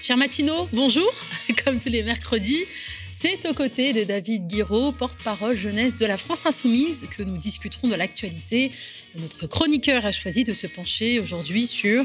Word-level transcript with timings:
Cher 0.00 0.16
Matino, 0.16 0.66
bonjour. 0.72 1.10
Comme 1.64 1.78
tous 1.78 1.90
les 1.90 2.02
mercredis, 2.02 2.64
c'est 3.12 3.46
aux 3.46 3.52
côtés 3.52 3.92
de 3.92 4.04
David 4.04 4.46
Guiraud, 4.46 4.92
porte-parole 4.92 5.54
jeunesse 5.54 5.98
de 5.98 6.06
la 6.06 6.16
France 6.16 6.46
Insoumise, 6.46 7.06
que 7.14 7.22
nous 7.22 7.36
discuterons 7.36 7.86
de 7.86 7.94
l'actualité. 7.94 8.72
Notre 9.14 9.46
chroniqueur 9.46 10.06
a 10.06 10.12
choisi 10.12 10.44
de 10.44 10.54
se 10.54 10.66
pencher 10.66 11.20
aujourd'hui 11.20 11.66
sur 11.66 12.02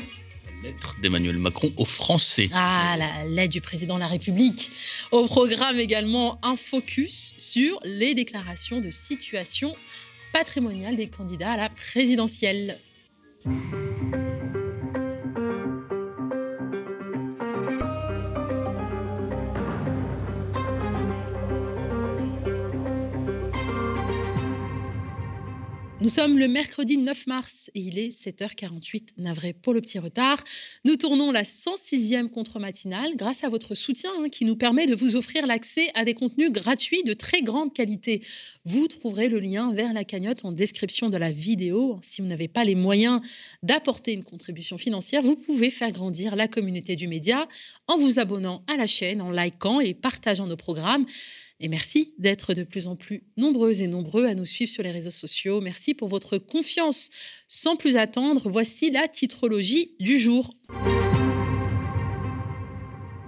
la 0.62 0.70
lettre 0.70 0.98
d'Emmanuel 1.02 1.38
Macron 1.38 1.72
aux 1.78 1.86
Français. 1.86 2.50
Ah, 2.52 2.98
la 3.00 3.26
lettre 3.30 3.54
du 3.54 3.62
président 3.62 3.96
de 3.96 4.02
la 4.02 4.08
République. 4.08 4.72
Au 5.12 5.26
programme 5.26 5.80
également 5.80 6.38
un 6.44 6.58
focus 6.58 7.34
sur 7.38 7.80
les 7.86 8.14
déclarations 8.14 8.82
de 8.82 8.92
situation 8.92 9.74
patrimoniale 10.34 10.98
des 10.98 11.08
candidats 11.08 11.54
à 11.54 11.58
la 11.58 11.70
présidentielle. 11.70 12.78
Nous 26.06 26.12
sommes 26.12 26.38
le 26.38 26.48
mercredi 26.48 27.00
9 27.00 27.26
mars 27.26 27.72
et 27.74 27.80
il 27.80 27.98
est 27.98 28.10
7h48, 28.10 29.14
navré 29.18 29.54
pour 29.54 29.74
le 29.74 29.82
petit 29.82 29.98
retard. 29.98 30.38
Nous 30.84 30.98
tournons 30.98 31.32
la 31.32 31.42
106e 31.42 32.30
contre-matinale 32.30 33.16
grâce 33.16 33.44
à 33.44 33.50
votre 33.50 33.74
soutien 33.74 34.12
hein, 34.20 34.30
qui 34.30 34.46
nous 34.46 34.56
permet 34.56 34.86
de 34.86 34.94
vous 34.94 35.16
offrir 35.16 35.48
l'accès 35.48 35.88
à 35.96 36.06
des 36.06 36.14
contenus 36.14 36.52
gratuits 36.52 37.02
de 37.02 37.16
très 37.16 37.42
grande 37.42 37.74
qualité. 37.74 38.22
Vous 38.66 38.88
trouverez 38.88 39.30
le 39.30 39.40
lien 39.40 39.74
vers 39.74 39.94
la 39.94 40.04
cagnotte 40.04 40.46
en 40.46 40.52
description 40.52 41.10
de 41.10 41.18
la 41.18 41.32
vidéo. 41.32 42.00
Si 42.04 42.22
vous 42.22 42.28
n'avez 42.28 42.50
pas 42.50 42.64
les 42.64 42.76
moyens 42.76 43.20
d'apporter 43.64 44.14
une 44.14 44.24
contribution 44.24 44.78
financière, 44.78 45.24
vous 45.24 45.36
pouvez 45.36 45.72
faire 45.72 45.92
grandir 45.92 46.36
la 46.36 46.48
communauté 46.48 46.96
du 46.96 47.08
média 47.08 47.48
en 47.88 47.98
vous 47.98 48.20
abonnant 48.20 48.64
à 48.68 48.78
la 48.78 48.86
chaîne, 48.86 49.24
en 49.24 49.32
likant 49.32 49.80
et 49.80 49.96
partageant 49.96 50.46
nos 50.46 50.56
programmes. 50.56 51.08
Et 51.62 51.70
merci 51.70 52.14
d'être 52.18 52.54
de 52.54 52.64
plus 52.64 52.88
en 52.88 52.98
plus 52.98 53.24
nombreuses 53.38 53.80
et 53.80 53.88
nombreux 53.88 54.26
à 54.26 54.36
nous 54.36 54.46
suivre 54.46 54.72
sur 54.72 54.84
les 54.84 54.92
réseaux 54.92 55.12
sociaux. 55.12 55.62
Merci 55.62 55.94
pour 55.94 56.10
votre 56.10 56.38
confiance. 56.38 57.12
Sans 57.48 57.78
plus 57.78 57.96
attendre, 57.96 58.50
voici 58.50 58.92
la 58.92 59.08
titrologie 59.08 59.96
du 60.00 60.20
jour. 60.20 60.54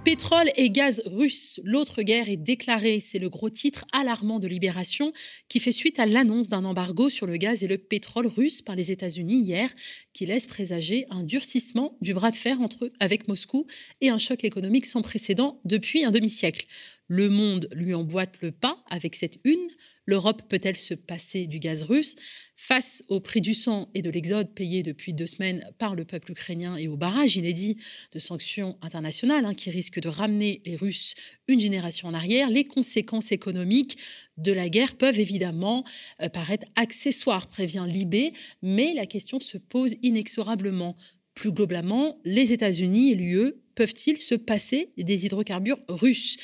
Pétrole 0.04 0.50
et 0.56 0.70
gaz 0.70 1.02
russe, 1.04 1.60
l'autre 1.64 2.02
guerre 2.02 2.30
est 2.30 2.38
déclarée. 2.38 3.00
C'est 3.00 3.18
le 3.18 3.28
gros 3.28 3.50
titre 3.50 3.84
alarmant 3.92 4.38
de 4.38 4.48
Libération 4.48 5.12
qui 5.48 5.60
fait 5.60 5.72
suite 5.72 5.98
à 5.98 6.06
l'annonce 6.06 6.48
d'un 6.48 6.64
embargo 6.64 7.10
sur 7.10 7.26
le 7.26 7.36
gaz 7.36 7.62
et 7.62 7.68
le 7.68 7.76
pétrole 7.76 8.26
russe 8.26 8.62
par 8.62 8.74
les 8.74 8.90
États-Unis 8.90 9.40
hier, 9.40 9.70
qui 10.14 10.24
laisse 10.24 10.46
présager 10.46 11.06
un 11.10 11.24
durcissement 11.24 11.96
du 12.00 12.14
bras 12.14 12.30
de 12.30 12.36
fer 12.36 12.60
entre 12.62 12.90
avec 13.00 13.28
Moscou 13.28 13.66
et 14.00 14.08
un 14.08 14.18
choc 14.18 14.44
économique 14.44 14.86
sans 14.86 15.02
précédent 15.02 15.60
depuis 15.64 16.04
un 16.04 16.10
demi-siècle. 16.10 16.66
Le 17.08 17.30
monde 17.30 17.68
lui 17.72 17.94
emboîte 17.94 18.36
le 18.42 18.52
pas 18.52 18.76
avec 18.90 19.16
cette 19.16 19.38
une. 19.44 19.68
L'Europe 20.04 20.42
peut-elle 20.48 20.76
se 20.76 20.92
passer 20.92 21.46
du 21.46 21.58
gaz 21.58 21.82
russe 21.82 22.16
Face 22.54 23.02
au 23.08 23.20
prix 23.20 23.40
du 23.40 23.54
sang 23.54 23.88
et 23.94 24.02
de 24.02 24.10
l'exode 24.10 24.54
payé 24.54 24.82
depuis 24.82 25.14
deux 25.14 25.26
semaines 25.26 25.64
par 25.78 25.94
le 25.94 26.04
peuple 26.04 26.32
ukrainien 26.32 26.76
et 26.76 26.86
au 26.86 26.96
barrage 26.96 27.36
inédit 27.36 27.78
de 28.12 28.18
sanctions 28.18 28.78
internationales 28.82 29.46
hein, 29.46 29.54
qui 29.54 29.70
risquent 29.70 30.00
de 30.00 30.08
ramener 30.08 30.60
les 30.66 30.76
Russes 30.76 31.14
une 31.46 31.60
génération 31.60 32.08
en 32.08 32.14
arrière, 32.14 32.50
les 32.50 32.64
conséquences 32.64 33.32
économiques 33.32 33.96
de 34.36 34.52
la 34.52 34.68
guerre 34.68 34.96
peuvent 34.96 35.18
évidemment 35.18 35.84
euh, 36.20 36.28
paraître 36.28 36.66
accessoires, 36.76 37.48
prévient 37.48 37.86
Libé, 37.88 38.32
mais 38.60 38.92
la 38.94 39.06
question 39.06 39.40
se 39.40 39.56
pose 39.56 39.94
inexorablement. 40.02 40.96
Plus 41.34 41.52
globalement, 41.52 42.18
les 42.24 42.52
États-Unis 42.52 43.12
et 43.12 43.14
l'UE 43.14 43.54
peuvent-ils 43.78 44.18
se 44.18 44.34
passer 44.34 44.90
des 44.98 45.24
hydrocarbures 45.24 45.78
russes? 45.88 46.36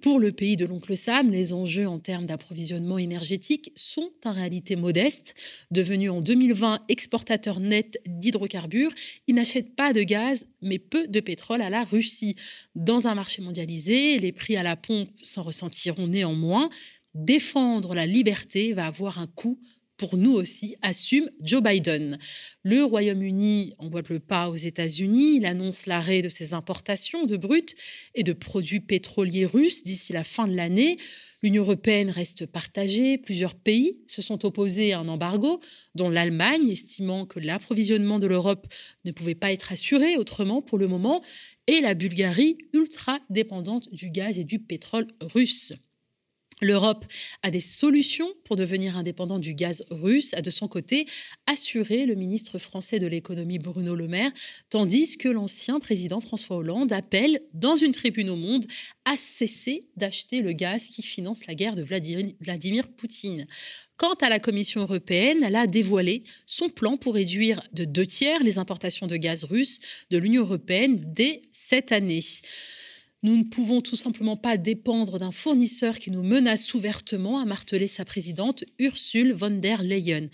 Pour 0.00 0.18
le 0.18 0.32
pays 0.32 0.56
de 0.56 0.66
l'oncle 0.66 0.96
Sam, 0.96 1.30
les 1.30 1.52
enjeux 1.52 1.86
en 1.86 2.00
termes 2.00 2.26
d'approvisionnement 2.26 2.98
énergétique 2.98 3.70
sont 3.76 4.10
en 4.24 4.32
réalité 4.32 4.74
modestes. 4.74 5.34
Devenu 5.70 6.10
en 6.10 6.20
2020 6.20 6.80
exportateur 6.88 7.60
net 7.60 8.02
d'hydrocarbures, 8.06 8.92
il 9.28 9.36
n'achète 9.36 9.76
pas 9.76 9.92
de 9.92 10.02
gaz, 10.02 10.46
mais 10.62 10.80
peu 10.80 11.06
de 11.06 11.20
pétrole 11.20 11.62
à 11.62 11.70
la 11.70 11.84
Russie. 11.84 12.34
Dans 12.74 13.06
un 13.06 13.14
marché 13.14 13.40
mondialisé, 13.40 14.18
les 14.18 14.32
prix 14.32 14.56
à 14.56 14.64
la 14.64 14.74
pompe 14.74 15.10
s'en 15.22 15.44
ressentiront 15.44 16.08
néanmoins. 16.08 16.70
Défendre 17.14 17.94
la 17.94 18.06
liberté 18.06 18.72
va 18.72 18.86
avoir 18.86 19.20
un 19.20 19.28
coût 19.28 19.60
pour 20.00 20.16
nous 20.16 20.32
aussi, 20.32 20.76
assume 20.80 21.28
Joe 21.42 21.62
Biden. 21.62 22.16
Le 22.62 22.82
Royaume-Uni 22.82 23.74
emboîte 23.76 24.08
le 24.08 24.18
pas 24.18 24.48
aux 24.48 24.56
États-Unis. 24.56 25.36
Il 25.36 25.44
annonce 25.44 25.84
l'arrêt 25.84 26.22
de 26.22 26.30
ses 26.30 26.54
importations 26.54 27.26
de 27.26 27.36
brut 27.36 27.76
et 28.14 28.22
de 28.22 28.32
produits 28.32 28.80
pétroliers 28.80 29.44
russes 29.44 29.84
d'ici 29.84 30.14
la 30.14 30.24
fin 30.24 30.48
de 30.48 30.56
l'année. 30.56 30.96
L'Union 31.42 31.64
européenne 31.64 32.08
reste 32.08 32.46
partagée. 32.46 33.18
Plusieurs 33.18 33.54
pays 33.54 34.00
se 34.06 34.22
sont 34.22 34.46
opposés 34.46 34.94
à 34.94 35.00
un 35.00 35.08
embargo, 35.08 35.60
dont 35.94 36.08
l'Allemagne, 36.08 36.70
estimant 36.70 37.26
que 37.26 37.38
l'approvisionnement 37.38 38.18
de 38.18 38.26
l'Europe 38.26 38.68
ne 39.04 39.12
pouvait 39.12 39.34
pas 39.34 39.52
être 39.52 39.70
assuré 39.70 40.16
autrement 40.16 40.62
pour 40.62 40.78
le 40.78 40.88
moment, 40.88 41.22
et 41.66 41.82
la 41.82 41.92
Bulgarie, 41.92 42.56
ultra 42.72 43.18
dépendante 43.28 43.92
du 43.92 44.08
gaz 44.08 44.38
et 44.38 44.44
du 44.44 44.60
pétrole 44.60 45.08
russe. 45.20 45.74
L'Europe 46.60 47.06
a 47.42 47.50
des 47.50 47.60
solutions 47.60 48.30
pour 48.44 48.56
devenir 48.56 48.96
indépendant 48.96 49.38
du 49.38 49.54
gaz 49.54 49.84
russe, 49.90 50.34
a 50.34 50.42
de 50.42 50.50
son 50.50 50.68
côté 50.68 51.06
assuré 51.46 52.04
le 52.04 52.14
ministre 52.14 52.58
français 52.58 52.98
de 52.98 53.06
l'économie 53.06 53.58
Bruno 53.58 53.94
Le 53.94 54.08
Maire, 54.08 54.32
tandis 54.68 55.16
que 55.16 55.28
l'ancien 55.28 55.80
président 55.80 56.20
François 56.20 56.56
Hollande 56.56 56.92
appelle, 56.92 57.40
dans 57.54 57.76
une 57.76 57.92
tribune 57.92 58.30
au 58.30 58.36
monde, 58.36 58.66
à 59.04 59.16
cesser 59.16 59.88
d'acheter 59.96 60.42
le 60.42 60.52
gaz 60.52 60.88
qui 60.88 61.02
finance 61.02 61.46
la 61.46 61.54
guerre 61.54 61.76
de 61.76 61.82
Vladimir 61.82 62.88
Poutine. 62.88 63.46
Quant 63.96 64.14
à 64.14 64.28
la 64.28 64.38
Commission 64.38 64.80
européenne, 64.80 65.42
elle 65.42 65.56
a 65.56 65.66
dévoilé 65.66 66.22
son 66.46 66.68
plan 66.68 66.96
pour 66.96 67.14
réduire 67.14 67.62
de 67.72 67.84
deux 67.84 68.06
tiers 68.06 68.42
les 68.42 68.58
importations 68.58 69.06
de 69.06 69.16
gaz 69.16 69.44
russe 69.44 69.80
de 70.10 70.18
l'Union 70.18 70.42
européenne 70.42 71.02
dès 71.06 71.42
cette 71.52 71.92
année. 71.92 72.24
Nous 73.22 73.36
ne 73.36 73.42
pouvons 73.42 73.82
tout 73.82 73.96
simplement 73.96 74.36
pas 74.36 74.56
dépendre 74.56 75.18
d'un 75.18 75.30
fournisseur 75.30 75.98
qui 75.98 76.10
nous 76.10 76.22
menace 76.22 76.72
ouvertement, 76.72 77.38
a 77.38 77.44
martelé 77.44 77.86
sa 77.86 78.06
présidente 78.06 78.64
Ursule 78.78 79.34
von 79.34 79.50
der 79.50 79.82
Leyen. 79.82 80.28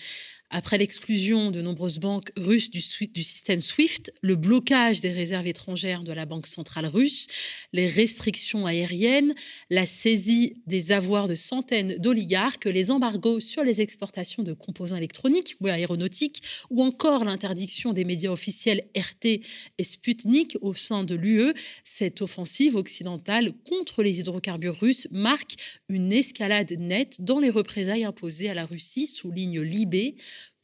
Après 0.59 0.79
l'exclusion 0.79 1.51
de 1.51 1.61
nombreuses 1.61 1.99
banques 1.99 2.33
russes 2.35 2.71
du, 2.71 2.81
système 2.81 3.61
SWIFT, 3.61 4.11
le 4.23 4.37
blocage 4.37 5.03
des 5.03 5.13
réserves 5.13 5.47
étrangères 5.47 6.03
de 6.03 6.15
la 6.15 6.25
Banque 6.25 6.47
centrale 6.47 6.87
russe, 6.87 7.27
les 7.75 7.87
restrictions 7.87 8.65
aériennes, 8.65 9.35
la 9.69 9.85
saisie 9.85 10.55
des 10.67 10.93
avoirs 10.93 11.29
de 11.29 11.35
centaines 11.35 11.97
d'oligarques, 11.99 12.65
les 12.65 12.91
embargos 12.91 13.41
sur 13.41 13.65
les 13.65 13.83
exportations 13.83 14.45
de 14.45 14.55
composants 14.55 14.97
électroniques 14.97 15.57
ou 15.61 15.67
aéronautiques, 15.67 16.43
ou 16.71 16.83
encore 16.83 17.27
l'interdiction 17.27 17.93
des 17.93 18.07
médias 18.07 18.33
officiels 18.33 18.87
RT 18.97 19.43
et 19.77 19.85
Sputnik 19.85 20.57
au 20.63 20.73
sein 20.73 21.05
de 21.05 21.17
l'UE, 21.17 21.53
cette 21.85 22.23
offensive 22.23 22.77
occidentale 22.77 23.53
contre 23.69 24.03
les 24.03 24.21
hydrocarbures 24.21 24.81
russes 24.81 25.07
marque 25.11 25.57
une 25.91 26.15
escalade 26.15 26.73
nette 26.79 27.21
dans 27.21 27.41
les 27.41 27.51
représailles 27.51 28.05
imposées 28.05 28.49
à 28.49 28.55
la 28.55 28.65
Russie, 28.65 29.07
souligne 29.07 29.61
Libé. 29.61 30.17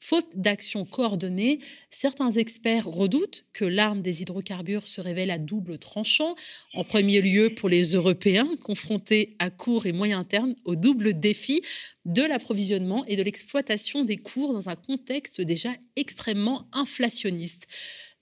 Faute 0.05 0.31
d'action 0.35 0.85
coordonnée, 0.85 1.61
certains 1.89 2.33
experts 2.33 2.87
redoutent 2.89 3.45
que 3.53 3.65
l'arme 3.65 4.03
des 4.03 4.21
hydrocarbures 4.21 4.85
se 4.85 5.01
révèle 5.01 5.31
à 5.31 5.39
double 5.39 5.79
tranchant, 5.79 6.35
en 6.75 6.83
premier 6.83 7.23
lieu 7.23 7.55
pour 7.55 7.69
les 7.69 7.93
Européens 7.93 8.49
confrontés 8.65 9.37
à 9.39 9.51
court 9.51 9.87
et 9.87 9.93
moyen 9.93 10.25
terme 10.25 10.57
au 10.65 10.75
double 10.75 11.21
défi 11.21 11.63
de 12.05 12.23
l'approvisionnement 12.23 13.07
et 13.07 13.15
de 13.15 13.23
l'exploitation 13.23 14.03
des 14.03 14.17
cours 14.17 14.53
dans 14.53 14.69
un 14.69 14.75
contexte 14.75 15.41
déjà 15.41 15.71
extrêmement 15.95 16.67
inflationniste. 16.73 17.69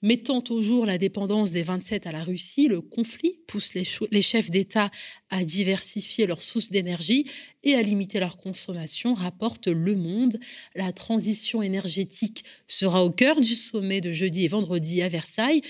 Mettant 0.03 0.43
au 0.49 0.63
jour 0.63 0.87
la 0.87 0.97
dépendance 0.97 1.51
des 1.51 1.63
27 1.63 2.07
à 2.07 2.13
la 2.13 2.25
Russie, 2.25 2.69
le 2.69 2.81
conflit 2.81 3.39
pousse 3.47 3.75
les, 3.75 4.23
chefs 4.23 4.51
d'État 4.51 4.91
à 5.29 5.45
diversifier 5.45 6.27
leurs 6.27 6.41
sources 6.41 6.71
d'énergie 6.71 7.27
et 7.65 7.75
à 7.75 7.83
limiter 7.83 8.19
leur 8.19 8.39
consommation, 8.39 9.13
rapporte 9.13 9.69
Le 9.69 9.95
Monde. 9.95 10.41
La 10.75 10.93
transition 10.93 11.61
énergétique 11.61 12.45
sera 12.67 13.05
au 13.05 13.11
cœur 13.11 13.43
du 13.43 13.55
sommet 13.55 14.01
de 14.01 14.11
jeudi 14.11 14.47
et 14.47 14.49
vendredi 14.49 15.03
à 15.03 15.11
Versailles. 15.11 15.61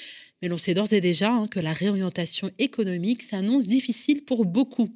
Mais 0.43 0.49
l'on 0.49 0.59
sait 0.59 0.75
d'ores 0.75 0.93
et 0.93 1.01
déjà 1.01 1.33
hein, 1.33 1.49
que 1.49 1.59
la 1.59 1.73
réorientation 1.73 2.53
économique 2.61 3.25
s'annonce 3.25 3.67
difficile 3.67 4.25
pour 4.25 4.45
beaucoup. 4.45 4.91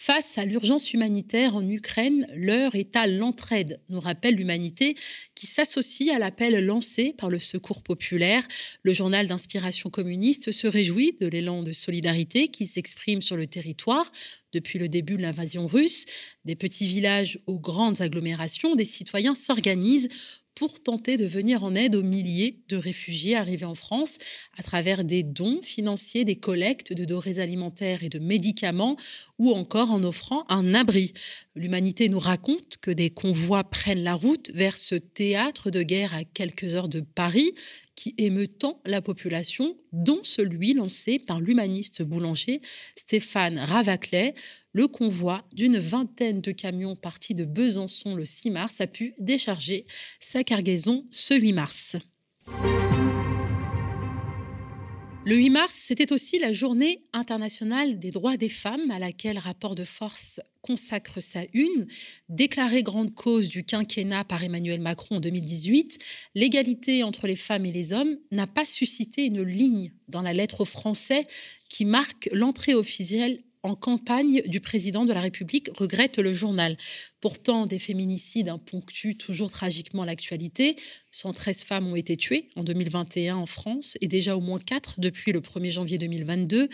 Face 0.00 0.38
à 0.38 0.44
l'urgence 0.44 0.92
humanitaire 0.92 1.56
en 1.56 1.68
Ukraine, 1.68 2.28
l'heure 2.32 2.76
est 2.76 2.94
à 2.94 3.08
l'entraide, 3.08 3.80
nous 3.88 3.98
rappelle 3.98 4.36
l'humanité, 4.36 4.94
qui 5.34 5.46
s'associe 5.46 6.14
à 6.14 6.20
l'appel 6.20 6.64
lancé 6.64 7.16
par 7.18 7.30
le 7.30 7.40
Secours 7.40 7.82
populaire. 7.82 8.46
Le 8.84 8.94
journal 8.94 9.26
d'inspiration 9.26 9.90
communiste 9.90 10.52
se 10.52 10.68
réjouit 10.68 11.16
de 11.20 11.26
l'élan 11.26 11.64
de 11.64 11.72
solidarité 11.72 12.46
qui 12.46 12.68
s'exprime 12.68 13.22
sur 13.22 13.36
le 13.36 13.48
territoire 13.48 14.12
depuis 14.52 14.78
le 14.78 14.88
début 14.88 15.16
de 15.16 15.22
l'invasion 15.22 15.66
russe. 15.66 16.06
Des 16.44 16.54
petits 16.54 16.86
villages 16.86 17.40
aux 17.46 17.58
grandes 17.58 18.00
agglomérations, 18.00 18.76
des 18.76 18.84
citoyens 18.84 19.34
s'organisent 19.34 20.08
pour 20.58 20.80
tenter 20.80 21.16
de 21.16 21.24
venir 21.24 21.62
en 21.62 21.76
aide 21.76 21.94
aux 21.94 22.02
milliers 22.02 22.58
de 22.68 22.76
réfugiés 22.76 23.36
arrivés 23.36 23.64
en 23.64 23.76
France 23.76 24.18
à 24.56 24.64
travers 24.64 25.04
des 25.04 25.22
dons 25.22 25.62
financiers, 25.62 26.24
des 26.24 26.34
collectes 26.34 26.92
de 26.92 27.04
denrées 27.04 27.38
alimentaires 27.38 28.02
et 28.02 28.08
de 28.08 28.18
médicaments 28.18 28.96
ou 29.38 29.52
encore 29.52 29.92
en 29.92 30.02
offrant 30.02 30.44
un 30.48 30.74
abri. 30.74 31.12
L'humanité 31.54 32.08
nous 32.08 32.18
raconte 32.18 32.78
que 32.82 32.90
des 32.90 33.10
convois 33.10 33.62
prennent 33.62 34.02
la 34.02 34.14
route 34.14 34.50
vers 34.52 34.76
ce 34.76 34.96
théâtre 34.96 35.70
de 35.70 35.84
guerre 35.84 36.12
à 36.12 36.24
quelques 36.24 36.74
heures 36.74 36.88
de 36.88 37.02
Paris 37.02 37.54
qui 37.94 38.14
émeut 38.18 38.48
tant 38.48 38.80
la 38.84 39.00
population, 39.00 39.76
dont 39.92 40.20
celui 40.22 40.74
lancé 40.74 41.18
par 41.18 41.40
l'humaniste 41.40 42.02
boulanger 42.02 42.62
Stéphane 42.96 43.58
Ravaclet. 43.58 44.34
Le 44.78 44.86
convoi 44.86 45.44
d'une 45.52 45.80
vingtaine 45.80 46.40
de 46.40 46.52
camions 46.52 46.94
partis 46.94 47.34
de 47.34 47.44
Besançon 47.44 48.14
le 48.14 48.24
6 48.24 48.52
mars 48.52 48.80
a 48.80 48.86
pu 48.86 49.12
décharger 49.18 49.86
sa 50.20 50.44
cargaison 50.44 51.04
ce 51.10 51.34
8 51.34 51.52
mars. 51.52 51.96
Le 55.26 55.34
8 55.34 55.50
mars, 55.50 55.74
c'était 55.74 56.12
aussi 56.12 56.38
la 56.38 56.52
journée 56.52 57.02
internationale 57.12 57.98
des 57.98 58.12
droits 58.12 58.36
des 58.36 58.48
femmes 58.48 58.92
à 58.92 59.00
laquelle 59.00 59.38
Rapport 59.38 59.74
de 59.74 59.84
force 59.84 60.40
consacre 60.62 61.20
sa 61.20 61.40
une. 61.54 61.88
Déclarée 62.28 62.84
grande 62.84 63.16
cause 63.16 63.48
du 63.48 63.64
quinquennat 63.64 64.22
par 64.22 64.44
Emmanuel 64.44 64.80
Macron 64.80 65.16
en 65.16 65.20
2018, 65.20 65.98
l'égalité 66.36 67.02
entre 67.02 67.26
les 67.26 67.34
femmes 67.34 67.66
et 67.66 67.72
les 67.72 67.92
hommes 67.92 68.16
n'a 68.30 68.46
pas 68.46 68.64
suscité 68.64 69.24
une 69.24 69.42
ligne 69.42 69.90
dans 70.06 70.22
la 70.22 70.32
lettre 70.32 70.60
aux 70.60 70.66
Français 70.66 71.26
qui 71.68 71.84
marque 71.84 72.28
l'entrée 72.32 72.74
officielle 72.74 73.42
en 73.68 73.74
campagne 73.74 74.42
du 74.46 74.60
président 74.60 75.04
de 75.04 75.12
la 75.12 75.20
République, 75.20 75.68
regrette 75.76 76.18
le 76.18 76.32
journal. 76.32 76.76
Pourtant, 77.20 77.66
des 77.66 77.78
féminicides 77.78 78.50
ponctuent 78.64 79.16
toujours 79.16 79.50
tragiquement 79.50 80.04
l'actualité. 80.04 80.76
113 81.10 81.64
femmes 81.64 81.86
ont 81.86 81.96
été 81.96 82.16
tuées 82.16 82.48
en 82.56 82.64
2021 82.64 83.36
en 83.36 83.46
France 83.46 83.98
et 84.00 84.08
déjà 84.08 84.36
au 84.36 84.40
moins 84.40 84.58
4 84.58 85.00
depuis 85.00 85.32
le 85.32 85.40
1er 85.40 85.70
janvier 85.70 85.98
2022. 85.98 86.68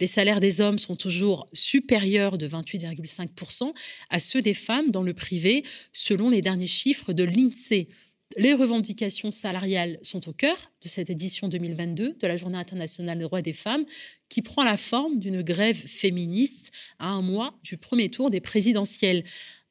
Les 0.00 0.06
salaires 0.06 0.40
des 0.40 0.60
hommes 0.60 0.78
sont 0.78 0.96
toujours 0.96 1.48
supérieurs 1.52 2.36
de 2.36 2.48
28,5% 2.48 3.72
à 4.10 4.20
ceux 4.20 4.42
des 4.42 4.54
femmes 4.54 4.90
dans 4.90 5.02
le 5.02 5.14
privé, 5.14 5.64
selon 5.92 6.30
les 6.30 6.42
derniers 6.42 6.66
chiffres 6.66 7.12
de 7.12 7.24
l'INSEE. 7.24 7.88
Les 8.36 8.54
revendications 8.54 9.32
salariales 9.32 9.98
sont 10.02 10.28
au 10.28 10.32
cœur 10.32 10.56
de 10.82 10.88
cette 10.88 11.10
édition 11.10 11.48
2022 11.48 12.16
de 12.20 12.26
la 12.28 12.36
Journée 12.36 12.58
internationale 12.58 13.18
des 13.18 13.24
droits 13.24 13.42
des 13.42 13.52
femmes, 13.52 13.84
qui 14.28 14.40
prend 14.40 14.62
la 14.62 14.76
forme 14.76 15.18
d'une 15.18 15.42
grève 15.42 15.76
féministe 15.76 16.70
à 17.00 17.08
un 17.08 17.22
mois 17.22 17.58
du 17.64 17.76
premier 17.76 18.08
tour 18.08 18.30
des 18.30 18.40
présidentielles. 18.40 19.24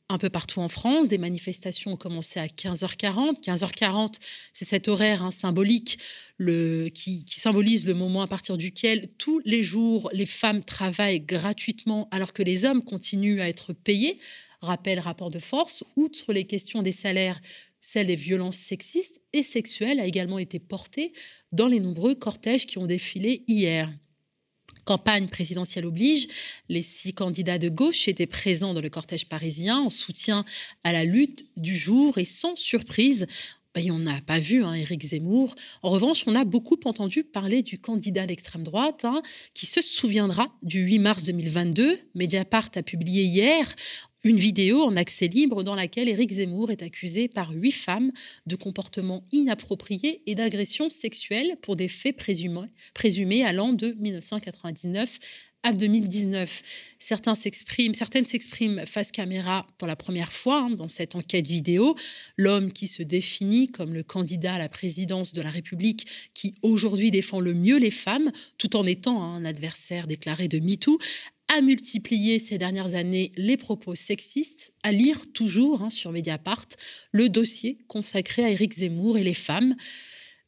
Un 0.10 0.18
peu 0.18 0.30
partout 0.30 0.60
en 0.60 0.68
France, 0.68 1.08
des 1.08 1.18
manifestations 1.18 1.94
ont 1.94 1.96
commencé 1.96 2.38
à 2.38 2.48
15h40. 2.48 3.42
15h40, 3.42 4.16
c'est 4.52 4.66
cet 4.66 4.90
horaire 4.90 5.24
hein, 5.24 5.32
symbolique 5.32 5.98
qui, 6.40 7.24
qui, 7.24 7.40
symbolise 7.40 7.88
le 7.88 7.94
moment 7.94 8.24
à 8.24 8.28
partir 8.28 8.58
duquel 8.58 9.08
tous 9.18 9.40
les 9.46 9.64
jours 9.64 10.10
les 10.12 10.26
femmes 10.26 10.66
travaillent 10.66 11.22
gratuitement 11.22 12.10
alors 12.12 12.34
que 12.34 12.44
les 12.44 12.66
hommes 12.66 12.84
continuent 12.84 13.40
à 13.40 13.48
être 13.48 13.72
payés. 13.72 14.20
Rappel 14.62 15.00
rapport 15.00 15.32
de 15.32 15.40
force, 15.40 15.86
outre 15.96 16.34
les 16.34 16.44
questions 16.46 16.82
des 16.82 16.92
salaires 16.92 17.40
celle 17.82 18.08
des 18.08 18.16
violences 18.16 18.58
sexistes 18.58 19.22
et 19.34 19.44
sexuelles 19.44 20.00
a 20.00 20.06
également 20.06 20.40
été 20.40 20.60
portée 20.60 21.14
dans 21.52 21.68
les 21.68 21.80
nombreux 21.80 22.16
cortèges 22.16 22.66
qui 22.66 22.78
ont 22.78 22.88
défilé 22.88 23.44
hier. 23.48 23.92
Campagne 24.86 25.28
présidentielle 25.28 25.86
oblige, 25.86 26.28
les 26.68 26.82
six 26.82 27.14
candidats 27.14 27.60
de 27.60 27.70
gauche 27.70 28.08
étaient 28.08 28.26
présents 28.26 28.74
dans 28.74 28.82
le 28.82 28.90
cortège 28.90 29.28
parisien 29.28 29.80
en 29.80 29.90
soutien 29.90 30.46
à 30.84 30.92
la 30.92 31.06
lutte 31.06 31.46
du 31.58 31.78
jour 31.78 32.18
et 32.18 32.26
sans 32.26 32.56
surprise, 32.56 33.28
on 33.90 34.00
n'a 34.00 34.20
pas 34.22 34.40
vu 34.40 34.64
hein, 34.64 34.74
Éric 34.74 35.04
Zemmour. 35.06 35.56
En 35.82 35.90
revanche, 35.90 36.24
on 36.28 36.36
a 36.36 36.44
beaucoup 36.44 36.80
entendu 36.86 37.24
parler 37.24 37.62
du 37.62 37.80
candidat 37.80 38.26
d'extrême 38.26 38.64
droite 38.64 39.06
hein, 39.06 39.22
qui 39.54 39.66
se 39.66 39.82
souviendra 39.82 40.48
du 40.62 40.82
8 40.82 41.00
mars 41.00 41.24
2022. 41.24 41.98
Mediapart 42.16 42.70
a 42.76 42.84
publié 42.84 43.24
hier 43.24 43.74
une 44.24 44.38
vidéo 44.38 44.82
en 44.82 44.96
accès 44.98 45.28
libre 45.28 45.64
dans 45.64 45.76
laquelle 45.76 46.10
Éric 46.10 46.32
Zemmour 46.32 46.72
est 46.72 46.84
accusé 46.84 47.28
par 47.28 47.52
huit 47.52 47.72
femmes 47.72 48.12
de 48.46 48.56
comportements 48.56 49.24
inappropriés 49.32 50.22
et 50.26 50.36
d'agressions 50.36 50.90
sexuelles 50.90 51.56
pour 51.62 51.76
des 51.76 51.88
faits 51.88 52.18
présumés, 52.18 53.44
allant 53.46 53.74
de 53.74 53.96
1999 54.00 55.20
à 55.64 55.74
2019. 55.74 56.62
Certains 57.00 57.36
s'expriment, 57.36 57.94
certaines 57.94 58.26
s'expriment 58.26 58.86
face 58.86 59.12
caméra 59.12 59.68
pour 59.78 59.88
la 59.88 59.96
première 59.96 60.32
fois 60.32 60.62
hein, 60.62 60.70
dans 60.70 60.88
cette 60.88 61.16
enquête 61.16 61.48
vidéo. 61.48 61.96
L'homme 62.38 62.72
qui 62.72 62.88
se 62.88 63.04
définit 63.04 63.70
comme 63.70 63.94
le 63.94 64.04
candidat 64.04 64.56
à 64.56 64.58
la 64.58 64.70
présidence 64.70 65.34
de 65.34 65.42
la 65.42 65.50
République 65.50 66.08
qui 66.34 66.56
aujourd'hui 66.62 67.12
défend 67.12 67.40
le 67.40 67.54
mieux 67.54 67.78
les 67.78 67.92
femmes, 67.92 68.32
tout 68.58 68.76
en 68.76 68.86
étant 68.86 69.22
un 69.22 69.44
adversaire 69.44 70.08
déclaré 70.08 70.48
de 70.48 70.60
MeToo, 70.60 70.98
a 71.50 71.62
multiplié 71.62 72.40
ces 72.40 72.58
dernières 72.58 72.96
années 72.96 73.32
les 73.36 73.58
propos 73.58 73.96
sexistes, 73.96 74.72
à 74.84 74.92
lire 74.92 75.32
toujours 75.34 75.82
hein, 75.82 75.90
sur 75.90 76.12
Mediapart 76.12 76.68
le 77.12 77.28
dossier 77.28 77.80
consacré 77.88 78.44
à 78.44 78.52
Éric 78.52 78.76
Zemmour 78.76 79.18
et 79.18 79.24
les 79.24 79.34
femmes. 79.34 79.76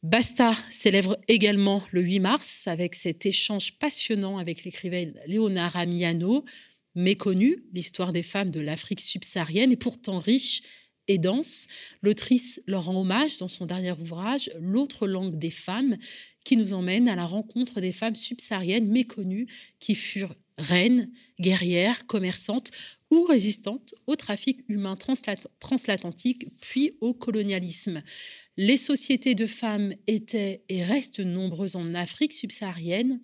Basta 0.02 0.54
célèbre 0.70 1.18
également 1.28 1.82
le 1.90 2.00
8 2.00 2.20
mars 2.20 2.62
avec 2.66 2.94
cet 2.94 3.26
échange 3.26 3.78
passionnant 3.78 4.38
avec 4.38 4.64
l'écrivaine 4.64 5.14
Léonard 5.26 5.76
Amiano, 5.76 6.44
méconnue 6.94 7.64
l'histoire 7.72 8.12
des 8.12 8.22
femmes 8.22 8.50
de 8.50 8.60
l'Afrique 8.60 9.00
subsaharienne 9.00 9.72
et 9.72 9.76
pourtant 9.76 10.18
riche 10.18 10.62
L'autrice 12.02 12.60
leur 12.66 12.84
rend 12.84 13.00
hommage 13.00 13.38
dans 13.38 13.48
son 13.48 13.66
dernier 13.66 13.92
ouvrage 13.92 14.50
L'autre 14.60 15.06
langue 15.06 15.36
des 15.36 15.50
femmes, 15.50 15.96
qui 16.44 16.56
nous 16.56 16.72
emmène 16.72 17.08
à 17.08 17.16
la 17.16 17.26
rencontre 17.26 17.80
des 17.80 17.92
femmes 17.92 18.16
subsahariennes 18.16 18.88
méconnues 18.88 19.46
qui 19.78 19.94
furent 19.94 20.34
reines, 20.58 21.10
guerrières, 21.40 22.06
commerçantes 22.06 22.70
ou 23.10 23.24
résistantes 23.24 23.94
au 24.06 24.16
trafic 24.16 24.60
humain 24.68 24.96
transatlantique, 25.60 26.48
puis 26.60 26.96
au 27.00 27.14
colonialisme. 27.14 28.02
Les 28.56 28.76
sociétés 28.76 29.34
de 29.34 29.46
femmes 29.46 29.94
étaient 30.06 30.62
et 30.68 30.82
restent 30.82 31.20
nombreuses 31.20 31.76
en 31.76 31.94
Afrique 31.94 32.32
subsaharienne. 32.32 33.20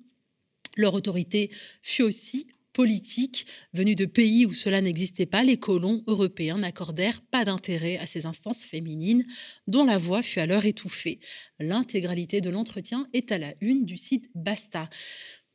Leur 0.77 0.95
autorité 0.95 1.51
fut 1.83 2.03
aussi 2.03 2.47
politique. 2.79 3.45
Venus 3.73 3.97
de 3.97 4.05
pays 4.05 4.47
où 4.47 4.55
cela 4.55 4.81
n'existait 4.81 5.27
pas, 5.27 5.43
les 5.43 5.57
colons 5.57 6.05
européens 6.07 6.59
n'accordèrent 6.59 7.23
pas 7.23 7.45
d'intérêt 7.45 7.99
à 7.99 8.07
ces 8.07 8.25
instances 8.25 8.63
féminines, 8.63 9.27
dont 9.67 9.85
la 9.85 9.99
voix 9.99 10.23
fut 10.23 10.39
alors 10.39 10.65
étouffée. 10.65 11.19
L'intégralité 11.59 12.41
de 12.41 12.51
l'entretien 12.51 13.09
est 13.13 13.33
à 13.33 13.39
la 13.39 13.53
une 13.61 13.85
du 13.85 13.97
site 13.97 14.31
Basta. 14.37 14.89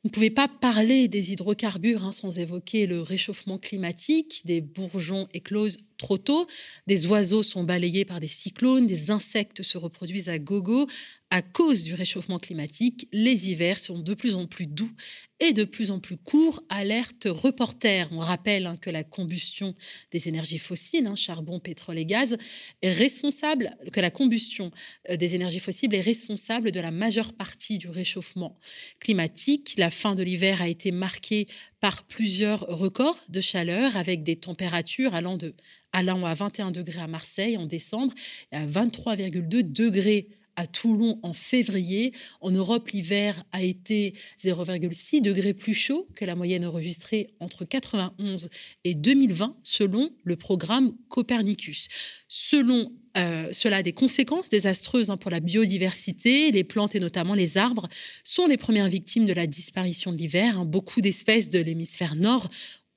On 0.03 0.09
ne 0.09 0.11
pouvait 0.11 0.31
pas 0.31 0.49
parler 0.49 1.07
des 1.07 1.31
hydrocarbures 1.31 2.03
hein, 2.03 2.11
sans 2.11 2.37
évoquer 2.37 2.87
le 2.87 3.01
réchauffement 3.01 3.57
climatique. 3.57 4.41
Des 4.43 4.59
bourgeons 4.59 5.29
éclosent 5.33 5.77
trop 6.03 6.17
tôt, 6.17 6.47
des 6.85 7.07
oiseaux 7.07 7.43
sont 7.43 7.63
balayés 7.63 8.03
par 8.03 8.19
des 8.19 8.27
cyclones, 8.27 8.87
des 8.87 9.09
insectes 9.09 9.63
se 9.63 9.77
reproduisent 9.77 10.27
à 10.27 10.37
gogo. 10.37 10.85
À 11.29 11.41
cause 11.41 11.81
du 11.81 11.95
réchauffement 11.95 12.37
climatique, 12.37 13.07
les 13.11 13.49
hivers 13.49 13.79
sont 13.79 13.97
de 13.97 14.13
plus 14.13 14.35
en 14.35 14.45
plus 14.45 14.67
doux 14.67 14.91
et 15.39 15.51
de 15.51 15.63
plus 15.63 15.89
en 15.89 15.99
plus 15.99 16.17
courts. 16.17 16.61
Alerte 16.69 17.27
reporter. 17.27 18.07
On 18.11 18.19
rappelle 18.19 18.67
hein, 18.67 18.77
que 18.79 18.91
la 18.91 19.03
combustion 19.03 19.73
des 20.11 20.27
énergies 20.27 20.59
fossiles, 20.59 21.07
hein, 21.07 21.15
charbon, 21.15 21.59
pétrole 21.59 21.97
et 21.97 22.05
gaz, 22.05 22.37
est 22.83 22.93
responsable, 22.93 23.75
que 23.91 23.99
la 23.99 24.11
combustion 24.11 24.69
euh, 25.09 25.17
des 25.17 25.33
énergies 25.33 25.59
fossiles 25.59 25.95
est 25.95 26.01
responsable 26.01 26.71
de 26.71 26.79
la 26.79 26.91
majeure 26.91 27.33
partie 27.33 27.79
du 27.79 27.89
réchauffement 27.89 28.59
climatique. 28.99 29.73
La 29.79 29.89
fin 29.89 30.13
de 30.13 30.21
l'hiver 30.21 30.61
a 30.61 30.67
été 30.67 30.91
marquée 30.91 31.47
par 31.83 32.03
plusieurs 32.05 32.61
records 32.61 33.19
de 33.27 33.41
chaleur 33.41 33.97
avec 33.97 34.23
des 34.23 34.37
températures 34.37 35.13
allant, 35.13 35.35
de, 35.35 35.53
allant 35.91 36.23
à 36.23 36.33
21 36.33 36.71
degrés 36.71 37.01
à 37.01 37.07
Marseille 37.07 37.57
en 37.57 37.65
décembre 37.65 38.13
et 38.53 38.55
à 38.55 38.65
23,2 38.65 39.69
degrés 39.69 40.29
à 40.55 40.67
Toulon 40.67 41.19
en 41.23 41.33
février. 41.33 42.13
En 42.41 42.51
Europe, 42.51 42.89
l'hiver 42.89 43.43
a 43.51 43.61
été 43.61 44.13
0,6 44.43 45.21
degrés 45.21 45.53
plus 45.53 45.73
chaud 45.73 46.07
que 46.15 46.25
la 46.25 46.35
moyenne 46.35 46.65
enregistrée 46.65 47.33
entre 47.39 47.65
91 47.65 48.49
et 48.83 48.95
2020, 48.95 49.55
selon 49.63 50.11
le 50.23 50.35
programme 50.35 50.93
Copernicus. 51.09 51.87
Selon 52.27 52.91
euh, 53.15 53.49
cela 53.51 53.77
a 53.77 53.83
des 53.83 53.93
conséquences 53.93 54.49
désastreuses 54.49 55.09
hein, 55.09 55.17
pour 55.17 55.29
la 55.29 55.39
biodiversité. 55.39 56.51
Les 56.51 56.63
plantes 56.63 56.95
et 56.95 56.99
notamment 56.99 57.35
les 57.35 57.57
arbres 57.57 57.87
sont 58.23 58.47
les 58.47 58.57
premières 58.57 58.89
victimes 58.89 59.25
de 59.25 59.33
la 59.33 59.45
disparition 59.45 60.11
de 60.11 60.17
l'hiver. 60.17 60.59
Hein. 60.59 60.65
Beaucoup 60.65 61.01
d'espèces 61.01 61.49
de 61.49 61.59
l'hémisphère 61.59 62.15
nord 62.15 62.49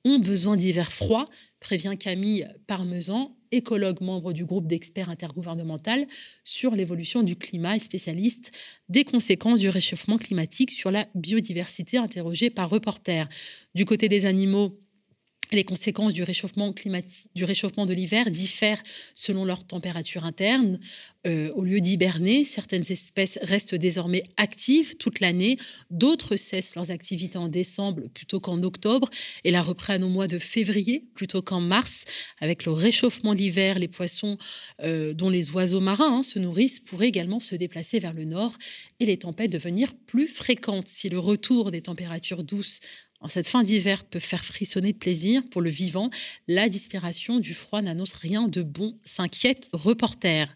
ont 0.07 0.19
besoin 0.19 0.57
d'hiver 0.57 0.91
froid, 0.91 1.29
prévient 1.59 1.95
Camille 1.99 2.47
Parmesan, 2.65 3.35
écologue 3.51 4.01
membre 4.01 4.33
du 4.33 4.45
groupe 4.45 4.67
d'experts 4.67 5.09
intergouvernemental 5.09 6.07
sur 6.43 6.75
l'évolution 6.75 7.23
du 7.23 7.35
climat 7.35 7.75
et 7.75 7.79
spécialiste 7.79 8.51
des 8.89 9.03
conséquences 9.03 9.59
du 9.59 9.69
réchauffement 9.69 10.17
climatique 10.17 10.71
sur 10.71 10.91
la 10.91 11.07
biodiversité 11.15 11.97
interrogé 11.97 12.49
par 12.49 12.69
reporter. 12.69 13.27
Du 13.75 13.85
côté 13.85 14.09
des 14.09 14.25
animaux, 14.25 14.79
Les 15.51 15.63
conséquences 15.63 16.13
du 16.13 16.23
réchauffement 16.23 16.73
climatique, 16.73 17.29
du 17.33 17.45
réchauffement 17.45 17.85
de 17.85 17.93
l'hiver 17.93 18.29
diffèrent 18.29 18.83
selon 19.15 19.45
leur 19.45 19.65
température 19.65 20.25
interne. 20.25 20.79
Euh, 21.25 21.51
au 21.55 21.63
lieu 21.63 21.79
d'hiberner, 21.79 22.43
certaines 22.43 22.85
espèces 22.89 23.39
restent 23.41 23.75
désormais 23.75 24.23
actives 24.35 24.95
toute 24.97 25.19
l'année, 25.19 25.57
d'autres 25.89 26.35
cessent 26.35 26.75
leurs 26.75 26.91
activités 26.91 27.37
en 27.37 27.47
décembre 27.47 28.03
plutôt 28.13 28.39
qu'en 28.39 28.61
octobre 28.63 29.09
et 29.43 29.51
la 29.51 29.61
reprennent 29.61 30.03
au 30.03 30.09
mois 30.09 30.27
de 30.27 30.37
février 30.37 31.05
plutôt 31.15 31.41
qu'en 31.41 31.61
mars. 31.61 32.03
Avec 32.39 32.65
le 32.65 32.73
réchauffement 32.73 33.33
d'hiver, 33.33 33.79
les 33.79 33.87
poissons 33.87 34.37
euh, 34.83 35.13
dont 35.13 35.29
les 35.29 35.51
oiseaux 35.51 35.81
marins 35.81 36.17
hein, 36.17 36.23
se 36.23 36.39
nourrissent 36.39 36.79
pourraient 36.79 37.07
également 37.07 37.39
se 37.39 37.55
déplacer 37.55 37.99
vers 37.99 38.13
le 38.13 38.25
nord 38.25 38.57
et 38.99 39.05
les 39.05 39.17
tempêtes 39.17 39.51
devenir 39.51 39.93
plus 39.95 40.27
fréquentes. 40.27 40.87
Si 40.87 41.09
le 41.09 41.19
retour 41.19 41.71
des 41.71 41.81
températures 41.81 42.43
douces 42.43 42.79
en 43.19 43.29
cette 43.29 43.47
fin 43.47 43.63
d'hiver 43.63 44.03
peut 44.03 44.19
faire 44.19 44.45
frissonner 44.45 44.93
de 44.93 44.97
plaisir 44.97 45.43
pour 45.49 45.61
le 45.61 45.69
vivant, 45.69 46.09
la 46.47 46.69
disparition 46.69 47.39
du 47.39 47.53
froid 47.53 47.81
n'annonce 47.81 48.13
rien 48.13 48.47
de 48.47 48.61
bon, 48.61 48.97
s'inquiète 49.03 49.67
reporter. 49.73 50.53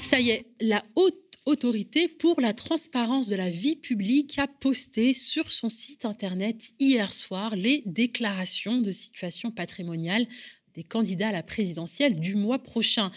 Ça 0.00 0.20
y 0.20 0.30
est, 0.30 0.46
la 0.60 0.82
haute 0.96 1.14
autorité 1.46 2.08
pour 2.08 2.40
la 2.40 2.52
transparence 2.52 3.28
de 3.28 3.36
la 3.36 3.50
vie 3.50 3.76
publique 3.76 4.38
a 4.38 4.46
posté 4.46 5.14
sur 5.14 5.50
son 5.50 5.68
site 5.68 6.04
internet 6.04 6.72
hier 6.78 7.12
soir 7.12 7.56
les 7.56 7.82
déclarations 7.86 8.78
de 8.78 8.92
situation 8.92 9.50
patrimoniale 9.50 10.26
des 10.74 10.84
candidats 10.84 11.28
à 11.28 11.32
la 11.32 11.42
présidentielle 11.42 12.18
du 12.20 12.34
mois 12.34 12.62
prochain. 12.62 13.10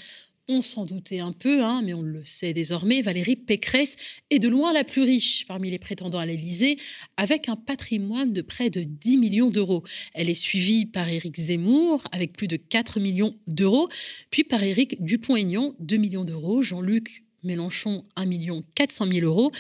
On 0.47 0.61
s'en 0.61 0.85
doutait 0.85 1.21
un 1.21 1.31
peu, 1.31 1.63
hein, 1.63 1.81
mais 1.83 1.95
on 1.95 2.03
le 2.03 2.23
sait 2.23 2.53
désormais, 2.53 3.01
Valérie 3.01 3.35
Pécresse 3.35 3.95
est 4.29 4.37
de 4.37 4.47
loin 4.47 4.73
la 4.73 4.83
plus 4.83 5.01
riche 5.01 5.43
parmi 5.47 5.71
les 5.71 5.79
prétendants 5.79 6.19
à 6.19 6.25
l'Élysée, 6.27 6.77
avec 7.17 7.49
un 7.49 7.55
patrimoine 7.55 8.31
de 8.31 8.43
près 8.43 8.69
de 8.69 8.81
10 8.83 9.17
millions 9.17 9.49
d'euros. 9.49 9.83
Elle 10.13 10.29
est 10.29 10.35
suivie 10.35 10.85
par 10.85 11.09
Éric 11.09 11.35
Zemmour, 11.35 12.03
avec 12.11 12.33
plus 12.33 12.47
de 12.47 12.57
4 12.57 12.99
millions 12.99 13.35
d'euros, 13.47 13.89
puis 14.29 14.43
par 14.43 14.61
Éric 14.61 15.03
Dupont-Aignan, 15.03 15.73
2 15.79 15.97
millions 15.97 16.25
d'euros, 16.25 16.61
Jean-Luc 16.61 17.23
Mélenchon, 17.41 18.05
1 18.15 18.25
million 18.27 18.63
400 18.75 19.07
000 19.07 19.25
euros, 19.25 19.51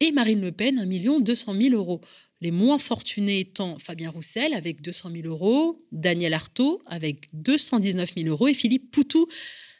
et 0.00 0.12
Marine 0.12 0.42
Le 0.42 0.52
Pen, 0.52 0.78
1 0.78 0.84
million 0.84 1.20
200 1.20 1.54
000 1.54 1.74
euros. 1.74 2.02
Les 2.42 2.50
moins 2.50 2.78
fortunés 2.78 3.40
étant 3.40 3.78
Fabien 3.78 4.10
Roussel 4.10 4.52
avec 4.52 4.82
200 4.82 5.10
000 5.10 5.26
euros, 5.26 5.78
Daniel 5.90 6.34
Artaud 6.34 6.82
avec 6.84 7.28
219 7.32 8.12
000 8.14 8.28
euros 8.28 8.48
et 8.48 8.52
Philippe 8.52 8.90
Poutou 8.90 9.26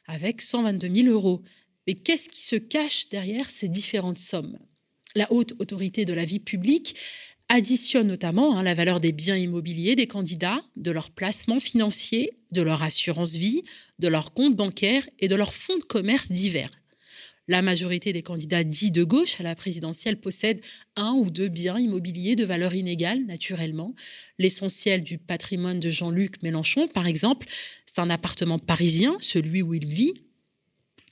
avec 0.07 0.43
122 0.43 0.95
000 0.95 1.09
euros. 1.09 1.43
Mais 1.87 1.95
qu'est-ce 1.95 2.29
qui 2.29 2.45
se 2.45 2.57
cache 2.57 3.09
derrière 3.09 3.51
ces 3.51 3.69
différentes 3.69 4.19
sommes? 4.19 4.59
La 5.17 5.33
haute 5.33 5.55
autorité 5.59 6.05
de 6.05 6.15
la 6.15 6.25
vie 6.25 6.41
publique 6.41 6.97
additionne 7.49 8.09
notamment 8.09 8.57
hein, 8.57 8.63
la 8.63 8.75
valeur 8.75 9.01
des 9.01 9.13
biens 9.13 9.37
immobiliers 9.37 9.97
des 9.97 10.07
candidats, 10.07 10.63
de 10.77 10.91
leurs 10.91 11.11
placements 11.11 11.61
financiers, 11.61 12.39
de 12.53 12.63
leur 12.63 12.83
assurance 12.83 13.35
vie, 13.35 13.63
de 13.99 14.09
leurs 14.09 14.33
comptes 14.33 14.57
bancaires 14.57 15.09
et 15.19 15.29
de 15.29 15.37
leurs 15.37 15.55
fonds 15.55 15.79
de 15.79 15.85
commerce 15.85 16.33
divers. 16.33 16.71
La 17.47 17.61
majorité 17.61 18.15
des 18.15 18.23
candidats 18.23 18.65
dits 18.65 18.91
de 18.91 19.05
gauche 19.05 19.39
à 19.39 19.43
la 19.43 19.55
présidentielle 19.55 20.19
possèdent 20.19 20.63
un 20.97 21.13
ou 21.13 21.29
deux 21.29 21.49
biens 21.49 21.79
immobiliers 21.79 22.37
de 22.37 22.45
valeur 22.45 22.75
inégale, 22.75 23.25
naturellement. 23.27 23.95
L'essentiel 24.39 25.03
du 25.05 25.19
patrimoine 25.19 25.79
de 25.79 25.91
Jean-Luc 25.91 26.43
Mélenchon, 26.43 26.89
par 26.89 27.07
exemple, 27.07 27.47
c'est 27.85 27.99
un 27.99 28.09
appartement 28.09 28.59
parisien, 28.59 29.17
celui 29.21 29.61
où 29.61 29.75
il 29.75 29.87
vit, 29.87 30.15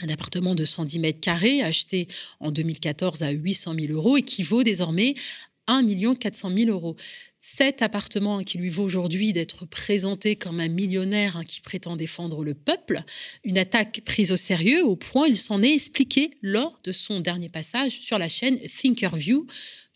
un 0.00 0.08
appartement 0.08 0.54
de 0.54 0.64
110 0.64 0.98
mètres 1.00 1.20
carrés 1.20 1.62
acheté 1.62 2.08
en 2.40 2.50
2014 2.50 3.22
à 3.22 3.30
800 3.30 3.74
000 3.74 3.92
euros 3.92 4.16
équivaut 4.16 4.62
désormais 4.62 5.14
à 5.66 5.74
1 5.74 6.14
400 6.14 6.50
000 6.50 6.70
euros 6.70 6.96
cet 7.44 7.82
appartement 7.82 8.44
qui 8.44 8.56
lui 8.56 8.70
vaut 8.70 8.84
aujourd'hui 8.84 9.32
d'être 9.32 9.66
présenté 9.66 10.36
comme 10.36 10.60
un 10.60 10.68
millionnaire 10.68 11.36
hein, 11.36 11.44
qui 11.44 11.60
prétend 11.60 11.96
défendre 11.96 12.44
le 12.44 12.54
peuple, 12.54 13.02
une 13.42 13.58
attaque 13.58 14.00
prise 14.04 14.30
au 14.30 14.36
sérieux 14.36 14.84
au 14.84 14.94
point 14.94 15.26
il 15.26 15.36
s'en 15.36 15.60
est 15.60 15.74
expliqué 15.74 16.30
lors 16.40 16.78
de 16.84 16.92
son 16.92 17.18
dernier 17.18 17.48
passage 17.48 17.98
sur 17.98 18.16
la 18.16 18.28
chaîne 18.28 18.60
Thinkerview. 18.60 19.44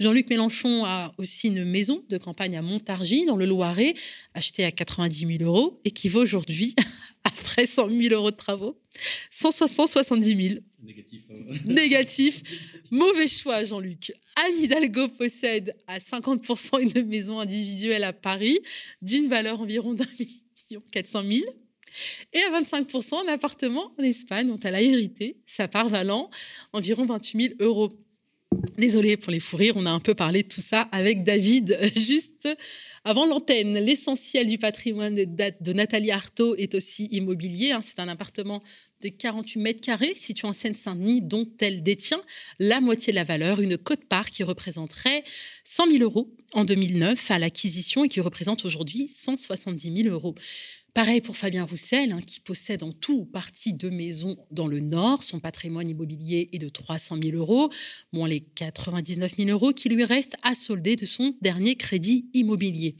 Jean-Luc 0.00 0.28
Mélenchon 0.28 0.84
a 0.84 1.14
aussi 1.18 1.46
une 1.46 1.64
maison 1.64 2.02
de 2.08 2.18
campagne 2.18 2.56
à 2.56 2.62
Montargis, 2.62 3.24
dans 3.26 3.36
le 3.36 3.46
Loiret, 3.46 3.94
achetée 4.34 4.64
à 4.64 4.72
90 4.72 5.38
000 5.38 5.44
euros 5.44 5.78
et 5.84 5.92
qui 5.92 6.08
vaut 6.08 6.22
aujourd'hui, 6.22 6.74
après 7.24 7.66
100 7.66 7.90
000 7.90 8.12
euros 8.12 8.32
de 8.32 8.36
travaux, 8.36 8.76
170 9.30 10.48
000. 10.48 10.60
Négatif. 10.82 11.22
Hein. 11.30 11.54
Négatif. 11.64 12.42
Mauvais 12.90 13.28
choix, 13.28 13.64
Jean-Luc. 13.64 14.12
Anne 14.36 14.62
Hidalgo 14.62 15.08
possède 15.08 15.74
à 15.86 15.98
50% 15.98 16.80
une 16.80 17.06
maison 17.06 17.35
individuelle 17.40 18.04
à 18.04 18.12
Paris 18.12 18.58
d'une 19.02 19.28
valeur 19.28 19.60
environ 19.60 19.94
d'un 19.94 20.06
million 20.18 20.82
400 20.90 21.22
000 21.22 21.44
et 22.32 22.38
à 22.40 22.60
25% 22.60 23.26
un 23.26 23.32
appartement 23.32 23.92
en 23.98 24.02
Espagne 24.02 24.48
dont 24.48 24.60
elle 24.62 24.74
a 24.74 24.82
hérité, 24.82 25.36
sa 25.46 25.68
part 25.68 25.88
valant 25.88 26.30
environ 26.72 27.06
28 27.06 27.40
000 27.40 27.54
euros. 27.60 27.90
Désolée 28.78 29.16
pour 29.16 29.32
les 29.32 29.40
fous 29.40 29.56
rires, 29.56 29.76
on 29.76 29.86
a 29.86 29.90
un 29.90 30.00
peu 30.00 30.14
parlé 30.14 30.42
de 30.42 30.48
tout 30.48 30.60
ça 30.60 30.82
avec 30.92 31.24
David 31.24 31.78
juste 31.96 32.48
avant 33.04 33.26
l'antenne. 33.26 33.74
L'essentiel 33.78 34.46
du 34.46 34.58
patrimoine 34.58 35.14
de, 35.14 35.72
Nathalie 35.72 36.10
Artaud 36.10 36.54
est 36.56 36.74
aussi 36.74 37.06
immobilier. 37.06 37.72
Hein. 37.72 37.80
C'est 37.82 38.00
un 38.00 38.08
appartement 38.08 38.62
de 39.02 39.08
48 39.08 39.60
mètres 39.60 39.80
carrés 39.80 40.14
situé 40.14 40.48
en 40.48 40.52
Seine-Saint-Denis 40.52 41.22
dont 41.22 41.48
elle 41.60 41.82
détient 41.82 42.20
la 42.58 42.80
moitié 42.80 43.12
de 43.12 43.16
la 43.16 43.24
valeur, 43.24 43.60
une 43.60 43.76
cote-part 43.76 44.30
qui 44.30 44.42
représenterait 44.42 45.24
100 45.64 45.92
000 45.92 46.04
euros 46.04 46.34
en 46.52 46.64
2009 46.64 47.30
à 47.30 47.38
l'acquisition 47.38 48.04
et 48.04 48.08
qui 48.08 48.20
représente 48.20 48.64
aujourd'hui 48.64 49.08
170 49.08 50.02
000 50.04 50.14
euros. 50.14 50.34
Pareil 50.96 51.20
pour 51.20 51.36
Fabien 51.36 51.64
Roussel, 51.64 52.10
hein, 52.10 52.22
qui 52.26 52.40
possède 52.40 52.82
en 52.82 52.90
tout 52.90 53.12
ou 53.12 53.24
partie 53.26 53.74
deux 53.74 53.90
maisons 53.90 54.38
dans 54.50 54.66
le 54.66 54.80
Nord. 54.80 55.24
Son 55.24 55.40
patrimoine 55.40 55.90
immobilier 55.90 56.48
est 56.54 56.58
de 56.58 56.70
300 56.70 57.18
000 57.22 57.36
euros, 57.36 57.70
moins 58.14 58.26
les 58.26 58.40
99 58.40 59.34
000 59.36 59.50
euros 59.50 59.74
qui 59.74 59.90
lui 59.90 60.04
restent 60.04 60.36
à 60.42 60.54
solder 60.54 60.96
de 60.96 61.04
son 61.04 61.34
dernier 61.42 61.76
crédit 61.76 62.30
immobilier. 62.32 62.96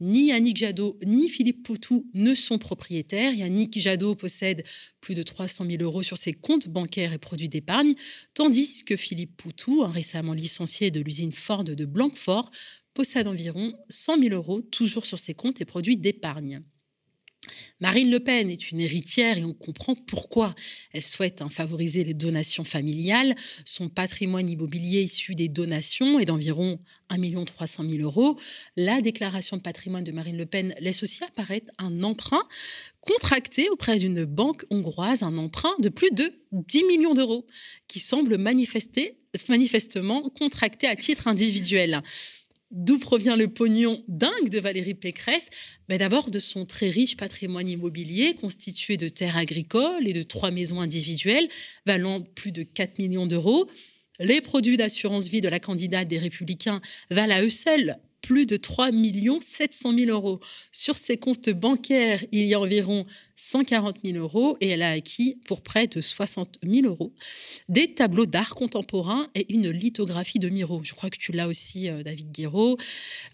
Ni 0.00 0.28
Yannick 0.28 0.56
Jadot 0.56 0.98
ni 1.04 1.28
Philippe 1.28 1.62
Poutou 1.62 2.06
ne 2.14 2.32
sont 2.32 2.58
propriétaires. 2.58 3.34
Yannick 3.34 3.78
Jadot 3.78 4.14
possède 4.14 4.64
plus 5.02 5.14
de 5.14 5.22
300 5.22 5.66
000 5.66 5.82
euros 5.82 6.02
sur 6.02 6.16
ses 6.16 6.32
comptes 6.32 6.68
bancaires 6.68 7.12
et 7.12 7.18
produits 7.18 7.50
d'épargne, 7.50 7.94
tandis 8.32 8.82
que 8.84 8.96
Philippe 8.96 9.36
Poutou, 9.36 9.82
récemment 9.82 10.32
licencié 10.32 10.90
de 10.90 11.00
l'usine 11.00 11.32
Ford 11.32 11.64
de 11.64 11.84
Blanquefort, 11.84 12.50
possède 12.94 13.28
environ 13.28 13.74
100 13.90 14.18
000 14.20 14.34
euros 14.34 14.62
toujours 14.62 15.04
sur 15.04 15.18
ses 15.18 15.34
comptes 15.34 15.60
et 15.60 15.66
produits 15.66 15.98
d'épargne. 15.98 16.62
Marine 17.80 18.10
Le 18.10 18.20
Pen 18.20 18.50
est 18.50 18.70
une 18.70 18.80
héritière 18.80 19.38
et 19.38 19.44
on 19.44 19.54
comprend 19.54 19.94
pourquoi. 19.94 20.54
Elle 20.92 21.02
souhaite 21.02 21.40
hein, 21.40 21.48
favoriser 21.48 22.04
les 22.04 22.12
donations 22.12 22.64
familiales. 22.64 23.34
Son 23.64 23.88
patrimoine 23.88 24.50
immobilier 24.50 25.02
issu 25.02 25.34
des 25.34 25.48
donations 25.48 26.18
est 26.18 26.26
d'environ 26.26 26.78
1 27.08 27.44
300 27.44 27.84
000 27.88 28.02
euros. 28.02 28.38
La 28.76 29.00
déclaration 29.00 29.56
de 29.56 29.62
patrimoine 29.62 30.04
de 30.04 30.12
Marine 30.12 30.36
Le 30.36 30.44
Pen 30.46 30.74
laisse 30.80 31.02
aussi 31.02 31.24
apparaître 31.24 31.72
un 31.78 32.02
emprunt 32.02 32.46
contracté 33.00 33.70
auprès 33.70 33.98
d'une 33.98 34.24
banque 34.24 34.66
hongroise, 34.70 35.22
un 35.22 35.38
emprunt 35.38 35.74
de 35.78 35.88
plus 35.88 36.10
de 36.10 36.30
10 36.52 36.84
millions 36.84 37.14
d'euros 37.14 37.46
qui 37.88 37.98
semble 37.98 38.36
manifestement 38.36 40.22
contracté 40.38 40.86
à 40.86 40.96
titre 40.96 41.28
individuel. 41.28 42.02
D'où 42.70 42.98
provient 42.98 43.34
le 43.34 43.48
pognon 43.48 44.00
dingue 44.06 44.48
de 44.48 44.60
Valérie 44.60 44.94
Pécresse? 44.94 45.48
Ben 45.90 45.98
D'abord 45.98 46.30
de 46.30 46.38
son 46.38 46.66
très 46.66 46.88
riche 46.88 47.16
patrimoine 47.16 47.68
immobilier 47.68 48.36
constitué 48.36 48.96
de 48.96 49.08
terres 49.08 49.36
agricoles 49.36 50.06
et 50.06 50.12
de 50.12 50.22
trois 50.22 50.52
maisons 50.52 50.80
individuelles 50.80 51.48
valant 51.84 52.20
plus 52.20 52.52
de 52.52 52.62
4 52.62 53.00
millions 53.00 53.26
d'euros. 53.26 53.68
Les 54.20 54.40
produits 54.40 54.76
d'assurance 54.76 55.26
vie 55.26 55.40
de 55.40 55.48
la 55.48 55.58
candidate 55.58 56.06
des 56.06 56.18
Républicains 56.18 56.80
valent 57.10 57.34
à 57.34 57.42
eux 57.42 57.50
seuls 57.50 57.96
plus 58.22 58.46
de 58.46 58.56
3 58.56 58.90
700 59.40 59.92
000 59.94 60.10
euros. 60.12 60.38
Sur 60.70 60.96
ses 60.96 61.16
comptes 61.16 61.50
bancaires, 61.50 62.24
il 62.30 62.46
y 62.46 62.54
a 62.54 62.60
environ 62.60 63.04
140 63.42 63.96
000 64.04 64.18
euros 64.18 64.58
et 64.60 64.68
elle 64.68 64.82
a 64.82 64.90
acquis 64.90 65.38
pour 65.46 65.62
près 65.62 65.86
de 65.86 66.02
60 66.02 66.58
000 66.62 66.86
euros 66.86 67.14
des 67.70 67.94
tableaux 67.94 68.26
d'art 68.26 68.54
contemporain 68.54 69.28
et 69.34 69.50
une 69.52 69.70
lithographie 69.70 70.38
de 70.38 70.50
Miro. 70.50 70.82
Je 70.84 70.92
crois 70.92 71.08
que 71.08 71.16
tu 71.16 71.32
l'as 71.32 71.48
aussi, 71.48 71.88
euh, 71.88 72.02
David 72.02 72.32
Guéraud. 72.32 72.76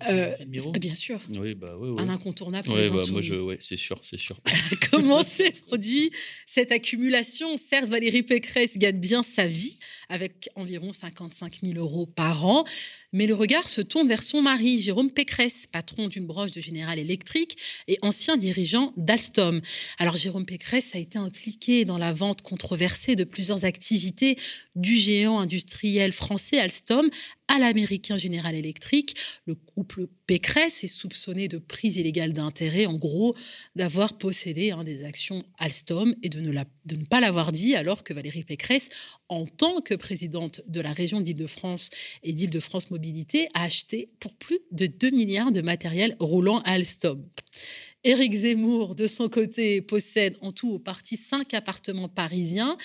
Euh, 0.09 0.33
bien 0.47 0.95
sûr. 0.95 1.21
Oui, 1.31 1.55
bah, 1.55 1.75
oui, 1.77 1.91
Un 1.99 2.09
incontournable. 2.09 2.69
Oui, 2.71 2.89
bah, 2.89 3.03
moi, 3.11 3.21
je, 3.21 3.57
c'est 3.61 3.77
sûr, 3.77 4.01
c'est 4.09 4.19
sûr. 4.19 4.39
Comment 4.93 5.25
s'est 5.25 5.53
produit 5.67 6.13
cette 6.47 6.71
accumulation? 6.71 7.57
Certes, 7.57 7.89
Valérie 7.89 8.23
Pécresse 8.23 8.79
gagne 8.79 9.01
bien 9.01 9.25
sa 9.25 9.49
vie 9.49 9.77
avec 10.09 10.49
environ 10.55 10.93
55 10.93 11.59
000 11.63 11.79
euros 11.79 12.07
par 12.07 12.47
an. 12.47 12.65
Mais 13.13 13.27
le 13.27 13.35
regard 13.35 13.69
se 13.69 13.81
tourne 13.81 14.09
vers 14.09 14.23
son 14.23 14.43
mari, 14.43 14.79
Jérôme 14.79 15.11
Pécresse, 15.11 15.67
patron 15.71 16.09
d'une 16.09 16.27
broche 16.27 16.51
de 16.51 16.61
Général 16.61 16.99
Electric 16.99 17.57
et 17.89 17.99
ancien 18.03 18.37
dirigeant 18.37 18.93
d'Alstom. 18.97 19.61
Alors 19.99 20.17
Jérôme 20.17 20.45
Pécresse 20.45 20.95
a 20.95 20.99
été 20.99 21.17
impliqué 21.19 21.87
dans 21.87 21.97
la 21.97 22.13
vente 22.13 22.43
controversée 22.43 23.17
de 23.17 23.25
plusieurs 23.25 23.65
activités 23.65 24.37
du 24.75 24.95
géant 24.95 25.39
industriel 25.39 26.13
français 26.13 26.59
Alstom 26.59 27.09
à 27.49 27.59
l'américain 27.59 28.19
General 28.19 28.55
Electric. 28.55 29.17
Le 29.47 29.55
couple 29.55 30.09
Pécresse 30.27 30.85
est 30.85 30.89
soupçonné 30.89 31.49
de 31.49 31.57
prise 31.57 31.97
illégale 31.97 32.35
d'intérêt, 32.35 32.85
en 32.85 32.97
gros, 32.97 33.35
d'avoir 33.75 34.19
possédé 34.19 34.75
des 34.85 35.05
actions 35.05 35.43
Alstom 35.57 36.15
et 36.23 36.29
de 36.29 36.41
ne, 36.41 36.53
de 36.53 36.97
ne 36.97 37.05
pas 37.05 37.21
l'avoir 37.21 37.51
dit, 37.51 37.75
alors 37.75 38.05
que 38.05 38.13
Valérie 38.13 38.45
Pécresse, 38.45 38.91
en 39.31 39.47
tant 39.47 39.81
que 39.81 39.95
présidente 39.95 40.61
de 40.67 40.83
la 40.83 40.93
région 40.93 41.23
d'Île-de-France 41.23 41.89
et 42.23 42.35
d'Île-de-France 42.35 42.91
Mobilité, 42.91 43.49
a 43.55 43.63
acheté 43.63 44.09
pour 44.21 44.35
plus 44.35 44.59
de 44.73 44.87
2 44.87 45.11
milliards 45.11 45.53
de 45.53 45.63
matériel 45.63 46.17
roulant 46.19 46.61
Alstom. 46.67 47.25
Éric 48.07 48.33
Zemmour, 48.35 48.95
de 48.95 49.09
son 49.09 49.29
côté, 49.29 49.83
possède 49.83 50.37
en 50.41 50.53
tout 50.53 50.71
au 50.71 50.79
parti 50.79 51.17
cinq 51.17 51.55
appartements 51.55 52.09
parisiens. 52.09 52.77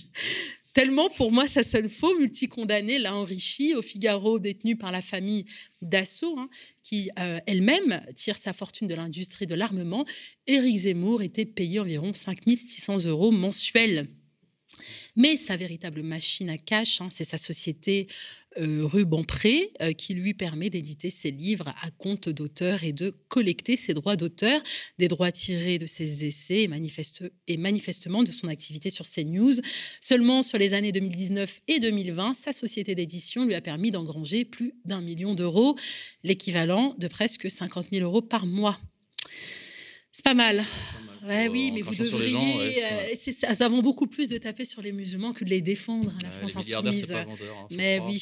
Tellement 0.75 1.09
pour 1.09 1.31
moi, 1.31 1.47
ça 1.47 1.63
sonne 1.63 1.87
faux. 1.87 2.19
Multicondamné 2.19 2.99
l'a 2.99 3.15
enrichi. 3.15 3.73
Au 3.75 3.81
Figaro, 3.81 4.39
détenu 4.39 4.75
par 4.75 4.91
la 4.91 5.01
famille 5.01 5.45
Dassault, 5.81 6.37
hein, 6.37 6.49
qui 6.83 7.09
euh, 7.17 7.39
elle-même 7.47 8.05
tire 8.13 8.35
sa 8.35 8.51
fortune 8.51 8.89
de 8.89 8.93
l'industrie 8.93 9.47
de 9.47 9.55
l'armement. 9.55 10.03
Éric 10.47 10.79
Zemmour 10.79 11.21
était 11.21 11.45
payé 11.45 11.79
environ 11.79 12.13
5600 12.13 13.05
euros 13.05 13.31
mensuels. 13.31 14.09
Mais 15.15 15.37
sa 15.37 15.55
véritable 15.55 16.03
machine 16.03 16.49
à 16.49 16.57
cash, 16.57 16.99
hein, 16.99 17.07
c'est 17.09 17.23
sa 17.23 17.37
société 17.37 18.07
euh, 18.59 19.23
Pré, 19.27 19.71
euh, 19.81 19.93
qui 19.93 20.13
lui 20.13 20.33
permet 20.33 20.69
d'éditer 20.69 21.09
ses 21.09 21.31
livres 21.31 21.73
à 21.81 21.91
compte 21.91 22.29
d'auteur 22.29 22.83
et 22.83 22.93
de 22.93 23.09
collecter 23.27 23.77
ses 23.77 23.93
droits 23.93 24.15
d'auteur, 24.15 24.61
des 24.99 25.07
droits 25.07 25.31
tirés 25.31 25.77
de 25.77 25.85
ses 25.85 26.25
essais 26.25 26.63
et, 26.63 26.69
et 27.47 27.57
manifestement 27.57 28.23
de 28.23 28.31
son 28.31 28.47
activité 28.47 28.89
sur 28.89 29.05
CNews. 29.05 29.55
Seulement 30.01 30.43
sur 30.43 30.57
les 30.57 30.73
années 30.73 30.91
2019 30.91 31.61
et 31.67 31.79
2020, 31.79 32.33
sa 32.33 32.53
société 32.53 32.95
d'édition 32.95 33.45
lui 33.45 33.55
a 33.55 33.61
permis 33.61 33.91
d'engranger 33.91 34.45
plus 34.45 34.73
d'un 34.85 35.01
million 35.01 35.33
d'euros, 35.33 35.75
l'équivalent 36.23 36.95
de 36.97 37.07
presque 37.07 37.49
50 37.49 37.87
000 37.91 38.03
euros 38.03 38.21
par 38.21 38.45
mois. 38.45 38.79
C'est 40.11 40.23
pas 40.23 40.33
mal. 40.33 40.63
Ouais, 41.27 41.47
oui, 41.47 41.71
mais 41.73 41.81
vous 41.81 41.95
devriez. 41.95 43.15
ça, 43.15 43.55
ça 43.55 43.67
vaut 43.67 43.81
beaucoup 43.81 44.07
plus 44.07 44.27
de 44.27 44.37
taper 44.37 44.65
sur 44.65 44.81
les 44.81 44.91
musulmans 44.91 45.33
que 45.33 45.43
de 45.43 45.49
les 45.49 45.61
défendre, 45.61 46.11
hein, 46.11 46.17
la 46.21 46.29
France 46.29 46.55
insoumise. 46.55 47.11
Hein, 47.11 47.25
mais 47.71 47.99
oui. 47.99 48.21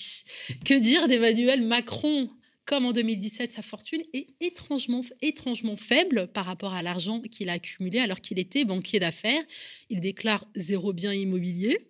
que 0.64 0.80
dire 0.80 1.08
d'Emmanuel 1.08 1.64
Macron 1.64 2.30
comme 2.66 2.86
en 2.86 2.94
2017, 2.94 3.52
sa 3.52 3.62
fortune 3.62 4.02
est 4.14 4.28
étrangement, 4.40 5.02
étrangement 5.22 5.76
faible 5.76 6.28
par 6.34 6.46
rapport 6.46 6.74
à 6.74 6.82
l'argent 6.82 7.20
qu'il 7.20 7.50
a 7.50 7.54
accumulé 7.54 8.00
alors 8.00 8.22
qu'il 8.22 8.40
était 8.40 8.64
banquier 8.64 9.00
d'affaires. 9.00 9.44
Il 9.90 10.00
déclare 10.00 10.48
zéro 10.56 10.94
bien 10.94 11.14
immobilier 11.14 11.90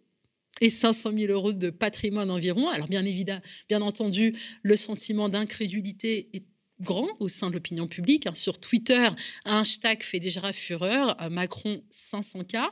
et 0.61 0.69
500 0.69 1.11
000 1.15 1.31
euros 1.31 1.53
de 1.53 1.69
patrimoine 1.69 2.31
environ. 2.31 2.69
Alors 2.69 2.87
bien 2.87 3.05
évidemment, 3.05 3.41
bien 3.69 3.81
entendu, 3.81 4.35
le 4.63 4.75
sentiment 4.75 5.29
d'incrédulité 5.29 6.29
est 6.33 6.43
grand 6.81 7.07
au 7.19 7.27
sein 7.27 7.49
de 7.49 7.53
l'opinion 7.53 7.87
publique. 7.87 8.27
Hein. 8.27 8.35
Sur 8.35 8.59
Twitter, 8.59 9.07
un 9.45 9.61
hashtag 9.61 10.03
fait 10.03 10.19
déjà 10.19 10.53
fureur, 10.53 11.21
euh, 11.21 11.29
Macron 11.29 11.81
500K. 11.91 12.69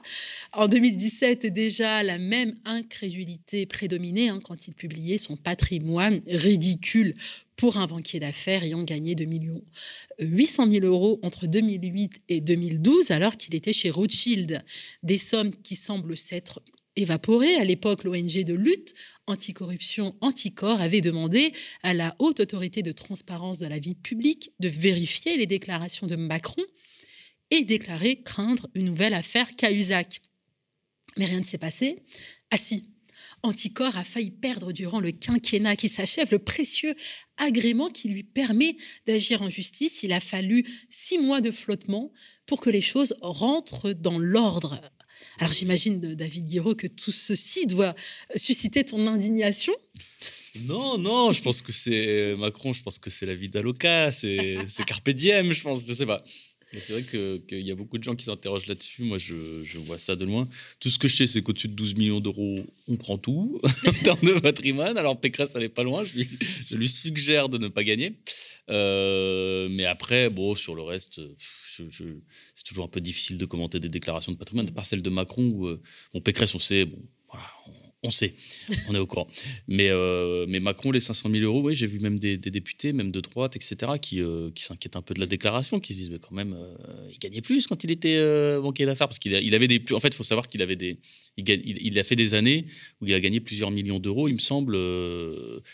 En 0.54 0.68
2017, 0.68 1.48
déjà, 1.48 2.04
la 2.04 2.18
même 2.18 2.56
incrédulité 2.66 3.66
prédominait 3.66 4.30
hein, 4.30 4.40
quand 4.44 4.68
il 4.68 4.74
publiait 4.74 5.18
son 5.18 5.38
patrimoine 5.38 6.22
ridicule 6.28 7.16
pour 7.56 7.78
un 7.78 7.88
banquier 7.88 8.20
d'affaires 8.20 8.64
ayant 8.64 8.84
gagné 8.84 9.14
2 9.14 9.26
millions 9.26 9.62
800 10.20 10.72
000 10.72 10.86
euros 10.86 11.20
entre 11.22 11.48
2008 11.48 12.22
et 12.30 12.42
2012, 12.42 13.12
alors 13.12 13.38
qu'il 13.38 13.56
était 13.56 13.74
chez 13.74 13.90
Rothschild. 13.90 14.64
Des 15.04 15.18
sommes 15.18 15.56
qui 15.62 15.76
semblent 15.76 16.18
s'être 16.18 16.62
évaporé. 16.96 17.56
À 17.56 17.64
l'époque, 17.64 18.04
l'ONG 18.04 18.44
de 18.44 18.54
lutte 18.54 18.94
anticorruption 19.28 20.16
Anticor 20.22 20.82
avait 20.82 21.02
demandé 21.02 21.54
à 21.84 21.94
la 21.94 22.16
haute 22.20 22.40
autorité 22.40 22.84
de 22.84 22.92
transparence 22.92 23.60
de 23.60 23.68
la 23.68 23.80
vie 23.80 23.96
publique 23.96 24.52
de 24.60 24.68
vérifier 24.68 25.38
les 25.38 25.48
déclarations 25.48 26.08
de 26.08 26.16
Macron 26.16 26.64
et 27.50 27.64
déclarer 27.64 28.22
craindre 28.22 28.70
une 28.76 28.86
nouvelle 28.86 29.14
affaire 29.14 29.56
Cahuzac. 29.56 30.22
Mais 31.18 31.26
rien 31.26 31.40
ne 31.40 31.46
s'est 31.46 31.58
passé. 31.58 32.04
Ah 32.50 32.58
si, 32.58 32.84
Anticor 33.44 33.96
a 33.98 34.04
failli 34.04 34.32
perdre 34.32 34.72
durant 34.72 35.00
le 35.00 35.12
quinquennat 35.12 35.76
qui 35.76 35.90
s'achève 35.90 36.32
le 36.32 36.40
précieux 36.40 36.96
agrément 37.38 37.90
qui 37.90 38.10
lui 38.10 38.24
permet 38.24 38.78
d'agir 39.08 39.42
en 39.42 39.50
justice. 39.50 40.04
Il 40.04 40.14
a 40.14 40.20
fallu 40.20 40.66
six 40.90 41.18
mois 41.18 41.42
de 41.42 41.52
flottement 41.52 42.12
pour 42.46 42.62
que 42.62 42.70
les 42.70 42.82
choses 42.82 43.16
rentrent 43.22 43.94
dans 43.94 44.20
l'ordre. 44.20 44.80
Alors 45.40 45.54
j'imagine, 45.54 46.00
David 46.00 46.48
Guiraud, 46.48 46.76
que 46.76 46.88
tout 46.88 47.12
ceci 47.12 47.66
doit 47.66 47.96
susciter 48.36 48.84
ton 48.84 49.08
indignation. 49.08 49.74
Non, 50.66 50.98
non, 50.98 51.32
je 51.32 51.42
pense 51.42 51.62
que 51.62 51.72
c'est 51.72 52.36
Macron, 52.38 52.74
je 52.74 52.84
pense 52.84 53.00
que 53.00 53.10
c'est 53.10 53.26
la 53.26 53.34
vie 53.34 53.50
d'Aloca, 53.50 54.12
c'est 54.12 54.58
Carpe 54.86 55.10
Diem, 55.12 55.54
je 55.54 55.62
pense, 55.62 55.86
je 55.88 55.94
sais 55.94 56.06
pas. 56.06 56.24
C'est 56.74 56.94
vrai 56.94 57.04
qu'il 57.04 57.68
y 57.68 57.72
a 57.72 57.76
beaucoup 57.76 57.98
de 57.98 58.04
gens 58.04 58.16
qui 58.16 58.26
s'interrogent 58.26 58.68
là-dessus. 58.68 59.04
Moi, 59.04 59.18
je, 59.18 59.78
vois 59.80 59.98
ça 59.98 60.16
de 60.16 60.24
loin. 60.24 60.48
Tout 60.80 60.90
ce 60.90 60.98
que 60.98 61.08
je 61.08 61.18
sais, 61.18 61.28
c'est 61.28 61.42
qu'au-dessus 61.42 61.68
de 61.68 61.76
12 61.76 61.96
millions 61.96 62.22
d'euros, 62.22 62.60
on 62.88 62.96
prend 62.96 63.18
tout 63.18 63.60
en 63.88 63.92
termes 64.04 64.22
de 64.22 64.40
patrimoine. 64.40 64.98
Alors, 64.98 65.20
Pécresse, 65.20 65.52
elle 65.56 65.62
n'est 65.62 65.70
pas 65.70 65.84
loin. 65.84 66.04
Je 66.06 66.76
lui, 66.76 66.88
suggère 66.88 67.50
de 67.50 67.58
ne 67.58 67.68
pas 67.68 67.84
gagner. 67.84 68.14
Euh, 68.70 69.68
mais 69.70 69.86
après, 69.86 70.30
bon, 70.30 70.56
sur 70.56 70.76
le 70.76 70.82
reste, 70.82 71.20
c'est 71.76 72.64
toujours 72.66 72.86
un 72.86 72.90
peu 72.90 73.02
difficile 73.02 73.38
de 73.38 73.46
commenter 73.46 73.80
des 73.80 73.90
déclarations 73.90 74.32
de 74.32 74.38
patrimoine, 74.38 74.66
de 74.66 74.72
part 74.72 74.86
celle 74.86 75.02
de 75.02 75.10
Macron 75.10 75.44
où, 75.44 75.68
euh, 75.68 75.82
Pécresse, 76.24 76.56
on 76.56 76.60
sait, 76.60 76.86
bon, 76.86 77.00
sait, 78.10 78.34
on 78.90 78.96
est 78.96 78.98
au 78.98 79.06
courant. 79.06 79.28
Mais, 79.68 79.90
euh, 79.90 80.48
mais 80.50 80.60
Macron, 80.60 80.90
les 80.90 81.00
500 81.00 81.30
000 81.30 81.44
euros, 81.44 81.62
oui, 81.62 81.76
j'ai 81.76 81.86
vu 81.86 82.00
même 82.00 82.18
des, 82.18 82.38
députés, 82.38 82.94
même 82.94 83.12
de 83.12 83.22
droite, 83.22 83.56
etc., 83.56 83.94
qui, 84.02 84.20
euh, 84.22 84.50
qui 84.56 84.64
s'inquiètent 84.64 84.96
un 84.96 85.04
peu 85.04 85.14
de 85.14 85.20
la 85.20 85.28
déclaration, 85.28 85.80
qui 85.80 85.94
se 85.94 86.00
disent, 86.00 86.10
mais 86.10 86.18
quand 86.18 86.34
même, 86.34 86.54
euh, 86.54 87.10
il 87.12 87.20
gagnait 87.20 87.42
plus 87.42 87.68
quand 87.68 87.84
il 87.84 87.92
était 87.92 88.18
banquier 88.60 88.88
d'affaires, 88.88 89.08
parce 89.08 89.20
qu'il 89.20 89.34
il 89.34 89.54
avait 89.54 89.68
des. 89.68 89.84
En 89.92 90.00
fait, 90.00 90.08
il 90.08 90.16
faut 90.16 90.24
savoir 90.24 90.48
qu'il 90.48 90.64
avait 90.64 90.76
des. 90.76 90.98
Il, 91.38 91.48
il, 91.48 92.00
a 92.00 92.04
fait 92.04 92.16
des 92.16 92.34
années 92.34 92.66
où 93.02 93.06
il 93.06 93.14
a 93.14 93.20
gagné 93.20 93.40
plusieurs 93.40 93.70
millions 93.70 94.00
d'euros, 94.00 94.28
il 94.28 94.34
me 94.34 94.40
semble, 94.40 94.78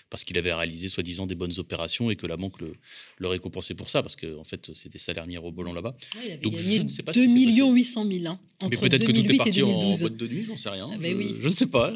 parce 0.09 0.25
qu'il 0.25 0.37
avait 0.37 0.53
réalisé 0.53 0.89
soi-disant 0.89 1.27
des 1.27 1.35
bonnes 1.35 1.57
opérations 1.59 2.11
et 2.11 2.17
que 2.17 2.27
la 2.27 2.35
banque 2.35 2.59
le, 2.59 2.73
le 3.19 3.27
récompensait 3.27 3.73
pour 3.73 3.89
ça, 3.89 4.01
parce 4.03 4.17
qu'en 4.17 4.41
en 4.41 4.43
fait, 4.43 4.71
c'est 4.75 4.91
des 4.91 4.97
salaires 4.97 5.27
mirobolants 5.27 5.73
là-bas. 5.73 5.95
il 6.25 6.31
avait 6.31 6.49
gagné 6.49 6.79
2 6.79 7.27
800 7.73 8.11
000 8.11 8.27
hein, 8.27 8.39
entre 8.63 8.81
mais 8.81 8.89
peut-être 8.89 9.05
que 9.05 9.11
tout 9.11 9.31
est 9.33 9.37
parti 9.37 9.63
en 9.63 9.79
boîte 9.79 10.17
de 10.17 10.27
nuit, 10.27 10.43
j'en 10.43 10.57
sais 10.57 10.69
rien. 10.69 10.89
Ah, 10.91 10.95
je, 10.99 11.13
oui. 11.15 11.35
je, 11.41 11.47
ne 11.47 11.53
sais 11.53 11.67
pas. 11.67 11.93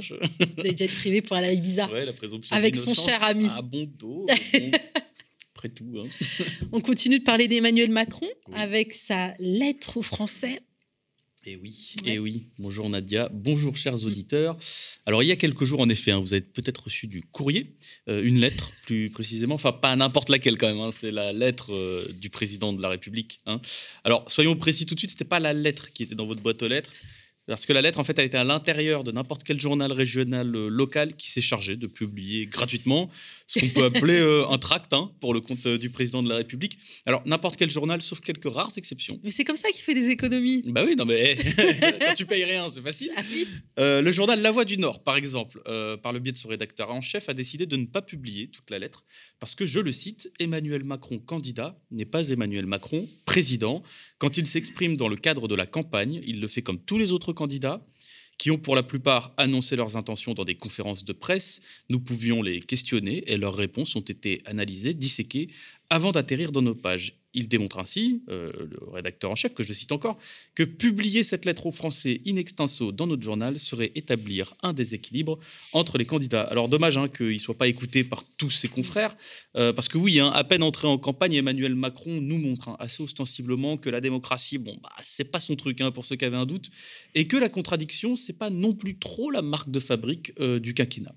des 0.63 0.77
jets 0.77 0.87
privés 0.87 1.21
pour 1.21 1.35
aller 1.35 1.47
à 1.47 1.53
Ibiza. 1.53 1.91
Ouais, 1.91 2.05
la 2.05 2.13
présomption 2.13 2.55
Avec 2.55 2.75
son 2.75 2.93
cher 2.93 3.23
ami. 3.23 3.47
À 3.47 3.61
bon 3.61 3.89
dos. 3.99 4.27
après 5.55 5.69
tout. 5.69 5.91
Hein. 5.97 6.07
On 6.71 6.81
continue 6.81 7.19
de 7.19 7.23
parler 7.23 7.47
d'Emmanuel 7.47 7.89
Macron 7.89 8.27
avec 8.53 8.93
sa 8.93 9.33
lettre 9.39 9.97
aux 9.97 10.01
Français. 10.03 10.61
Et 11.43 11.53
eh 11.53 11.55
oui, 11.55 11.95
et 12.05 12.13
eh 12.13 12.19
oui. 12.19 12.43
Bonjour 12.59 12.87
Nadia, 12.87 13.27
bonjour 13.33 13.75
chers 13.75 14.05
auditeurs. 14.05 14.59
Alors 15.07 15.23
il 15.23 15.25
y 15.25 15.31
a 15.31 15.35
quelques 15.35 15.65
jours 15.65 15.79
en 15.79 15.89
effet, 15.89 16.11
hein, 16.11 16.19
vous 16.19 16.35
avez 16.35 16.43
peut-être 16.43 16.83
reçu 16.83 17.07
du 17.07 17.23
courrier, 17.23 17.65
euh, 18.09 18.21
une 18.23 18.37
lettre 18.37 18.71
plus 18.85 19.09
précisément, 19.09 19.55
enfin 19.55 19.71
pas 19.71 19.95
n'importe 19.95 20.29
laquelle 20.29 20.59
quand 20.59 20.67
même, 20.67 20.79
hein, 20.79 20.91
c'est 20.95 21.09
la 21.09 21.33
lettre 21.33 21.73
euh, 21.73 22.07
du 22.13 22.29
président 22.29 22.73
de 22.73 22.81
la 22.83 22.89
République. 22.89 23.39
Hein. 23.47 23.59
Alors 24.03 24.29
soyons 24.29 24.55
précis 24.55 24.85
tout 24.85 24.93
de 24.93 24.99
suite, 24.99 25.09
c'était 25.09 25.25
pas 25.25 25.39
la 25.39 25.51
lettre 25.51 25.91
qui 25.91 26.03
était 26.03 26.13
dans 26.13 26.27
votre 26.27 26.43
boîte 26.43 26.61
aux 26.61 26.67
lettres, 26.67 26.91
parce 27.47 27.65
que 27.65 27.73
la 27.73 27.81
lettre, 27.81 27.99
en 27.99 28.03
fait, 28.03 28.17
elle 28.19 28.25
était 28.25 28.37
à 28.37 28.43
l'intérieur 28.43 29.03
de 29.03 29.11
n'importe 29.11 29.43
quel 29.43 29.59
journal 29.59 29.91
régional 29.91 30.55
euh, 30.55 30.69
local 30.69 31.15
qui 31.15 31.31
s'est 31.31 31.41
chargé 31.41 31.75
de 31.75 31.87
publier 31.87 32.45
gratuitement 32.45 33.09
ce 33.47 33.59
qu'on 33.59 33.69
peut 33.69 33.83
appeler 33.83 34.19
euh, 34.19 34.47
un 34.47 34.57
tract 34.59 34.93
hein, 34.93 35.11
pour 35.19 35.33
le 35.33 35.41
compte 35.41 35.65
euh, 35.65 35.77
du 35.77 35.89
président 35.89 36.21
de 36.21 36.29
la 36.29 36.35
République. 36.35 36.77
Alors, 37.05 37.21
n'importe 37.25 37.57
quel 37.57 37.71
journal, 37.71 38.01
sauf 38.01 38.19
quelques 38.19 38.51
rares 38.51 38.71
exceptions. 38.77 39.19
Mais 39.23 39.31
c'est 39.31 39.43
comme 39.43 39.55
ça 39.55 39.69
qu'il 39.69 39.81
fait 39.81 39.95
des 39.95 40.09
économies. 40.09 40.63
Bah 40.67 40.83
oui, 40.85 40.95
non, 40.95 41.05
mais 41.05 41.35
quand 41.99 42.13
tu 42.13 42.25
payes 42.25 42.45
rien, 42.45 42.69
c'est 42.69 42.81
facile. 42.81 43.11
Ah 43.15 44.01
le 44.01 44.11
journal 44.11 44.41
La 44.41 44.51
Voix 44.51 44.65
du 44.65 44.77
Nord, 44.77 45.03
par 45.03 45.15
exemple, 45.15 45.61
par 46.01 46.13
le 46.13 46.19
biais 46.19 46.31
de 46.31 46.37
son 46.37 46.49
rédacteur 46.49 46.91
en 46.91 47.01
chef, 47.01 47.27
a 47.29 47.33
décidé 47.33 47.65
de 47.65 47.75
ne 47.75 47.85
pas 47.85 48.01
publier 48.01 48.47
toute 48.47 48.69
la 48.69 48.79
lettre 48.79 49.03
parce 49.41 49.55
que, 49.55 49.65
je 49.65 49.79
le 49.79 49.91
cite, 49.91 50.31
Emmanuel 50.39 50.83
Macron, 50.83 51.17
candidat, 51.17 51.75
n'est 51.89 52.05
pas 52.05 52.29
Emmanuel 52.29 52.67
Macron, 52.67 53.09
président. 53.25 53.81
Quand 54.19 54.37
il 54.37 54.45
s'exprime 54.45 54.97
dans 54.97 55.07
le 55.07 55.15
cadre 55.15 55.47
de 55.47 55.55
la 55.55 55.65
campagne, 55.65 56.21
il 56.27 56.39
le 56.39 56.47
fait 56.47 56.61
comme 56.61 56.79
tous 56.79 56.99
les 56.99 57.11
autres 57.11 57.30
candidats. 57.33 57.85
qui 58.37 58.49
ont 58.49 58.57
pour 58.57 58.75
la 58.75 58.81
plupart 58.81 59.35
annoncé 59.37 59.75
leurs 59.75 59.97
intentions 59.97 60.33
dans 60.33 60.45
des 60.45 60.55
conférences 60.55 61.05
de 61.05 61.13
presse. 61.13 61.61
Nous 61.89 61.99
pouvions 61.99 62.41
les 62.41 62.59
questionner 62.59 63.23
et 63.31 63.37
leurs 63.37 63.53
réponses 63.53 63.95
ont 63.95 63.99
été 64.15 64.41
analysées, 64.45 64.95
disséquées, 64.95 65.49
avant 65.91 66.11
d'atterrir 66.11 66.51
dans 66.51 66.63
nos 66.63 66.73
pages. 66.73 67.20
Il 67.33 67.47
démontre 67.47 67.79
ainsi, 67.79 68.21
euh, 68.29 68.51
le 68.53 68.79
rédacteur 68.91 69.31
en 69.31 69.35
chef, 69.35 69.53
que 69.53 69.63
je 69.63 69.73
cite 69.73 69.91
encore, 69.91 70.17
que 70.55 70.63
publier 70.63 71.23
cette 71.23 71.45
lettre 71.45 71.65
aux 71.65 71.71
Français 71.71 72.21
in 72.27 72.35
extenso 72.35 72.91
dans 72.91 73.07
notre 73.07 73.23
journal 73.23 73.59
serait 73.59 73.91
établir 73.95 74.53
un 74.63 74.73
déséquilibre 74.73 75.39
entre 75.73 75.97
les 75.97 76.05
candidats. 76.05 76.43
Alors 76.43 76.69
dommage 76.69 76.97
hein, 76.97 77.09
qu'il 77.09 77.33
ne 77.33 77.39
soit 77.39 77.57
pas 77.57 77.67
écouté 77.67 78.03
par 78.03 78.23
tous 78.37 78.51
ses 78.51 78.67
confrères, 78.67 79.15
euh, 79.55 79.73
parce 79.73 79.87
que 79.87 79.97
oui, 79.97 80.19
hein, 80.19 80.31
à 80.33 80.43
peine 80.43 80.63
entré 80.63 80.87
en 80.87 80.97
campagne, 80.97 81.33
Emmanuel 81.33 81.75
Macron 81.75 82.21
nous 82.21 82.37
montre 82.37 82.69
hein, 82.69 82.77
assez 82.79 83.01
ostensiblement 83.03 83.77
que 83.77 83.89
la 83.89 84.01
démocratie, 84.01 84.57
bon, 84.57 84.77
bah, 84.81 84.91
c'est 85.01 85.25
pas 85.25 85.39
son 85.39 85.55
truc 85.55 85.81
pour 85.89 86.05
ceux 86.05 86.15
qui 86.15 86.25
avaient 86.25 86.37
un 86.37 86.45
doute, 86.45 86.69
et 87.15 87.27
que 87.27 87.37
la 87.37 87.49
contradiction, 87.49 88.15
c'est 88.15 88.33
pas 88.33 88.49
non 88.49 88.73
plus 88.73 88.97
trop 88.97 89.31
la 89.31 89.41
marque 89.41 89.71
de 89.71 89.79
fabrique 89.79 90.33
euh, 90.39 90.59
du 90.59 90.73
quinquennat. 90.73 91.15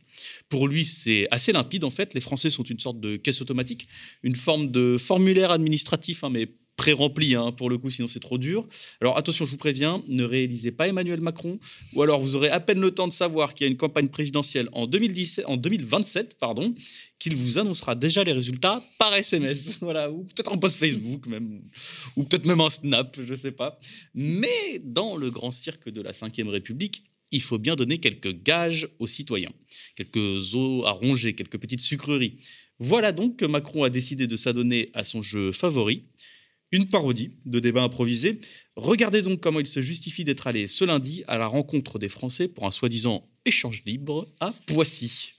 Pour 0.48 0.68
lui, 0.68 0.84
c'est 0.84 1.28
assez 1.30 1.52
limpide 1.52 1.84
en 1.84 1.90
fait. 1.90 2.14
Les 2.14 2.20
Français 2.20 2.50
sont 2.50 2.62
une 2.62 2.78
sorte 2.78 3.00
de 3.00 3.16
caisse 3.16 3.42
automatique, 3.42 3.88
une 4.22 4.36
forme 4.36 4.70
de 4.70 4.96
formulaire 4.98 5.50
administratif, 5.50 6.03
hein, 6.22 6.30
mais 6.30 6.48
pré-rempli 6.76 7.34
hein, 7.34 7.52
pour 7.52 7.70
le 7.70 7.78
coup, 7.78 7.90
sinon 7.90 8.08
c'est 8.08 8.20
trop 8.20 8.38
dur. 8.38 8.66
Alors 9.00 9.16
attention, 9.16 9.44
je 9.44 9.50
vous 9.50 9.56
préviens, 9.56 10.02
ne 10.08 10.24
réalisez 10.24 10.72
pas 10.72 10.88
Emmanuel 10.88 11.20
Macron, 11.20 11.58
ou 11.94 12.02
alors 12.02 12.20
vous 12.20 12.36
aurez 12.36 12.50
à 12.50 12.60
peine 12.60 12.80
le 12.80 12.90
temps 12.90 13.08
de 13.08 13.12
savoir 13.12 13.54
qu'il 13.54 13.66
y 13.66 13.68
a 13.68 13.70
une 13.70 13.76
campagne 13.76 14.08
présidentielle 14.08 14.68
en, 14.72 14.86
2017, 14.86 15.44
en 15.46 15.56
2027, 15.56 16.38
pardon, 16.38 16.74
qu'il 17.18 17.36
vous 17.36 17.58
annoncera 17.58 17.94
déjà 17.94 18.24
les 18.24 18.32
résultats 18.32 18.82
par 18.98 19.14
SMS, 19.14 19.78
voilà, 19.80 20.10
ou 20.10 20.24
peut-être 20.24 20.52
en 20.52 20.58
post 20.58 20.76
Facebook 20.76 21.26
même, 21.26 21.62
ou 22.16 22.24
peut-être 22.24 22.46
même 22.46 22.60
en 22.60 22.70
Snap, 22.70 23.18
je 23.24 23.32
ne 23.32 23.38
sais 23.38 23.52
pas. 23.52 23.78
Mais 24.14 24.80
dans 24.82 25.16
le 25.16 25.30
grand 25.30 25.52
cirque 25.52 25.88
de 25.88 26.02
la 26.02 26.12
Ve 26.12 26.48
République, 26.48 27.04
il 27.30 27.42
faut 27.42 27.58
bien 27.58 27.74
donner 27.74 27.98
quelques 27.98 28.42
gages 28.42 28.88
aux 29.00 29.08
citoyens, 29.08 29.52
quelques 29.96 30.54
os 30.54 30.86
à 30.86 30.92
ronger, 30.92 31.34
quelques 31.34 31.58
petites 31.58 31.80
sucreries. 31.80 32.38
Voilà 32.78 33.12
donc 33.12 33.36
que 33.36 33.44
Macron 33.44 33.84
a 33.84 33.90
décidé 33.90 34.26
de 34.26 34.36
s'adonner 34.36 34.90
à 34.94 35.04
son 35.04 35.22
jeu 35.22 35.52
favori, 35.52 36.04
une 36.72 36.86
parodie 36.86 37.30
de 37.46 37.60
débat 37.60 37.82
improvisé. 37.82 38.40
Regardez 38.76 39.22
donc 39.22 39.40
comment 39.40 39.60
il 39.60 39.66
se 39.66 39.80
justifie 39.80 40.24
d'être 40.24 40.46
allé 40.46 40.66
ce 40.66 40.84
lundi 40.84 41.22
à 41.28 41.38
la 41.38 41.46
rencontre 41.46 41.98
des 41.98 42.08
Français 42.08 42.48
pour 42.48 42.66
un 42.66 42.72
soi-disant 42.72 43.28
échange 43.44 43.82
libre 43.86 44.28
à 44.40 44.52
Poissy. 44.66 45.32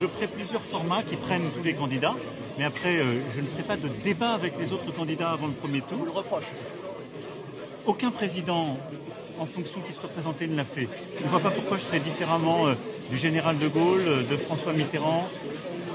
Je 0.00 0.06
ferai 0.06 0.28
plusieurs 0.28 0.62
formats 0.62 1.02
qui 1.02 1.16
prennent 1.16 1.50
tous 1.54 1.62
les 1.62 1.74
candidats, 1.74 2.16
mais 2.56 2.64
après, 2.64 2.98
euh, 2.98 3.20
je 3.34 3.40
ne 3.40 3.46
ferai 3.46 3.62
pas 3.62 3.76
de 3.76 3.88
débat 4.02 4.30
avec 4.30 4.54
les 4.58 4.72
autres 4.72 4.92
candidats 4.92 5.30
avant 5.30 5.48
le 5.48 5.54
premier 5.54 5.80
tour. 5.80 6.04
le 6.04 6.10
reproche. 6.10 6.46
Aucun 7.88 8.10
président 8.10 8.76
en 9.40 9.46
fonction 9.46 9.80
qui 9.80 9.94
se 9.94 10.00
représentait 10.00 10.46
ne 10.46 10.54
l'a 10.54 10.66
fait. 10.66 10.86
Je 11.18 11.24
ne 11.24 11.28
vois 11.30 11.40
pas 11.40 11.50
pourquoi 11.50 11.78
je 11.78 11.84
ferais 11.84 12.00
différemment 12.00 12.66
euh, 12.66 12.74
du 13.10 13.16
général 13.16 13.56
de 13.56 13.66
Gaulle, 13.66 14.02
euh, 14.06 14.22
de 14.24 14.36
François 14.36 14.74
Mitterrand, 14.74 15.26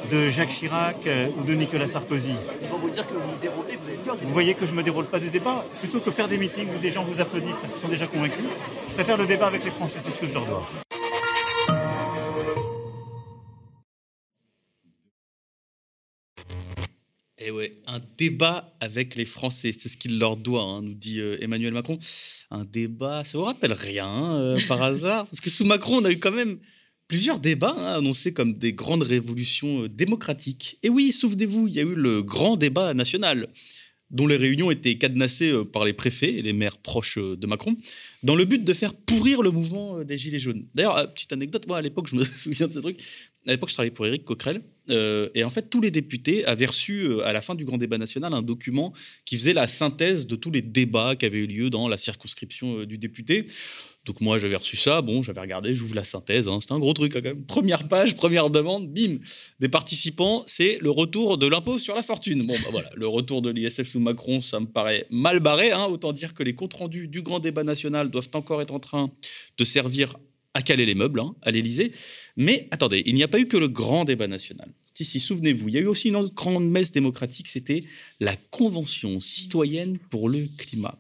de 0.10 0.32
Jacques 0.32 0.50
Chirac 0.50 1.06
euh, 1.06 1.28
ou 1.38 1.44
de 1.44 1.54
Nicolas 1.54 1.88
Sarkozy. 1.88 2.34
vous 2.72 2.90
dire 2.90 3.08
que 3.08 3.14
vous 3.14 3.20
vous 3.20 4.26
Vous 4.28 4.34
voyez 4.34 4.56
que 4.56 4.66
je 4.66 4.72
ne 4.72 4.78
me 4.78 4.82
déroule 4.82 5.06
pas 5.06 5.20
de 5.20 5.28
débat. 5.28 5.64
Plutôt 5.82 6.00
que 6.00 6.10
faire 6.10 6.28
des 6.28 6.40
meetings 6.40 6.68
où 6.76 6.80
des 6.80 6.90
gens 6.90 7.04
vous 7.04 7.22
applaudissent 7.22 7.60
parce 7.60 7.72
qu'ils 7.72 7.82
sont 7.84 7.90
déjà 7.90 8.08
convaincus, 8.08 8.46
je 8.90 8.94
préfère 8.96 9.18
le 9.18 9.28
débat 9.28 9.46
avec 9.46 9.64
les 9.64 9.72
Français, 9.72 10.00
c'est 10.02 10.10
ce 10.10 10.18
que 10.18 10.28
je 10.28 10.34
leur 10.34 10.48
dois. 10.48 10.68
Et 17.44 17.48
eh 17.48 17.52
ouais, 17.52 17.74
un 17.88 18.00
débat 18.18 18.74
avec 18.80 19.16
les 19.16 19.26
Français, 19.26 19.74
c'est 19.78 19.90
ce 19.90 19.98
qu'il 19.98 20.18
leur 20.18 20.38
doit, 20.38 20.64
hein, 20.64 20.82
nous 20.82 20.94
dit 20.94 21.20
euh, 21.20 21.36
Emmanuel 21.42 21.74
Macron. 21.74 22.00
Un 22.52 22.64
débat, 22.64 23.26
ça 23.26 23.38
vous 23.38 23.44
rappelle 23.44 23.74
rien 23.74 24.36
euh, 24.36 24.58
par 24.70 24.82
hasard? 24.84 25.28
Parce 25.28 25.42
que 25.42 25.50
sous 25.50 25.66
Macron, 25.66 25.98
on 25.98 26.06
a 26.06 26.12
eu 26.12 26.20
quand 26.20 26.32
même 26.32 26.60
plusieurs 27.10 27.42
débats 27.42 27.76
hein, 27.78 27.98
annoncés 27.98 28.32
comme 28.32 28.54
des 28.54 28.72
grandes 28.72 29.04
révolutions 29.04 29.84
euh, 29.84 29.90
démocratiques. 29.90 30.78
Et 30.84 30.90
oui, 30.90 31.12
souvenez-vous, 31.12 31.68
il 31.68 31.74
y 31.74 31.82
a 31.82 31.84
eu 31.84 31.96
le 31.96 32.24
grand 32.24 32.56
débat 32.56 32.94
national 32.94 33.50
dont 34.10 34.26
les 34.26 34.38
réunions 34.38 34.72
étaient 34.72 34.98
cadenassées 34.98 35.52
par 35.74 35.84
les 35.84 35.94
préfets 35.94 36.36
et 36.36 36.42
les 36.44 36.54
maires 36.54 36.78
proches 36.78 37.18
de 37.18 37.48
Macron, 37.48 37.76
dans 38.22 38.36
le 38.36 38.46
but 38.46 38.64
de 38.64 38.74
faire 38.74 38.94
pourrir 38.94 39.42
le 39.42 39.50
mouvement 39.50 40.04
des 40.04 40.20
Gilets 40.20 40.40
jaunes. 40.40 40.68
D'ailleurs, 40.76 41.12
petite 41.14 41.34
anecdote, 41.34 41.68
moi 41.68 41.80
à 41.80 41.82
l'époque, 41.82 42.08
je 42.10 42.16
me 42.16 42.24
souviens 42.38 42.68
de 42.68 42.74
ce 42.74 42.80
truc, 42.80 43.00
à 43.48 43.52
l'époque 43.52 43.70
je 43.70 43.76
travaillais 43.76 43.94
pour 43.94 44.06
Éric 44.06 44.24
Coquerel, 44.24 44.62
et 44.90 45.44
en 45.44 45.50
fait 45.50 45.70
tous 45.70 45.80
les 45.82 45.92
députés 45.92 46.46
avaient 46.46 46.66
reçu 46.66 47.22
à 47.22 47.32
la 47.34 47.42
fin 47.42 47.56
du 47.56 47.66
grand 47.66 47.78
débat 47.78 47.98
national 47.98 48.34
un 48.34 48.42
document 48.42 48.94
qui 49.26 49.38
faisait 49.38 49.54
la 49.54 49.68
synthèse 49.68 50.28
de 50.28 50.36
tous 50.36 50.52
les 50.52 50.62
débats 50.62 51.16
qui 51.16 51.26
avaient 51.26 51.40
eu 51.40 51.48
lieu 51.48 51.70
dans 51.70 51.88
la 51.88 51.98
circonscription 51.98 52.84
du 52.84 52.98
député. 52.98 53.48
Donc 54.06 54.20
moi, 54.20 54.38
j'avais 54.38 54.58
reçu 54.58 54.76
ça, 54.76 55.02
bon, 55.02 55.24
j'avais 55.24 55.40
regardé, 55.40 55.74
j'ouvre 55.74 55.96
la 55.96 56.04
synthèse, 56.04 56.50
hein, 56.50 56.58
c'était 56.60 56.74
un 56.74 56.80
gros 56.80 56.92
truc 56.92 57.14
quand 57.14 57.22
même. 57.22 57.46
Première 57.46 57.88
page, 57.88 58.16
première 58.16 58.50
demande, 58.50 58.94
bim, 58.94 59.20
des 59.62 59.70
participants, 59.70 60.44
c'est 60.46 60.78
le 60.82 60.90
retour 60.90 61.38
de 61.38 61.48
l'impôt 61.48 61.78
sur 61.78 61.96
la 61.96 62.04
fortune. 62.04 62.46
Bon, 62.46 62.54
bah 62.54 62.70
voilà, 62.70 62.90
le 62.96 63.08
retour 63.08 63.42
de 63.42 63.50
l'ISF 63.50 63.84
sous 63.84 64.02
Macron, 64.02 64.42
ça 64.42 64.60
me 64.60 64.66
paraît 64.66 65.06
mal 65.10 65.40
barré, 65.40 65.72
hein, 65.72 65.86
autant 65.86 66.12
dire 66.12 66.34
que 66.34 66.44
les 66.44 66.54
comptes 66.54 66.74
rendus 66.74 67.08
du 67.08 67.22
grand 67.22 67.40
débat 67.40 67.64
national 67.64 68.10
doivent 68.10 68.28
encore 68.34 68.62
être 68.62 68.74
en 68.74 68.82
train 68.82 69.10
de 69.58 69.64
servir 69.64 70.18
à 70.54 70.62
caler 70.62 70.86
les 70.86 70.96
meubles 70.96 71.20
hein, 71.20 71.36
à 71.42 71.52
l'Élysée. 71.52 71.92
Mais 72.38 72.68
attendez, 72.72 73.04
il 73.06 73.16
n'y 73.16 73.24
a 73.24 73.28
pas 73.28 73.40
eu 73.40 73.48
que 73.48 73.58
le 73.58 73.68
grand 73.68 74.06
débat 74.06 74.28
national. 74.28 74.72
Si, 74.94 75.06
si, 75.06 75.20
souvenez-vous, 75.20 75.70
il 75.70 75.74
y 75.74 75.78
a 75.78 75.82
eu 75.82 75.88
aussi 75.88 76.10
une 76.10 76.16
autre 76.16 76.34
grande 76.34 76.70
messe 76.70 76.92
démocratique, 76.92 77.48
c'était 77.48 77.84
la 78.20 78.36
Convention 78.36 79.20
citoyenne 79.20 79.98
pour 79.98 80.30
le 80.30 80.48
climat. 80.58 80.98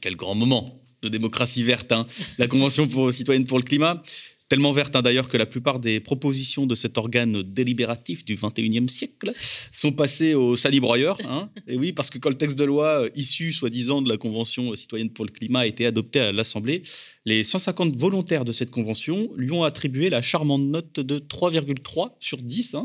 Quel 0.00 0.16
grand 0.16 0.34
moment 0.34 0.80
de 1.02 1.08
démocratie 1.08 1.62
verte, 1.62 1.92
hein. 1.92 2.06
la 2.38 2.46
Convention 2.46 2.88
pour, 2.88 3.12
citoyenne 3.12 3.46
pour 3.46 3.58
le 3.58 3.64
climat. 3.64 4.02
Tellement 4.50 4.72
verte 4.72 4.94
hein, 4.94 5.00
d'ailleurs 5.00 5.28
que 5.28 5.38
la 5.38 5.46
plupart 5.46 5.80
des 5.80 6.00
propositions 6.00 6.66
de 6.66 6.74
cet 6.74 6.98
organe 6.98 7.42
délibératif 7.42 8.26
du 8.26 8.36
21e 8.36 8.88
siècle 8.88 9.32
sont 9.72 9.92
passées 9.92 10.34
au 10.34 10.54
salibroyeur. 10.54 11.16
Hein. 11.26 11.48
Et 11.66 11.78
oui, 11.78 11.94
parce 11.94 12.10
que 12.10 12.18
quand 12.18 12.28
le 12.28 12.36
texte 12.36 12.58
de 12.58 12.64
loi 12.64 13.04
euh, 13.04 13.10
issu, 13.14 13.54
soi-disant, 13.54 14.02
de 14.02 14.08
la 14.10 14.18
Convention 14.18 14.76
citoyenne 14.76 15.08
pour 15.08 15.24
le 15.24 15.30
climat 15.30 15.60
a 15.60 15.66
été 15.66 15.86
adopté 15.86 16.20
à 16.20 16.30
l'Assemblée, 16.30 16.82
les 17.24 17.42
150 17.42 17.96
volontaires 17.96 18.44
de 18.44 18.52
cette 18.52 18.70
convention 18.70 19.30
lui 19.34 19.50
ont 19.50 19.64
attribué 19.64 20.10
la 20.10 20.20
charmante 20.20 20.62
note 20.62 21.00
de 21.00 21.18
3,3 21.18 22.12
sur 22.20 22.36
10. 22.36 22.76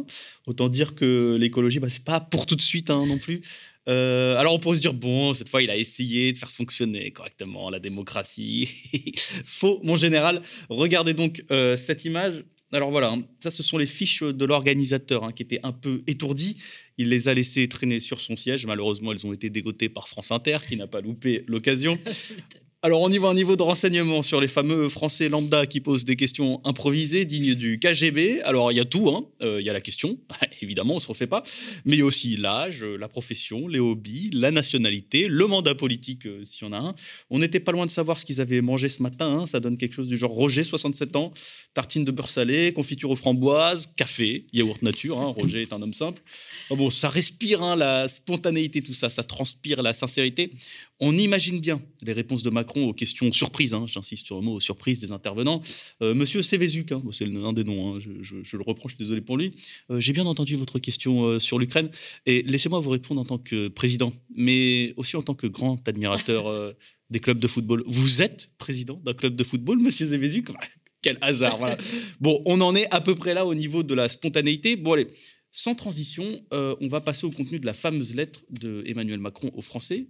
Autant 0.48 0.70
dire 0.70 0.96
que 0.96 1.36
l'écologie, 1.38 1.80
bah, 1.80 1.90
c'est 1.90 2.06
pas 2.06 2.22
pour 2.22 2.46
tout 2.46 2.56
de 2.56 2.62
suite 2.62 2.90
non 2.90 3.18
plus. 3.18 3.42
Euh, 3.90 4.38
alors 4.38 4.54
on 4.54 4.60
pourrait 4.60 4.78
se 4.78 4.82
dire, 4.82 4.94
bon, 4.94 5.34
cette 5.34 5.50
fois, 5.50 5.62
il 5.62 5.70
a 5.70 5.78
essayé 5.78 6.32
de 6.32 6.38
faire 6.38 6.52
fonctionner 6.52 7.12
correctement 7.12 7.70
la 7.70 7.80
démocratie. 7.80 8.70
Faux, 9.46 9.80
mon 9.84 9.98
général. 9.98 10.42
Regardez 10.70 11.14
donc 11.14 11.44
euh, 11.52 11.76
cette 11.76 12.06
image. 12.06 12.44
Alors 12.72 12.92
voilà, 12.92 13.12
hein, 13.12 13.24
ça 13.44 13.50
ce 13.50 13.64
sont 13.64 13.80
les 13.80 13.88
fiches 13.88 14.22
de 14.22 14.46
l'organisateur 14.46 15.24
hein, 15.24 15.32
qui 15.32 15.42
étaient 15.42 15.60
un 15.64 15.72
peu 15.72 16.04
étourdi. 16.06 16.58
Il 17.00 17.10
les 17.10 17.28
a 17.28 17.34
laissées 17.34 17.68
traîner 17.68 18.00
sur 18.00 18.22
son 18.22 18.38
siège. 18.38 18.68
Malheureusement, 18.68 19.12
elles 19.12 19.26
ont 19.26 19.34
été 19.34 19.50
dégotées 19.50 19.90
par 19.90 20.08
France 20.08 20.32
Inter, 20.32 20.60
qui 20.68 20.78
n'a 20.78 20.86
pas 20.86 21.02
loupé 21.02 21.44
l'occasion. 21.48 21.98
Alors, 22.82 23.02
on 23.02 23.12
y 23.12 23.18
voit 23.18 23.30
un 23.30 23.34
niveau 23.34 23.58
de 23.58 23.62
renseignement 23.62 24.22
sur 24.22 24.40
les 24.40 24.48
fameux 24.48 24.88
Français 24.88 25.28
lambda 25.28 25.66
qui 25.66 25.82
posent 25.82 26.06
des 26.06 26.16
questions 26.16 26.62
improvisées, 26.64 27.26
dignes 27.26 27.54
du 27.54 27.78
KGB. 27.78 28.40
Alors, 28.44 28.72
il 28.72 28.76
y 28.76 28.80
a 28.80 28.86
tout. 28.86 29.10
Hein. 29.10 29.26
Euh, 29.42 29.60
il 29.60 29.66
y 29.66 29.70
a 29.70 29.74
la 29.74 29.82
question, 29.82 30.18
évidemment, 30.62 30.94
on 30.94 30.96
ne 30.96 31.02
se 31.02 31.08
refait 31.08 31.28
pas. 31.28 31.44
Mais 31.84 31.98
il 31.98 32.00
y 32.00 32.02
a 32.04 32.06
aussi 32.06 32.38
l'âge, 32.38 32.86
la 32.86 33.10
profession, 33.10 33.68
les 33.68 33.80
hobbies, 33.80 34.30
la 34.32 34.52
nationalité, 34.52 35.28
le 35.28 35.46
mandat 35.46 35.76
politique, 35.76 36.26
euh, 36.26 36.46
s'il 36.46 36.68
y 36.68 36.70
en 36.70 36.72
a 36.72 36.78
un. 36.78 36.96
On 37.30 37.40
n'était 37.40 37.60
pas 37.60 37.74
loin 37.74 37.86
de 37.86 37.92
savoir 37.92 38.18
ce 38.18 38.26
qu'ils 38.26 38.40
avaient 38.40 38.62
mangé 38.62 38.88
ce 38.88 39.04
matin. 39.04 39.28
Hein. 39.28 39.46
Ça 39.46 39.60
donne 39.60 39.76
quelque 39.76 39.96
chose 39.96 40.08
du 40.08 40.18
genre 40.18 40.32
Roger, 40.32 40.64
67 40.64 41.18
ans, 41.18 41.34
tartine 41.74 42.06
de 42.06 42.12
beurre 42.12 42.30
salé, 42.30 42.72
confiture 42.72 43.10
aux 43.10 43.18
framboises, 43.18 43.92
café, 43.98 44.46
yaourt 44.54 44.82
nature. 44.84 45.20
Hein. 45.20 45.34
Roger 45.36 45.64
est 45.64 45.74
un 45.74 45.82
homme 45.82 45.94
simple. 45.94 46.22
bon, 46.70 46.90
ça 46.90 47.10
respire 47.10 47.76
la 47.76 48.08
spontanéité, 48.08 48.82
tout 48.82 48.94
ça. 48.94 49.10
Ça 49.10 49.24
transpire 49.24 49.84
la 49.84 49.92
sincérité. 49.92 50.54
On 51.02 51.18
imagine 51.18 51.62
bien 51.62 51.82
les 52.04 52.12
réponses 52.12 52.44
de 52.44 52.50
Macron 52.50 52.90
aux 52.90 52.94
questions 52.94 53.32
surprises, 53.32 53.74
hein, 53.74 53.86
j'insiste 53.88 54.26
sur 54.26 54.36
le 54.36 54.42
mot 54.42 54.60
surprise 54.60 55.00
des 55.00 55.14
intervenants. 55.14 55.62
Euh, 56.02 56.14
Monsieur 56.14 56.42
Sévézuc, 56.42 56.92
hein, 56.92 57.02
c'est 57.14 57.26
l'un 57.26 57.54
des 57.54 57.64
noms, 57.64 57.96
hein, 57.96 58.00
je, 58.00 58.58
le 58.58 58.64
reproche, 58.64 58.98
désolé 58.98 59.22
pour 59.22 59.38
lui. 59.38 59.54
Euh, 59.92 60.02
j'ai 60.02 60.12
bien 60.12 60.26
entendu 60.26 60.58
votre 60.58 60.78
question 60.78 61.24
euh, 61.24 61.40
sur 61.40 61.58
l'Ukraine 61.58 61.90
et 62.26 62.42
laissez-moi 62.42 62.82
vous 62.82 62.90
répondre 62.90 63.22
en 63.22 63.26
tant 63.26 63.38
que 63.38 63.70
président, 63.70 64.12
mais 64.36 64.94
aussi 64.98 65.16
en 65.16 65.22
tant 65.22 65.36
que 65.36 65.48
grand 65.48 65.88
admirateur 65.88 66.76
des 67.10 67.20
clubs 67.22 67.40
de 67.40 67.48
football. 67.48 67.84
Vous 67.88 68.22
êtes 68.22 68.52
président 68.58 69.00
d'un 69.06 69.14
club 69.14 69.38
de 69.38 69.44
football, 69.46 69.80
Monsieur 69.80 70.08
Sévézuc? 70.08 70.50
Quel 71.02 71.18
hasard. 71.22 71.78
Bon, 72.20 72.42
on 72.46 72.60
en 72.60 72.76
est 72.76 72.88
à 72.92 73.00
peu 73.00 73.16
près 73.16 73.34
là 73.34 73.46
au 73.46 73.56
niveau 73.56 73.84
de 73.84 73.94
la 73.94 74.10
spontanéité. 74.10 74.76
Bon, 74.76 74.94
allez. 74.94 75.08
Sans 75.52 75.74
transition, 75.74 76.42
on 76.52 76.88
va 76.90 77.02
passer 77.02 77.26
au 77.26 77.32
contenu 77.32 77.60
de 77.60 77.66
la 77.66 77.74
fameuse 77.74 78.14
lettre 78.14 78.42
de 78.50 78.84
Emmanuel 78.86 79.20
Macron 79.20 79.50
aux 79.56 79.62
Français 79.62 80.08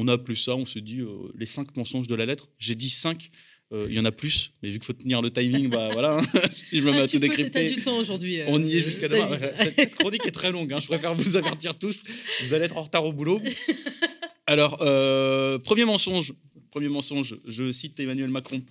on 0.00 0.08
a 0.08 0.14
appelé 0.14 0.34
ça, 0.36 0.56
on 0.56 0.64
se 0.64 0.78
dit 0.78 1.00
euh, 1.00 1.30
les 1.38 1.46
cinq 1.46 1.76
mensonges 1.76 2.08
de 2.08 2.14
la 2.14 2.24
lettre. 2.24 2.48
J'ai 2.58 2.74
dit 2.74 2.90
cinq. 2.90 3.30
Euh, 3.72 3.86
il 3.88 3.94
y 3.94 4.00
en 4.00 4.04
a 4.04 4.10
plus, 4.10 4.52
mais 4.62 4.70
vu 4.70 4.78
qu'il 4.78 4.86
faut 4.86 4.92
tenir 4.94 5.22
le 5.22 5.30
timing, 5.30 5.68
bah 5.68 5.90
voilà. 5.92 6.18
Hein. 6.18 6.22
si 6.50 6.80
je 6.80 6.84
me 6.84 6.90
mets 6.90 7.00
ah, 7.00 7.02
à 7.04 7.08
tout 7.08 7.20
décrypter. 7.20 7.70
du 7.70 7.82
temps 7.82 7.98
aujourd'hui. 7.98 8.40
Euh, 8.40 8.46
on 8.48 8.64
y 8.64 8.78
est 8.78 8.82
jusqu'à 8.82 9.08
demain. 9.08 9.38
Cette, 9.56 9.94
chronique 9.98 10.26
est 10.26 10.32
très 10.32 10.50
longue. 10.50 10.72
Hein. 10.72 10.80
Je 10.80 10.86
préfère 10.86 11.14
vous 11.14 11.36
avertir 11.36 11.78
tous. 11.78 12.02
Vous 12.42 12.54
allez 12.54 12.64
être 12.64 12.76
en 12.76 12.82
retard 12.82 13.04
au 13.04 13.12
boulot. 13.12 13.40
Alors, 14.46 14.78
premier 15.62 15.84
mensonge 15.84 16.32
Premier 16.70 16.88
mensonge, 16.88 17.36
je 17.46 17.70
cite 17.72 17.98
Emmanuel 18.00 18.30
Macron. 18.30 18.62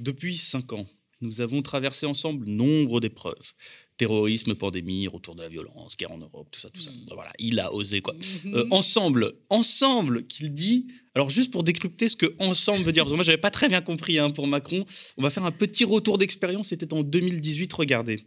Depuis 0.00 0.36
cinq 0.36 0.72
ans, 0.72 0.86
nous 1.20 1.40
avons 1.40 1.62
traversé 1.62 2.06
ensemble 2.06 2.48
nombre 2.48 3.00
d'épreuves. 3.00 3.52
Terrorisme, 3.96 4.54
pandémie, 4.54 5.06
retour 5.06 5.36
de 5.36 5.42
la 5.42 5.48
violence, 5.48 5.96
guerre 5.96 6.10
en 6.10 6.18
Europe, 6.18 6.48
tout 6.50 6.60
ça, 6.60 6.68
tout 6.68 6.80
ça. 6.80 6.90
Mm. 6.90 7.14
Voilà, 7.14 7.32
il 7.38 7.60
a 7.60 7.72
osé 7.72 8.00
quoi. 8.00 8.14
Mhm. 8.44 8.54
Euh, 8.54 8.66
ensemble, 8.70 9.34
ensemble, 9.50 10.26
qu'il 10.26 10.52
dit. 10.52 10.86
Alors 11.14 11.30
juste 11.30 11.52
pour 11.52 11.62
décrypter 11.62 12.08
ce 12.08 12.16
que 12.16 12.34
ensemble 12.40 12.82
veut 12.82 12.92
dire, 12.92 13.04
parce 13.04 13.12
que 13.12 13.16
moi 13.16 13.24
j'avais 13.24 13.38
pas 13.38 13.52
très 13.52 13.68
bien 13.68 13.80
compris 13.80 14.18
hein, 14.18 14.30
pour 14.30 14.48
Macron. 14.48 14.84
On 15.16 15.22
va 15.22 15.30
faire 15.30 15.44
un 15.44 15.52
petit 15.52 15.84
retour 15.84 16.18
d'expérience. 16.18 16.68
C'était 16.68 16.92
en 16.92 17.02
2018. 17.02 17.72
Regardez. 17.72 18.26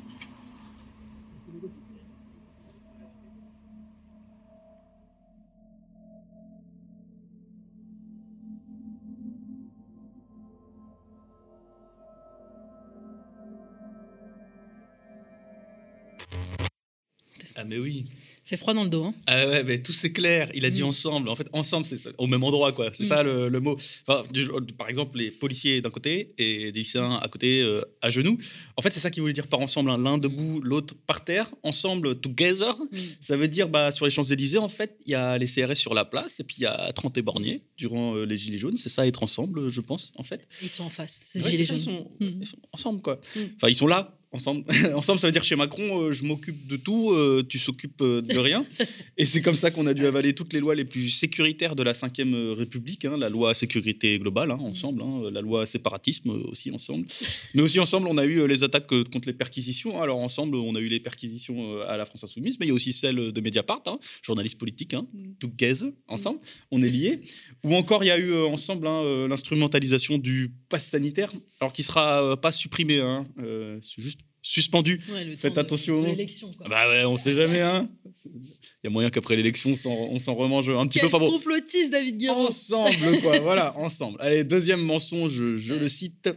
mais 17.71 17.77
oui. 17.79 18.05
Fait 18.43 18.57
froid 18.57 18.73
dans 18.73 18.83
le 18.83 18.89
dos. 18.89 19.03
Hein. 19.03 19.13
Ah 19.27 19.47
ouais, 19.47 19.63
mais 19.63 19.81
tout 19.81 19.93
c'est 19.93 20.11
clair. 20.11 20.49
Il 20.55 20.65
a 20.65 20.69
dit 20.71 20.81
Mm. 20.81 20.85
ensemble. 20.87 21.29
En 21.29 21.35
fait, 21.35 21.47
ensemble, 21.53 21.85
c'est 21.85 21.97
au 22.17 22.25
même 22.27 22.43
endroit, 22.43 22.71
quoi. 22.73 22.91
C'est 22.93 23.03
Mm. 23.03 23.07
ça 23.07 23.23
le, 23.23 23.49
le 23.49 23.59
mot. 23.59 23.77
Enfin, 24.07 24.23
du- 24.33 24.49
par 24.77 24.89
exemple, 24.89 25.17
les 25.19 25.29
policiers 25.31 25.79
d'un 25.79 25.91
côté 25.91 26.33
et 26.39 26.71
des 26.71 26.79
lycéens 26.79 27.17
à 27.21 27.27
côté, 27.29 27.61
euh, 27.61 27.81
à 28.01 28.09
genoux. 28.09 28.37
En 28.77 28.81
fait, 28.81 28.91
c'est 28.91 28.99
ça 28.99 29.09
qu'il 29.11 29.21
voulait 29.21 29.33
dire 29.33 29.47
par 29.47 29.59
ensemble. 29.61 29.91
hein. 29.91 29.97
L'un 29.97 30.17
debout, 30.17 30.59
l'autre 30.61 30.95
par 31.07 31.23
terre, 31.23 31.49
ensemble, 31.63 32.19
together. 32.19 32.75
Mm. 32.91 32.97
Ça 33.21 33.37
veut 33.37 33.47
dire, 33.47 33.69
bah, 33.69 33.91
sur 33.91 34.05
les 34.05 34.11
Champs-Élysées, 34.11 34.57
en 34.57 34.69
fait, 34.69 34.97
il 35.05 35.11
y 35.11 35.15
a 35.15 35.37
les 35.37 35.47
CRS 35.47 35.75
sur 35.77 35.93
la 35.93 36.03
place 36.03 36.39
et 36.39 36.43
puis 36.43 36.57
il 36.59 36.63
y 36.63 36.65
a 36.65 36.91
30 36.93 37.17
éborgnés 37.19 37.61
durant 37.77 38.15
euh, 38.15 38.25
les 38.25 38.37
Gilets 38.37 38.57
jaunes. 38.57 38.77
C'est 38.77 38.89
ça, 38.89 39.05
être 39.07 39.21
ensemble, 39.23 39.69
je 39.69 39.81
pense, 39.81 40.11
en 40.17 40.23
fait. 40.23 40.47
Ils 40.63 40.69
sont 40.69 40.83
en 40.83 40.89
face. 40.89 41.31
Ouais, 41.35 41.41
gilets 41.51 41.63
ça, 41.63 41.77
jaunes. 41.77 41.79
Ils 41.79 41.83
sont, 41.83 42.11
Mm. 42.19 42.41
ils 42.41 42.47
sont 42.47 42.57
ensemble, 42.73 43.01
quoi. 43.01 43.21
Enfin, 43.57 43.67
ils 43.69 43.75
sont 43.75 43.87
là, 43.87 44.17
ensemble. 44.31 44.63
ensemble, 44.95 45.19
ça 45.19 45.27
veut 45.27 45.31
dire 45.31 45.43
chez 45.43 45.55
Macron, 45.55 46.01
euh, 46.01 46.11
je 46.13 46.23
m'occupe 46.23 46.67
de 46.67 46.77
tout, 46.77 47.11
euh, 47.11 47.43
tu 47.47 47.59
s'occupes 47.59 48.01
euh, 48.01 48.21
de 48.21 48.37
rien. 48.37 48.65
Et 49.17 49.25
c'est 49.25 49.41
comme 49.41 49.55
ça 49.55 49.71
qu'on 49.71 49.87
a 49.87 49.93
dû 49.93 50.05
avaler 50.05 50.33
toutes 50.33 50.53
les 50.53 50.59
lois 50.59 50.75
les 50.75 50.85
plus 50.85 51.09
sécuritaires 51.09 51.75
de 51.75 51.83
la 51.83 51.93
Ve 51.93 52.57
République, 52.57 53.05
hein, 53.05 53.17
la 53.17 53.29
loi 53.29 53.53
sécurité 53.53 54.17
globale, 54.19 54.51
hein, 54.51 54.59
ensemble, 54.61 55.01
hein, 55.01 55.29
la 55.31 55.41
loi 55.41 55.65
séparatisme 55.65 56.29
aussi 56.49 56.71
ensemble. 56.71 57.05
Mais 57.53 57.61
aussi 57.61 57.79
ensemble, 57.79 58.07
on 58.07 58.17
a 58.17 58.25
eu 58.25 58.47
les 58.47 58.63
attaques 58.63 58.87
contre 58.87 59.27
les 59.27 59.33
perquisitions. 59.33 60.01
Alors 60.01 60.17
ensemble, 60.19 60.55
on 60.55 60.75
a 60.75 60.79
eu 60.79 60.87
les 60.87 60.99
perquisitions 60.99 61.81
à 61.81 61.97
la 61.97 62.05
France 62.05 62.23
Insoumise, 62.23 62.57
mais 62.59 62.65
il 62.65 62.69
y 62.69 62.71
a 62.71 62.75
aussi 62.75 62.93
celles 62.93 63.31
de 63.31 63.41
Mediapart, 63.41 63.83
journalistes 64.21 64.57
politiques, 64.57 64.93
hein, 64.93 65.07
Mm. 65.13 65.33
together, 65.39 65.91
ensemble, 66.07 66.39
on 66.69 66.81
est 66.81 66.89
liés. 66.89 67.21
Ou 67.63 67.75
encore, 67.75 68.03
il 68.03 68.07
y 68.07 68.11
a 68.11 68.17
eu 68.17 68.33
ensemble 68.33 68.87
l'instrumentalisation 69.27 70.17
du 70.17 70.53
pass 70.69 70.85
sanitaire, 70.85 71.31
alors 71.59 71.73
qui 71.73 71.83
sera 71.83 72.37
pas 72.37 72.51
supprimé, 72.51 73.01
c'est 73.81 74.01
juste 74.01 74.20
suspendu. 74.41 75.01
Ouais, 75.11 75.35
Faites 75.37 75.53
de- 75.55 75.59
attention. 75.59 76.01
de 76.01 76.07
quoi. 76.55 76.65
Ah 76.65 76.69
Bah 76.69 76.89
ouais, 76.89 77.05
on 77.05 77.17
sait 77.17 77.33
jamais, 77.33 77.61
hein. 77.61 77.89
Il 78.25 78.85
y 78.85 78.87
a 78.87 78.89
moyen 78.89 79.09
qu'après 79.11 79.35
l'élection, 79.35 79.71
on 79.85 80.19
s'en- 80.19 80.33
remange 80.35 80.69
un 80.69 80.87
petit 80.87 80.99
Quel 80.99 81.09
peu. 81.09 81.15
Enfin 81.15 81.23
bon, 81.25 81.31
complotiste, 81.31 81.91
David 81.91 82.17
Guéraud. 82.17 82.47
ensemble, 82.47 82.91
quoi. 83.21 83.39
voilà, 83.39 83.77
ensemble. 83.77 84.17
Allez, 84.19 84.43
deuxième 84.43 84.81
mensonge, 84.81 85.31
je, 85.33 85.57
je 85.57 85.73
le 85.75 85.87
cite. 85.87 86.29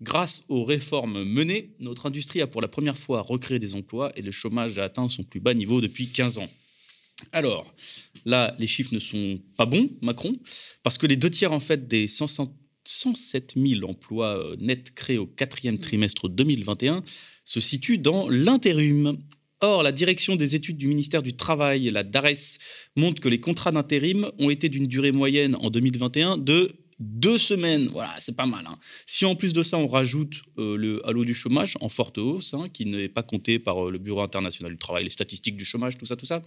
Grâce 0.00 0.44
aux 0.48 0.64
réformes 0.64 1.24
menées, 1.24 1.74
notre 1.80 2.06
industrie 2.06 2.40
a 2.40 2.46
pour 2.46 2.62
la 2.62 2.68
première 2.68 2.96
fois 2.96 3.20
recréé 3.20 3.58
des 3.58 3.74
emplois 3.74 4.12
et 4.16 4.22
le 4.22 4.30
chômage 4.30 4.78
a 4.78 4.84
atteint 4.84 5.08
son 5.08 5.24
plus 5.24 5.40
bas 5.40 5.54
niveau 5.54 5.80
depuis 5.80 6.06
15 6.06 6.38
ans. 6.38 6.48
Alors, 7.32 7.74
là, 8.24 8.54
les 8.60 8.68
chiffres 8.68 8.94
ne 8.94 9.00
sont 9.00 9.40
pas 9.56 9.66
bons, 9.66 9.90
Macron, 10.00 10.36
parce 10.84 10.98
que 10.98 11.06
les 11.08 11.16
deux 11.16 11.30
tiers, 11.30 11.52
en 11.52 11.58
fait, 11.58 11.88
des 11.88 12.06
100 12.06 12.28
107 12.84 13.54
000 13.56 13.90
emplois 13.90 14.38
euh, 14.38 14.56
nets 14.60 14.94
créés 14.94 15.18
au 15.18 15.26
quatrième 15.26 15.78
trimestre 15.78 16.28
2021 16.28 17.02
se 17.48 17.60
situent 17.60 17.98
dans 17.98 18.28
l'intérim. 18.28 19.16
Or, 19.60 19.82
la 19.82 19.90
direction 19.90 20.36
des 20.36 20.54
études 20.54 20.76
du 20.76 20.86
ministère 20.86 21.22
du 21.22 21.34
Travail, 21.34 21.90
la 21.90 22.04
DARES, 22.04 22.58
montre 22.94 23.20
que 23.20 23.28
les 23.28 23.40
contrats 23.40 23.72
d'intérim 23.72 24.30
ont 24.38 24.50
été 24.50 24.68
d'une 24.68 24.86
durée 24.86 25.12
moyenne 25.12 25.56
en 25.58 25.70
2021 25.70 26.36
de 26.36 26.72
deux 27.00 27.38
semaines. 27.38 27.88
Voilà, 27.90 28.14
c'est 28.20 28.36
pas 28.36 28.46
mal. 28.46 28.66
hein. 28.66 28.78
Si 29.06 29.24
en 29.24 29.34
plus 29.34 29.52
de 29.52 29.62
ça, 29.62 29.78
on 29.78 29.88
rajoute 29.88 30.42
euh, 30.58 30.76
le 30.76 31.06
halo 31.08 31.24
du 31.24 31.32
chômage 31.32 31.76
en 31.80 31.88
forte 31.88 32.18
hausse, 32.18 32.52
hein, 32.54 32.68
qui 32.72 32.84
n'est 32.84 33.08
pas 33.08 33.22
compté 33.22 33.58
par 33.58 33.86
euh, 33.86 33.90
le 33.90 33.98
Bureau 33.98 34.20
international 34.20 34.72
du 34.72 34.78
travail, 34.78 35.04
les 35.04 35.10
statistiques 35.10 35.56
du 35.56 35.64
chômage, 35.64 35.96
tout 35.96 36.06
ça, 36.06 36.16
tout 36.16 36.26
ça, 36.26 36.42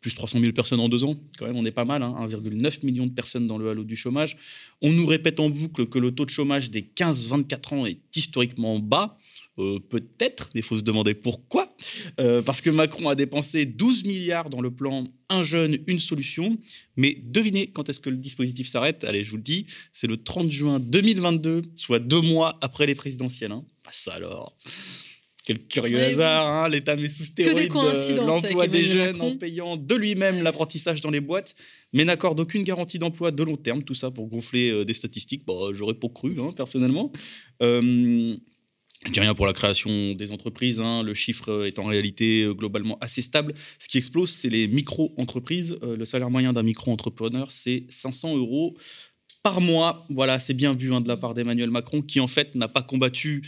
plus 0.00 0.14
300 0.14 0.40
000 0.40 0.52
personnes 0.52 0.80
en 0.80 0.88
deux 0.88 1.04
ans, 1.04 1.16
quand 1.38 1.46
même, 1.46 1.56
on 1.56 1.64
est 1.64 1.70
pas 1.70 1.84
mal, 1.84 2.02
hein, 2.02 2.16
1,9 2.26 2.84
million 2.84 3.06
de 3.06 3.12
personnes 3.12 3.46
dans 3.46 3.58
le 3.58 3.68
halo 3.68 3.84
du 3.84 3.96
chômage. 3.96 4.36
On 4.82 4.90
nous 4.90 5.06
répète 5.06 5.38
en 5.38 5.48
boucle 5.50 5.86
que 5.86 5.98
le 5.98 6.10
taux 6.12 6.24
de 6.24 6.30
chômage 6.30 6.70
des 6.70 6.82
15-24 6.82 7.74
ans 7.74 7.86
est 7.86 7.98
historiquement 8.16 8.78
bas. 8.78 9.18
Euh, 9.58 9.78
Peut-être, 9.78 10.50
mais 10.54 10.60
il 10.60 10.64
faut 10.64 10.78
se 10.78 10.82
demander 10.82 11.14
pourquoi. 11.14 11.74
Euh, 12.20 12.42
parce 12.42 12.60
que 12.60 12.70
Macron 12.70 13.08
a 13.08 13.14
dépensé 13.14 13.66
12 13.66 14.04
milliards 14.04 14.50
dans 14.50 14.60
le 14.60 14.70
plan 14.70 15.06
Un 15.28 15.44
jeune, 15.44 15.78
une 15.86 15.98
solution. 15.98 16.56
Mais 16.96 17.18
devinez 17.22 17.68
quand 17.68 17.88
est-ce 17.88 18.00
que 18.00 18.10
le 18.10 18.16
dispositif 18.16 18.68
s'arrête? 18.68 19.04
Allez, 19.04 19.24
je 19.24 19.30
vous 19.30 19.36
le 19.36 19.42
dis, 19.42 19.66
c'est 19.92 20.06
le 20.06 20.16
30 20.16 20.50
juin 20.50 20.80
2022, 20.80 21.62
soit 21.74 21.98
deux 21.98 22.20
mois 22.20 22.58
après 22.60 22.86
les 22.86 22.94
présidentielles. 22.94 23.52
Hein. 23.52 23.64
Ah, 23.86 23.90
ça 23.92 24.12
alors 24.12 24.56
quel 25.44 25.66
curieux 25.66 25.96
oui. 25.96 26.02
hasard, 26.02 26.46
hein, 26.46 26.68
l'État 26.68 26.96
met 26.96 27.08
sous 27.08 27.24
stéroïdes 27.24 27.72
euh, 27.74 28.16
l'emploi 28.24 28.68
des 28.68 28.84
jeunes 28.84 29.16
Macron. 29.16 29.32
en 29.32 29.36
payant 29.36 29.76
de 29.76 29.94
lui-même 29.94 30.42
l'apprentissage 30.42 31.00
dans 31.00 31.10
les 31.10 31.20
boîtes, 31.20 31.54
mais 31.92 32.04
n'accorde 32.04 32.38
aucune 32.38 32.62
garantie 32.62 32.98
d'emploi 32.98 33.30
de 33.30 33.42
long 33.42 33.56
terme, 33.56 33.82
tout 33.82 33.94
ça 33.94 34.10
pour 34.10 34.28
gonfler 34.28 34.70
euh, 34.70 34.84
des 34.84 34.94
statistiques. 34.94 35.44
Bah, 35.46 35.54
J'aurais 35.72 35.94
pas 35.94 36.08
cru, 36.08 36.36
hein, 36.38 36.52
personnellement. 36.56 37.10
Euh, 37.62 38.36
je 39.06 39.12
dis 39.12 39.20
rien 39.20 39.34
pour 39.34 39.46
la 39.46 39.54
création 39.54 40.12
des 40.12 40.30
entreprises, 40.30 40.78
hein, 40.78 41.02
le 41.02 41.14
chiffre 41.14 41.64
est 41.64 41.78
en 41.78 41.84
réalité 41.84 42.42
euh, 42.42 42.52
globalement 42.52 42.98
assez 43.00 43.22
stable. 43.22 43.54
Ce 43.78 43.88
qui 43.88 43.96
explose, 43.96 44.30
c'est 44.30 44.50
les 44.50 44.68
micro-entreprises. 44.68 45.78
Euh, 45.82 45.96
le 45.96 46.04
salaire 46.04 46.28
moyen 46.28 46.52
d'un 46.52 46.62
micro-entrepreneur, 46.62 47.50
c'est 47.50 47.86
500 47.88 48.36
euros 48.36 48.76
par 49.42 49.62
mois. 49.62 50.04
Voilà, 50.10 50.38
c'est 50.38 50.52
bien 50.52 50.74
vu 50.74 50.92
hein, 50.92 51.00
de 51.00 51.08
la 51.08 51.16
part 51.16 51.32
d'Emmanuel 51.32 51.70
Macron, 51.70 52.02
qui 52.02 52.20
en 52.20 52.26
fait 52.26 52.54
n'a 52.54 52.68
pas 52.68 52.82
combattu 52.82 53.42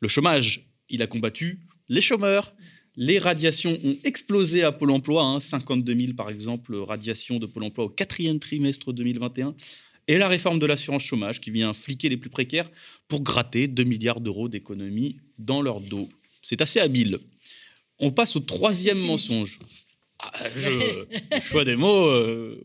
le 0.00 0.08
chômage, 0.08 0.66
il 0.88 1.02
a 1.02 1.06
combattu 1.06 1.60
les 1.88 2.00
chômeurs. 2.00 2.52
Les 2.96 3.18
radiations 3.18 3.78
ont 3.84 3.96
explosé 4.02 4.64
à 4.64 4.72
Pôle 4.72 4.90
emploi, 4.90 5.22
hein, 5.22 5.38
52 5.38 5.94
000 5.94 6.12
par 6.14 6.30
exemple, 6.30 6.74
radiations 6.74 7.38
de 7.38 7.46
Pôle 7.46 7.62
emploi 7.62 7.84
au 7.84 7.88
quatrième 7.88 8.40
trimestre 8.40 8.92
2021. 8.92 9.54
Et 10.10 10.18
la 10.18 10.26
réforme 10.26 10.58
de 10.58 10.66
l'assurance 10.66 11.04
chômage 11.04 11.40
qui 11.40 11.52
vient 11.52 11.72
fliquer 11.72 12.08
les 12.08 12.16
plus 12.16 12.30
précaires 12.30 12.68
pour 13.06 13.20
gratter 13.20 13.68
2 13.68 13.84
milliards 13.84 14.20
d'euros 14.20 14.48
d'économies 14.48 15.20
dans 15.38 15.62
leur 15.62 15.80
dos. 15.80 16.08
C'est 16.42 16.60
assez 16.62 16.80
habile. 16.80 17.20
On 18.00 18.10
passe 18.10 18.34
au 18.34 18.40
troisième 18.40 18.98
mensonge. 19.06 19.60
Ah, 20.18 20.32
je- 20.56 20.68
le 21.36 21.40
choix 21.40 21.64
des 21.64 21.76
mots 21.76 22.06
euh, 22.08 22.60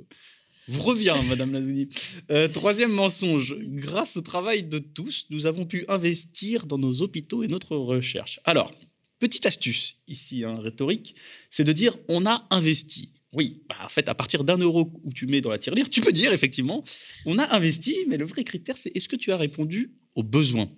vous 0.67 0.81
revient, 0.81 1.13
Madame 1.29 1.53
Lazouni. 1.53 1.87
Euh, 2.31 2.47
troisième 2.47 2.91
mensonge. 2.91 3.53
Grâce 3.59 4.17
au 4.17 4.21
travail 4.21 4.63
de 4.63 4.79
tous, 4.79 5.27
nous 5.29 5.45
avons 5.45 5.65
pu 5.65 5.85
investir 5.87 6.65
dans 6.65 6.79
nos 6.79 7.01
hôpitaux 7.03 7.43
et 7.43 7.47
notre 7.47 7.77
recherche. 7.77 8.39
Alors, 8.45 8.73
petite 9.19 9.45
astuce 9.45 9.97
ici, 10.07 10.43
hein, 10.43 10.57
rhétorique, 10.59 11.13
c'est 11.51 11.63
de 11.63 11.73
dire 11.73 11.95
on 12.07 12.25
a 12.25 12.47
investi. 12.49 13.11
Oui, 13.35 13.61
bah, 13.67 13.75
en 13.83 13.89
fait, 13.89 14.07
à 14.07 14.15
partir 14.15 14.45
d'un 14.45 14.57
euro 14.57 14.91
où 15.03 15.11
tu 15.11 15.27
mets 15.27 15.41
dans 15.41 15.49
la 15.49 15.57
tirelire, 15.57 15.89
tu 15.89 15.99
peux 15.99 16.13
dire 16.13 16.31
effectivement 16.31 16.83
on 17.25 17.37
a 17.37 17.53
investi, 17.55 17.97
mais 18.07 18.17
le 18.17 18.25
vrai 18.25 18.45
critère, 18.45 18.77
c'est 18.77 18.95
est-ce 18.95 19.09
que 19.09 19.17
tu 19.17 19.31
as 19.33 19.37
répondu 19.37 19.91
aux 20.15 20.23
besoins? 20.23 20.69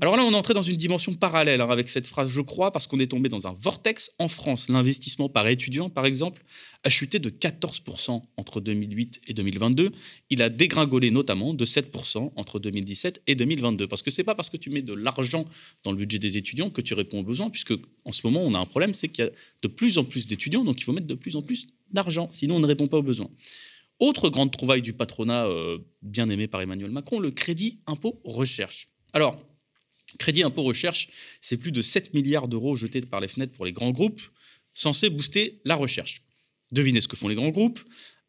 Alors 0.00 0.16
là, 0.16 0.24
on 0.24 0.32
est 0.32 0.34
entré 0.34 0.54
dans 0.54 0.62
une 0.62 0.76
dimension 0.76 1.12
parallèle 1.12 1.60
hein, 1.60 1.68
avec 1.68 1.90
cette 1.90 2.06
phrase, 2.06 2.30
je 2.30 2.40
crois, 2.40 2.70
parce 2.70 2.86
qu'on 2.86 2.98
est 2.98 3.08
tombé 3.08 3.28
dans 3.28 3.46
un 3.46 3.52
vortex. 3.52 4.10
En 4.18 4.28
France, 4.28 4.70
l'investissement 4.70 5.28
par 5.28 5.46
étudiant, 5.48 5.90
par 5.90 6.06
exemple, 6.06 6.44
a 6.82 6.88
chuté 6.88 7.18
de 7.18 7.28
14% 7.28 8.22
entre 8.38 8.60
2008 8.62 9.20
et 9.26 9.34
2022. 9.34 9.92
Il 10.30 10.40
a 10.40 10.48
dégringolé 10.48 11.10
notamment 11.10 11.52
de 11.52 11.66
7% 11.66 12.32
entre 12.34 12.58
2017 12.58 13.22
et 13.26 13.34
2022. 13.34 13.86
Parce 13.86 14.00
que 14.00 14.10
c'est 14.10 14.24
pas 14.24 14.34
parce 14.34 14.48
que 14.48 14.56
tu 14.56 14.70
mets 14.70 14.80
de 14.80 14.94
l'argent 14.94 15.44
dans 15.84 15.90
le 15.90 15.98
budget 15.98 16.18
des 16.18 16.38
étudiants 16.38 16.70
que 16.70 16.80
tu 16.80 16.94
réponds 16.94 17.20
aux 17.20 17.24
besoins, 17.24 17.50
puisque 17.50 17.74
en 18.06 18.12
ce 18.12 18.22
moment, 18.24 18.40
on 18.40 18.54
a 18.54 18.58
un 18.58 18.66
problème, 18.66 18.94
c'est 18.94 19.08
qu'il 19.08 19.26
y 19.26 19.28
a 19.28 19.30
de 19.60 19.68
plus 19.68 19.98
en 19.98 20.04
plus 20.04 20.26
d'étudiants, 20.26 20.64
donc 20.64 20.80
il 20.80 20.84
faut 20.84 20.92
mettre 20.92 21.06
de 21.06 21.14
plus 21.14 21.36
en 21.36 21.42
plus 21.42 21.66
d'argent, 21.92 22.28
sinon 22.32 22.56
on 22.56 22.60
ne 22.60 22.66
répond 22.66 22.86
pas 22.86 22.98
aux 22.98 23.02
besoins. 23.02 23.30
Autre 23.98 24.30
grande 24.30 24.50
trouvaille 24.50 24.82
du 24.82 24.92
patronat 24.92 25.46
euh, 25.46 25.78
bien 26.02 26.28
aimé 26.28 26.48
par 26.48 26.60
Emmanuel 26.60 26.90
Macron, 26.90 27.20
le 27.20 27.30
crédit 27.30 27.80
impôt 27.86 28.20
recherche. 28.24 28.88
Alors, 29.12 29.38
Crédit 30.18 30.42
impôt 30.42 30.62
recherche, 30.62 31.08
c'est 31.40 31.56
plus 31.56 31.72
de 31.72 31.82
7 31.82 32.14
milliards 32.14 32.48
d'euros 32.48 32.76
jetés 32.76 33.00
par 33.00 33.20
les 33.20 33.28
fenêtres 33.28 33.52
pour 33.52 33.64
les 33.64 33.72
grands 33.72 33.92
groupes, 33.92 34.20
censés 34.74 35.10
booster 35.10 35.60
la 35.64 35.74
recherche. 35.74 36.22
Devinez 36.70 37.00
ce 37.00 37.08
que 37.08 37.16
font 37.16 37.28
les 37.28 37.34
grands 37.34 37.50
groupes? 37.50 37.80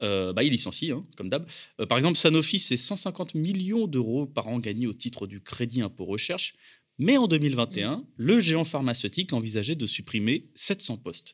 Euh, 0.02 0.34
bah, 0.34 0.44
ils 0.44 0.52
licencient, 0.52 0.98
hein, 0.98 1.06
comme 1.16 1.30
d'hab. 1.30 1.48
Euh, 1.80 1.86
par 1.86 1.98
exemple, 1.98 2.18
Sanofi, 2.18 2.60
c'est 2.60 2.78
150 2.78 3.36
millions 3.36 3.88
d'euros 3.88 4.26
par 4.26 4.48
an 4.48 4.60
gagnés 4.60 4.88
au 4.88 4.94
titre 4.94 5.28
du 5.28 5.42
crédit 5.42 5.82
impôt 5.82 6.06
recherche. 6.06 6.56
Mais 7.00 7.18
en 7.18 7.28
2021, 7.28 8.06
le 8.18 8.40
géant 8.40 8.66
pharmaceutique 8.66 9.34
envisageait 9.34 9.76
de 9.76 9.86
supprimer 9.88 10.52
700 10.56 10.98
postes. 10.98 11.34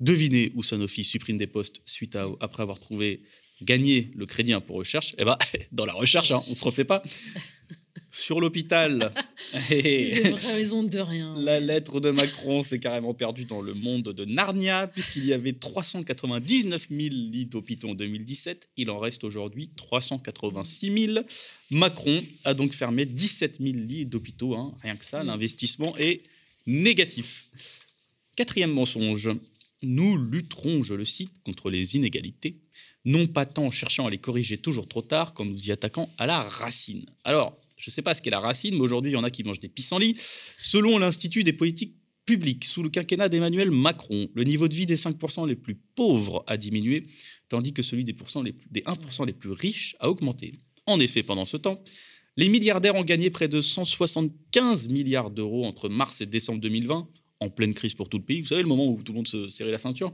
Devinez 0.00 0.52
où 0.54 0.62
Sanofi 0.62 1.04
supprime 1.04 1.38
des 1.38 1.46
postes 1.46 1.80
suite 1.86 2.16
à, 2.16 2.28
après 2.40 2.62
avoir 2.62 2.78
trouvé 2.78 3.22
gagné 3.62 4.10
le 4.14 4.26
crédit 4.26 4.52
impôt 4.52 4.74
recherche 4.74 5.14
Eh 5.18 5.24
ben, 5.24 5.38
dans 5.72 5.86
la 5.86 5.94
recherche, 5.94 6.30
hein, 6.30 6.40
on 6.46 6.50
ne 6.50 6.54
se 6.56 6.64
refait 6.64 6.84
pas 6.84 7.02
sur 8.12 8.40
l'hôpital. 8.40 9.12
C'est 9.68 10.34
raison 10.52 10.82
de 10.82 10.98
rien. 10.98 11.34
La 11.38 11.60
lettre 11.60 12.00
de 12.00 12.10
Macron 12.10 12.62
s'est 12.62 12.78
carrément 12.78 13.14
perdue 13.14 13.44
dans 13.44 13.62
le 13.62 13.74
monde 13.74 14.04
de 14.04 14.24
Narnia, 14.24 14.86
puisqu'il 14.86 15.24
y 15.24 15.32
avait 15.32 15.52
399 15.52 16.88
000 16.90 17.00
lits 17.10 17.46
d'hôpitaux 17.46 17.90
en 17.90 17.94
2017. 17.94 18.68
Il 18.76 18.90
en 18.90 18.98
reste 18.98 19.24
aujourd'hui 19.24 19.70
386 19.76 21.06
000. 21.14 21.26
Macron 21.70 22.22
a 22.44 22.54
donc 22.54 22.72
fermé 22.72 23.06
17 23.06 23.58
000 23.60 23.72
lits 23.74 24.06
d'hôpitaux. 24.06 24.54
Hein. 24.54 24.74
Rien 24.82 24.96
que 24.96 25.04
ça, 25.04 25.22
l'investissement 25.22 25.96
est 25.98 26.22
négatif. 26.66 27.48
Quatrième 28.36 28.72
mensonge. 28.72 29.30
Nous 29.88 30.16
lutterons, 30.16 30.82
je 30.82 30.94
le 30.94 31.04
cite, 31.04 31.30
contre 31.44 31.70
les 31.70 31.94
inégalités, 31.94 32.56
non 33.04 33.28
pas 33.28 33.46
tant 33.46 33.66
en 33.66 33.70
cherchant 33.70 34.04
à 34.06 34.10
les 34.10 34.18
corriger 34.18 34.58
toujours 34.58 34.88
trop 34.88 35.00
tard 35.00 35.32
qu'en 35.32 35.44
nous 35.44 35.68
y 35.68 35.70
attaquant 35.70 36.10
à 36.18 36.26
la 36.26 36.40
racine. 36.40 37.06
Alors, 37.22 37.56
je 37.76 37.88
ne 37.88 37.92
sais 37.92 38.02
pas 38.02 38.16
ce 38.16 38.20
qu'est 38.20 38.30
la 38.30 38.40
racine, 38.40 38.74
mais 38.74 38.80
aujourd'hui, 38.80 39.12
il 39.12 39.14
y 39.14 39.16
en 39.16 39.22
a 39.22 39.30
qui 39.30 39.44
mangent 39.44 39.60
des 39.60 39.68
pissenlits. 39.68 40.16
Selon 40.58 40.98
l'Institut 40.98 41.44
des 41.44 41.52
politiques 41.52 41.94
publiques, 42.24 42.64
sous 42.64 42.82
le 42.82 42.88
quinquennat 42.88 43.28
d'Emmanuel 43.28 43.70
Macron, 43.70 44.28
le 44.34 44.42
niveau 44.42 44.66
de 44.66 44.74
vie 44.74 44.86
des 44.86 44.96
5% 44.96 45.46
les 45.46 45.54
plus 45.54 45.76
pauvres 45.94 46.42
a 46.48 46.56
diminué, 46.56 47.06
tandis 47.48 47.72
que 47.72 47.82
celui 47.82 48.04
des, 48.04 48.16
des 48.72 48.80
1% 48.80 49.24
les 49.24 49.32
plus 49.32 49.52
riches 49.52 49.94
a 50.00 50.10
augmenté. 50.10 50.54
En 50.86 50.98
effet, 50.98 51.22
pendant 51.22 51.44
ce 51.44 51.56
temps, 51.56 51.80
les 52.36 52.48
milliardaires 52.48 52.96
ont 52.96 53.04
gagné 53.04 53.30
près 53.30 53.46
de 53.46 53.60
175 53.60 54.88
milliards 54.88 55.30
d'euros 55.30 55.64
entre 55.64 55.88
mars 55.88 56.20
et 56.20 56.26
décembre 56.26 56.60
2020, 56.60 57.08
en 57.40 57.50
pleine 57.50 57.74
crise 57.74 57.94
pour 57.94 58.08
tout 58.08 58.18
le 58.18 58.24
pays. 58.24 58.40
Vous 58.40 58.48
savez, 58.48 58.62
le 58.62 58.68
moment 58.68 58.86
où 58.86 59.02
tout 59.02 59.12
le 59.12 59.16
monde 59.16 59.28
se 59.28 59.50
serrait 59.50 59.70
la 59.70 59.78
ceinture. 59.78 60.12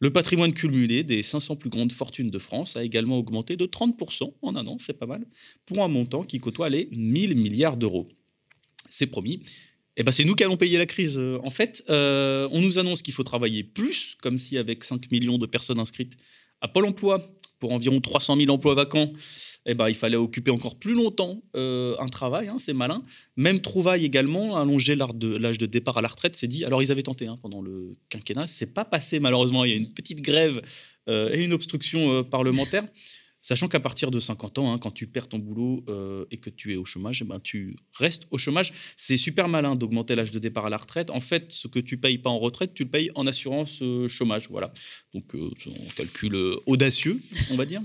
Le 0.00 0.12
patrimoine 0.12 0.52
cumulé 0.52 1.04
des 1.04 1.22
500 1.22 1.56
plus 1.56 1.70
grandes 1.70 1.92
fortunes 1.92 2.30
de 2.30 2.38
France 2.38 2.76
a 2.76 2.84
également 2.84 3.18
augmenté 3.18 3.56
de 3.56 3.66
30% 3.66 4.34
en 4.42 4.56
un 4.56 4.66
an, 4.66 4.78
c'est 4.84 4.98
pas 4.98 5.06
mal, 5.06 5.24
pour 5.66 5.82
un 5.82 5.88
montant 5.88 6.24
qui 6.24 6.38
côtoie 6.38 6.68
les 6.68 6.88
1000 6.92 7.36
milliards 7.36 7.76
d'euros. 7.76 8.08
C'est 8.90 9.06
promis. 9.06 9.42
Eh 9.96 10.02
ben, 10.02 10.12
c'est 10.12 10.24
nous 10.24 10.34
qui 10.34 10.44
allons 10.44 10.56
payer 10.56 10.78
la 10.78 10.86
crise. 10.86 11.20
En 11.42 11.50
fait, 11.50 11.84
euh, 11.90 12.48
on 12.52 12.60
nous 12.60 12.78
annonce 12.78 13.02
qu'il 13.02 13.14
faut 13.14 13.24
travailler 13.24 13.64
plus, 13.64 14.16
comme 14.22 14.38
si 14.38 14.56
avec 14.56 14.84
5 14.84 15.10
millions 15.10 15.38
de 15.38 15.46
personnes 15.46 15.80
inscrites 15.80 16.14
à 16.60 16.68
Pôle 16.68 16.86
emploi 16.86 17.20
pour 17.58 17.72
environ 17.72 18.00
300 18.00 18.36
000 18.36 18.50
emplois 18.50 18.74
vacants, 18.74 19.12
eh 19.66 19.74
ben, 19.74 19.88
il 19.88 19.94
fallait 19.94 20.16
occuper 20.16 20.50
encore 20.50 20.76
plus 20.76 20.94
longtemps 20.94 21.42
euh, 21.54 21.94
un 21.98 22.06
travail, 22.06 22.48
hein, 22.48 22.56
c'est 22.58 22.72
malin. 22.72 23.02
Même 23.36 23.60
trouvaille 23.60 24.04
également, 24.04 24.56
allonger 24.56 24.94
l'âge 24.94 25.58
de, 25.58 25.66
départ 25.66 25.98
à 25.98 26.02
la 26.02 26.08
retraite, 26.08 26.36
c'est 26.36 26.46
dit. 26.46 26.64
Alors 26.64 26.82
ils 26.82 26.90
avaient 26.90 27.02
tenté 27.02 27.26
hein, 27.26 27.36
pendant 27.40 27.60
le 27.60 27.96
quinquennat, 28.08 28.46
c'est 28.46 28.72
pas 28.72 28.84
passé 28.84 29.20
malheureusement. 29.20 29.64
Il 29.64 29.70
y 29.70 29.74
a 29.74 29.76
une 29.76 29.92
petite 29.92 30.22
grève 30.22 30.62
euh, 31.08 31.32
et 31.32 31.44
une 31.44 31.52
obstruction 31.52 32.12
euh, 32.12 32.22
parlementaire. 32.22 32.84
Sachant 33.40 33.68
qu'à 33.68 33.78
partir 33.78 34.10
de 34.10 34.18
50 34.20 34.58
ans, 34.58 34.72
hein, 34.72 34.78
quand 34.78 34.90
tu 34.90 35.06
perds 35.06 35.28
ton 35.28 35.38
boulot 35.38 35.84
et 36.30 36.38
que 36.38 36.50
tu 36.50 36.72
es 36.72 36.76
au 36.76 36.84
chômage, 36.84 37.22
eh 37.22 37.24
ben, 37.24 37.38
tu 37.38 37.76
restes 37.94 38.24
au 38.30 38.36
chômage. 38.36 38.72
C'est 38.96 39.16
super 39.16 39.48
malin 39.48 39.76
d'augmenter 39.76 40.16
l'âge 40.16 40.32
de 40.32 40.40
départ 40.40 40.66
à 40.66 40.70
la 40.70 40.76
retraite. 40.76 41.08
En 41.08 41.20
fait, 41.20 41.46
ce 41.50 41.68
que 41.68 41.78
tu 41.78 41.96
payes 41.96 42.18
pas 42.18 42.30
en 42.30 42.40
retraite, 42.40 42.74
tu 42.74 42.82
le 42.82 42.90
payes 42.90 43.10
en 43.14 43.28
assurance 43.28 43.80
chômage. 44.08 44.48
Voilà. 44.50 44.72
Donc, 45.14 45.34
c'est 45.56 45.70
un 45.70 45.94
calcul 45.96 46.36
audacieux, 46.66 47.20
on 47.52 47.56
va 47.56 47.64
dire. 47.64 47.80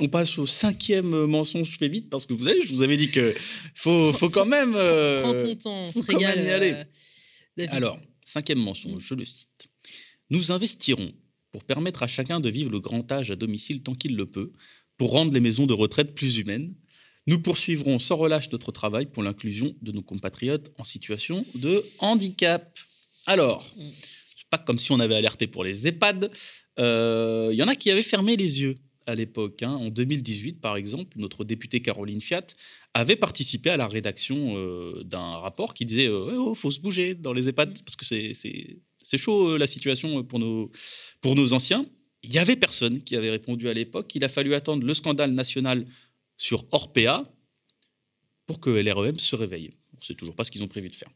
On 0.00 0.08
passe 0.08 0.38
au 0.38 0.46
cinquième 0.46 1.26
mensonge, 1.26 1.72
je 1.72 1.78
fais 1.78 1.88
vite 1.88 2.08
parce 2.08 2.24
que 2.24 2.32
vous 2.32 2.46
savez, 2.46 2.62
je 2.62 2.72
vous 2.72 2.82
avais 2.82 2.96
dit 2.96 3.10
que 3.10 3.34
faut, 3.74 4.12
faut 4.12 4.30
quand 4.30 4.46
même. 4.46 4.74
Euh, 4.76 5.22
Prends 5.22 5.38
ton 5.38 5.56
temps, 5.56 5.88
on 5.88 5.92
se 5.92 6.12
régale. 6.12 6.44
Y 6.44 6.50
aller. 6.50 6.72
Euh, 6.72 7.66
Alors, 7.70 7.98
cinquième 8.24 8.60
mensonge, 8.60 9.02
je 9.02 9.14
le 9.14 9.24
cite. 9.24 9.68
Nous 10.30 10.52
investirons 10.52 11.12
pour 11.50 11.64
permettre 11.64 12.02
à 12.02 12.06
chacun 12.06 12.38
de 12.38 12.48
vivre 12.48 12.70
le 12.70 12.78
grand 12.78 13.10
âge 13.10 13.30
à 13.30 13.36
domicile 13.36 13.82
tant 13.82 13.94
qu'il 13.94 14.14
le 14.14 14.26
peut, 14.26 14.52
pour 14.98 15.10
rendre 15.10 15.32
les 15.32 15.40
maisons 15.40 15.66
de 15.66 15.74
retraite 15.74 16.14
plus 16.14 16.38
humaines. 16.38 16.74
Nous 17.26 17.40
poursuivrons 17.40 17.98
sans 17.98 18.16
relâche 18.16 18.50
notre 18.50 18.70
travail 18.70 19.06
pour 19.06 19.22
l'inclusion 19.22 19.74
de 19.82 19.92
nos 19.92 20.02
compatriotes 20.02 20.70
en 20.78 20.84
situation 20.84 21.44
de 21.54 21.84
handicap. 21.98 22.78
Alors, 23.26 23.68
mm. 23.76 23.82
c'est 24.36 24.48
pas 24.48 24.58
comme 24.58 24.78
si 24.78 24.92
on 24.92 25.00
avait 25.00 25.16
alerté 25.16 25.46
pour 25.46 25.64
les 25.64 25.88
EHPAD. 25.88 26.30
Il 26.78 26.84
euh, 26.84 27.52
y 27.52 27.62
en 27.62 27.68
a 27.68 27.74
qui 27.74 27.90
avaient 27.90 28.02
fermé 28.02 28.36
les 28.36 28.60
yeux 28.60 28.76
à 29.08 29.14
l'époque. 29.14 29.62
Hein. 29.62 29.72
En 29.72 29.88
2018, 29.88 30.60
par 30.60 30.76
exemple, 30.76 31.16
notre 31.18 31.44
députée 31.44 31.80
Caroline 31.80 32.20
Fiat 32.20 32.46
avait 32.94 33.16
participé 33.16 33.70
à 33.70 33.76
la 33.76 33.88
rédaction 33.88 34.54
euh, 34.56 35.02
d'un 35.02 35.38
rapport 35.38 35.74
qui 35.74 35.86
disait 35.86 36.06
euh, 36.06 36.36
oh, 36.38 36.54
faut 36.54 36.70
se 36.70 36.78
bouger 36.78 37.14
dans 37.14 37.32
les 37.32 37.48
EHPAD 37.48 37.82
parce 37.84 37.96
que 37.96 38.04
c'est 38.04 39.18
chaud 39.18 39.50
euh, 39.50 39.58
la 39.58 39.66
situation 39.66 40.22
pour 40.24 40.38
nos, 40.38 40.70
pour 41.20 41.34
nos 41.34 41.52
anciens. 41.54 41.86
Il 42.22 42.32
y 42.32 42.38
avait 42.38 42.56
personne 42.56 43.02
qui 43.02 43.16
avait 43.16 43.30
répondu 43.30 43.68
à 43.68 43.74
l'époque. 43.74 44.14
Il 44.14 44.24
a 44.24 44.28
fallu 44.28 44.54
attendre 44.54 44.84
le 44.84 44.94
scandale 44.94 45.32
national 45.32 45.86
sur 46.36 46.66
Orpea 46.72 47.24
pour 48.46 48.60
que 48.60 48.70
LREM 48.70 49.18
se 49.18 49.36
réveille. 49.36 49.70
On 49.94 50.00
ne 50.00 50.04
sait 50.04 50.14
toujours 50.14 50.36
pas 50.36 50.44
ce 50.44 50.50
qu'ils 50.50 50.62
ont 50.62 50.68
prévu 50.68 50.90
de 50.90 50.96
faire. 50.96 51.10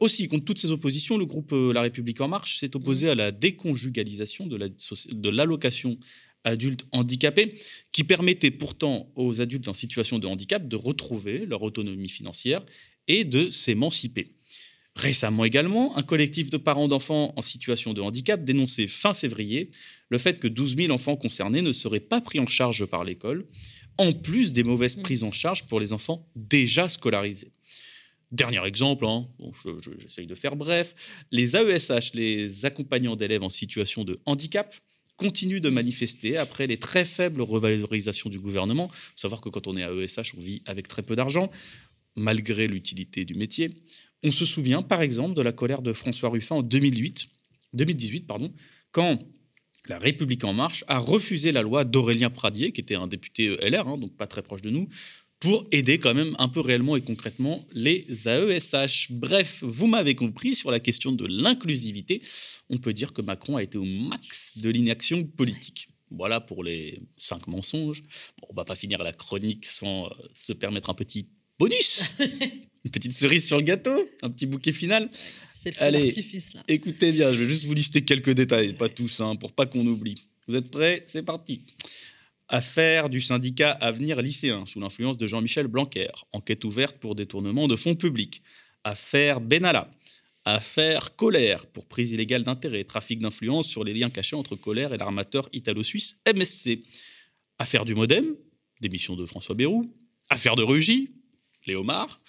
aussi, 0.00 0.28
contre 0.28 0.44
toutes 0.44 0.58
ces 0.58 0.70
oppositions, 0.70 1.18
le 1.18 1.26
groupe 1.26 1.52
La 1.52 1.80
République 1.80 2.20
En 2.20 2.28
Marche 2.28 2.58
s'est 2.58 2.76
opposé 2.76 3.08
à 3.08 3.14
la 3.16 3.32
déconjugalisation 3.32 4.46
de 4.46 5.28
l'allocation 5.28 5.98
adultes 6.44 6.86
handicapés, 6.92 7.54
qui 7.92 8.04
permettait 8.04 8.50
pourtant 8.50 9.10
aux 9.14 9.40
adultes 9.40 9.68
en 9.68 9.74
situation 9.74 10.18
de 10.18 10.26
handicap 10.26 10.66
de 10.66 10.76
retrouver 10.76 11.46
leur 11.46 11.62
autonomie 11.62 12.08
financière 12.08 12.64
et 13.08 13.24
de 13.24 13.50
s'émanciper. 13.50 14.32
Récemment 14.96 15.44
également, 15.44 15.96
un 15.96 16.02
collectif 16.02 16.50
de 16.50 16.56
parents 16.56 16.88
d'enfants 16.88 17.32
en 17.36 17.42
situation 17.42 17.92
de 17.92 18.00
handicap 18.00 18.44
dénonçait 18.44 18.88
fin 18.88 19.14
février 19.14 19.70
le 20.08 20.18
fait 20.18 20.38
que 20.38 20.48
12 20.48 20.76
000 20.76 20.92
enfants 20.92 21.16
concernés 21.16 21.62
ne 21.62 21.72
seraient 21.72 22.00
pas 22.00 22.20
pris 22.20 22.40
en 22.40 22.46
charge 22.46 22.84
par 22.86 23.04
l'école, 23.04 23.46
en 23.98 24.12
plus 24.12 24.52
des 24.52 24.64
mauvaises 24.64 24.96
mmh. 24.96 25.02
prises 25.02 25.24
en 25.24 25.32
charge 25.32 25.66
pour 25.66 25.80
les 25.80 25.92
enfants 25.92 26.28
déjà 26.34 26.88
scolarisés. 26.88 27.52
Dernier 28.32 28.64
exemple, 28.64 29.06
hein, 29.06 29.28
j'essaye 30.00 30.26
de 30.26 30.34
faire 30.34 30.54
bref, 30.54 30.94
les 31.32 31.56
AESH, 31.56 32.12
les 32.14 32.64
accompagnants 32.64 33.16
d'élèves 33.16 33.42
en 33.42 33.50
situation 33.50 34.04
de 34.04 34.20
handicap, 34.24 34.74
continue 35.20 35.60
de 35.60 35.68
manifester 35.68 36.38
après 36.38 36.66
les 36.66 36.78
très 36.78 37.04
faibles 37.04 37.42
revalorisations 37.42 38.30
du 38.30 38.38
gouvernement. 38.38 38.90
Il 38.90 38.96
faut 38.96 39.18
savoir 39.18 39.42
que 39.42 39.50
quand 39.50 39.66
on 39.66 39.76
est 39.76 39.84
à 39.84 39.92
ESH, 39.92 40.34
on 40.36 40.40
vit 40.40 40.62
avec 40.64 40.88
très 40.88 41.02
peu 41.02 41.14
d'argent, 41.14 41.50
malgré 42.16 42.66
l'utilité 42.66 43.26
du 43.26 43.34
métier. 43.34 43.70
On 44.22 44.32
se 44.32 44.46
souvient, 44.46 44.80
par 44.80 45.02
exemple, 45.02 45.34
de 45.34 45.42
la 45.42 45.52
colère 45.52 45.82
de 45.82 45.92
François 45.92 46.30
Ruffin 46.30 46.56
en 46.56 46.62
2008, 46.62 47.28
2018, 47.74 48.26
pardon, 48.26 48.52
quand 48.92 49.22
la 49.86 49.98
République 49.98 50.44
en 50.44 50.52
marche 50.52 50.84
a 50.88 50.98
refusé 50.98 51.52
la 51.52 51.62
loi 51.62 51.84
d'Aurélien 51.84 52.30
Pradier, 52.30 52.72
qui 52.72 52.80
était 52.80 52.94
un 52.94 53.06
député 53.06 53.56
LR, 53.62 53.88
hein, 53.88 53.98
donc 53.98 54.16
pas 54.16 54.26
très 54.26 54.42
proche 54.42 54.62
de 54.62 54.70
nous, 54.70 54.88
pour 55.40 55.66
aider 55.72 55.98
quand 55.98 56.14
même 56.14 56.36
un 56.38 56.48
peu 56.48 56.60
réellement 56.60 56.96
et 56.96 57.00
concrètement 57.00 57.66
les 57.72 58.06
AESH. 58.26 59.08
Bref, 59.10 59.64
vous 59.66 59.86
m'avez 59.86 60.14
compris 60.14 60.54
sur 60.54 60.70
la 60.70 60.80
question 60.80 61.12
de 61.12 61.26
l'inclusivité. 61.26 62.22
On 62.68 62.76
peut 62.76 62.92
dire 62.92 63.14
que 63.14 63.22
Macron 63.22 63.56
a 63.56 63.62
été 63.62 63.78
au 63.78 63.84
max 63.84 64.58
de 64.58 64.68
l'inaction 64.68 65.24
politique. 65.24 65.88
Voilà 66.10 66.40
pour 66.40 66.62
les 66.62 67.00
cinq 67.16 67.46
mensonges. 67.46 68.02
Bon, 68.40 68.48
on 68.50 68.54
va 68.54 68.64
pas 68.64 68.76
finir 68.76 69.02
la 69.02 69.12
chronique 69.12 69.64
sans 69.64 70.06
euh, 70.06 70.10
se 70.34 70.52
permettre 70.52 70.90
un 70.90 70.94
petit 70.94 71.26
bonus, 71.58 72.02
une 72.84 72.90
petite 72.90 73.16
cerise 73.16 73.46
sur 73.46 73.56
le 73.56 73.62
gâteau, 73.62 74.08
un 74.22 74.30
petit 74.30 74.46
bouquet 74.46 74.72
final. 74.72 75.08
C'est 75.54 75.70
le 75.76 75.82
Allez, 75.82 76.10
là. 76.54 76.62
Écoutez 76.68 77.12
bien, 77.12 77.32
je 77.32 77.38
vais 77.38 77.46
juste 77.46 77.64
vous 77.64 77.74
lister 77.74 78.02
quelques 78.02 78.30
détails, 78.30 78.74
pas 78.74 78.88
tous, 78.88 79.20
hein, 79.20 79.36
pour 79.36 79.52
pas 79.52 79.66
qu'on 79.66 79.86
oublie. 79.86 80.26
Vous 80.48 80.56
êtes 80.56 80.70
prêts? 80.70 81.04
C'est 81.06 81.22
parti. 81.22 81.62
Affaire 82.52 83.10
du 83.10 83.20
syndicat 83.20 83.70
Avenir 83.70 84.20
lycéen 84.20 84.66
sous 84.66 84.80
l'influence 84.80 85.16
de 85.16 85.28
Jean-Michel 85.28 85.68
Blanquer. 85.68 86.08
Enquête 86.32 86.64
ouverte 86.64 86.96
pour 86.98 87.14
détournement 87.14 87.68
de 87.68 87.76
fonds 87.76 87.94
publics. 87.94 88.42
Affaire 88.82 89.40
Benalla. 89.40 89.88
Affaire 90.44 91.14
Colère 91.14 91.66
pour 91.66 91.86
prise 91.86 92.10
illégale 92.10 92.42
d'intérêt, 92.42 92.82
trafic 92.82 93.20
d'influence 93.20 93.68
sur 93.68 93.84
les 93.84 93.94
liens 93.94 94.10
cachés 94.10 94.34
entre 94.34 94.56
Colère 94.56 94.92
et 94.92 94.98
l'armateur 94.98 95.48
italo-suisse 95.52 96.16
MSC. 96.26 96.82
Affaire 97.60 97.84
du 97.84 97.94
Modem, 97.94 98.34
démission 98.80 99.14
de 99.14 99.26
François 99.26 99.54
Bayrou. 99.54 99.88
Affaire 100.28 100.56
de 100.56 100.64
Rugy, 100.64 101.10
Léomar. 101.66 102.20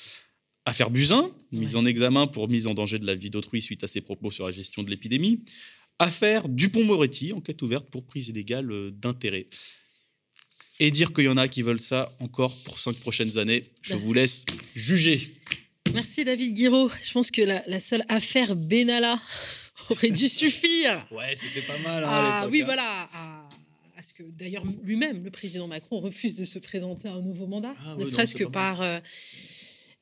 Affaire 0.65 0.91
Buzyn, 0.91 1.31
mise 1.51 1.75
en 1.75 1.83
examen 1.83 2.27
pour 2.27 2.47
mise 2.47 2.67
en 2.67 2.75
danger 2.75 2.99
de 2.99 3.07
la 3.07 3.15
vie 3.15 3.31
d'autrui 3.31 3.59
suite 3.59 3.83
à 3.83 3.87
ses 3.87 4.01
propos 4.01 4.29
sur 4.29 4.45
la 4.45 4.51
gestion 4.51 4.83
de 4.83 4.91
l'épidémie. 4.91 5.43
Affaire 5.97 6.47
Dupont-Moretti, 6.47 7.33
enquête 7.33 7.59
ouverte 7.63 7.89
pour 7.89 8.05
prise 8.05 8.29
illégale 8.29 8.71
euh, 8.71 8.91
d'intérêt. 8.91 9.47
Et 10.83 10.89
dire 10.89 11.13
qu'il 11.13 11.25
y 11.25 11.29
en 11.29 11.37
a 11.37 11.47
qui 11.47 11.61
veulent 11.61 11.79
ça 11.79 12.11
encore 12.19 12.57
pour 12.63 12.79
cinq 12.79 12.95
prochaines 12.95 13.37
années, 13.37 13.65
je 13.83 13.93
vous 13.93 14.13
laisse 14.13 14.45
juger. 14.75 15.31
Merci 15.93 16.25
David 16.25 16.55
Guiraud. 16.55 16.89
Je 17.03 17.11
pense 17.11 17.29
que 17.29 17.43
la, 17.43 17.79
seule 17.79 18.03
affaire 18.09 18.55
Benalla 18.55 19.21
aurait 19.91 20.09
dû 20.09 20.27
suffire. 20.27 21.05
Ouais, 21.11 21.37
c'était 21.39 21.67
pas 21.67 21.77
mal. 21.87 22.03
Hein, 22.03 22.09
ah, 22.09 22.47
oui, 22.49 22.63
hein. 22.63 22.65
voilà. 22.65 23.09
À, 23.13 24.01
ce 24.01 24.11
que 24.15 24.23
d'ailleurs 24.23 24.63
lui-même, 24.81 25.23
le 25.23 25.29
président 25.29 25.67
Macron, 25.67 25.99
refuse 25.99 26.33
de 26.33 26.45
se 26.45 26.57
présenter 26.57 27.07
à 27.07 27.13
un 27.13 27.21
nouveau 27.21 27.45
mandat, 27.45 27.75
ah 27.85 27.93
ne 27.95 28.03
serait-ce 28.03 28.33
que 28.33 28.45
par. 28.45 28.81
Euh, 28.81 28.99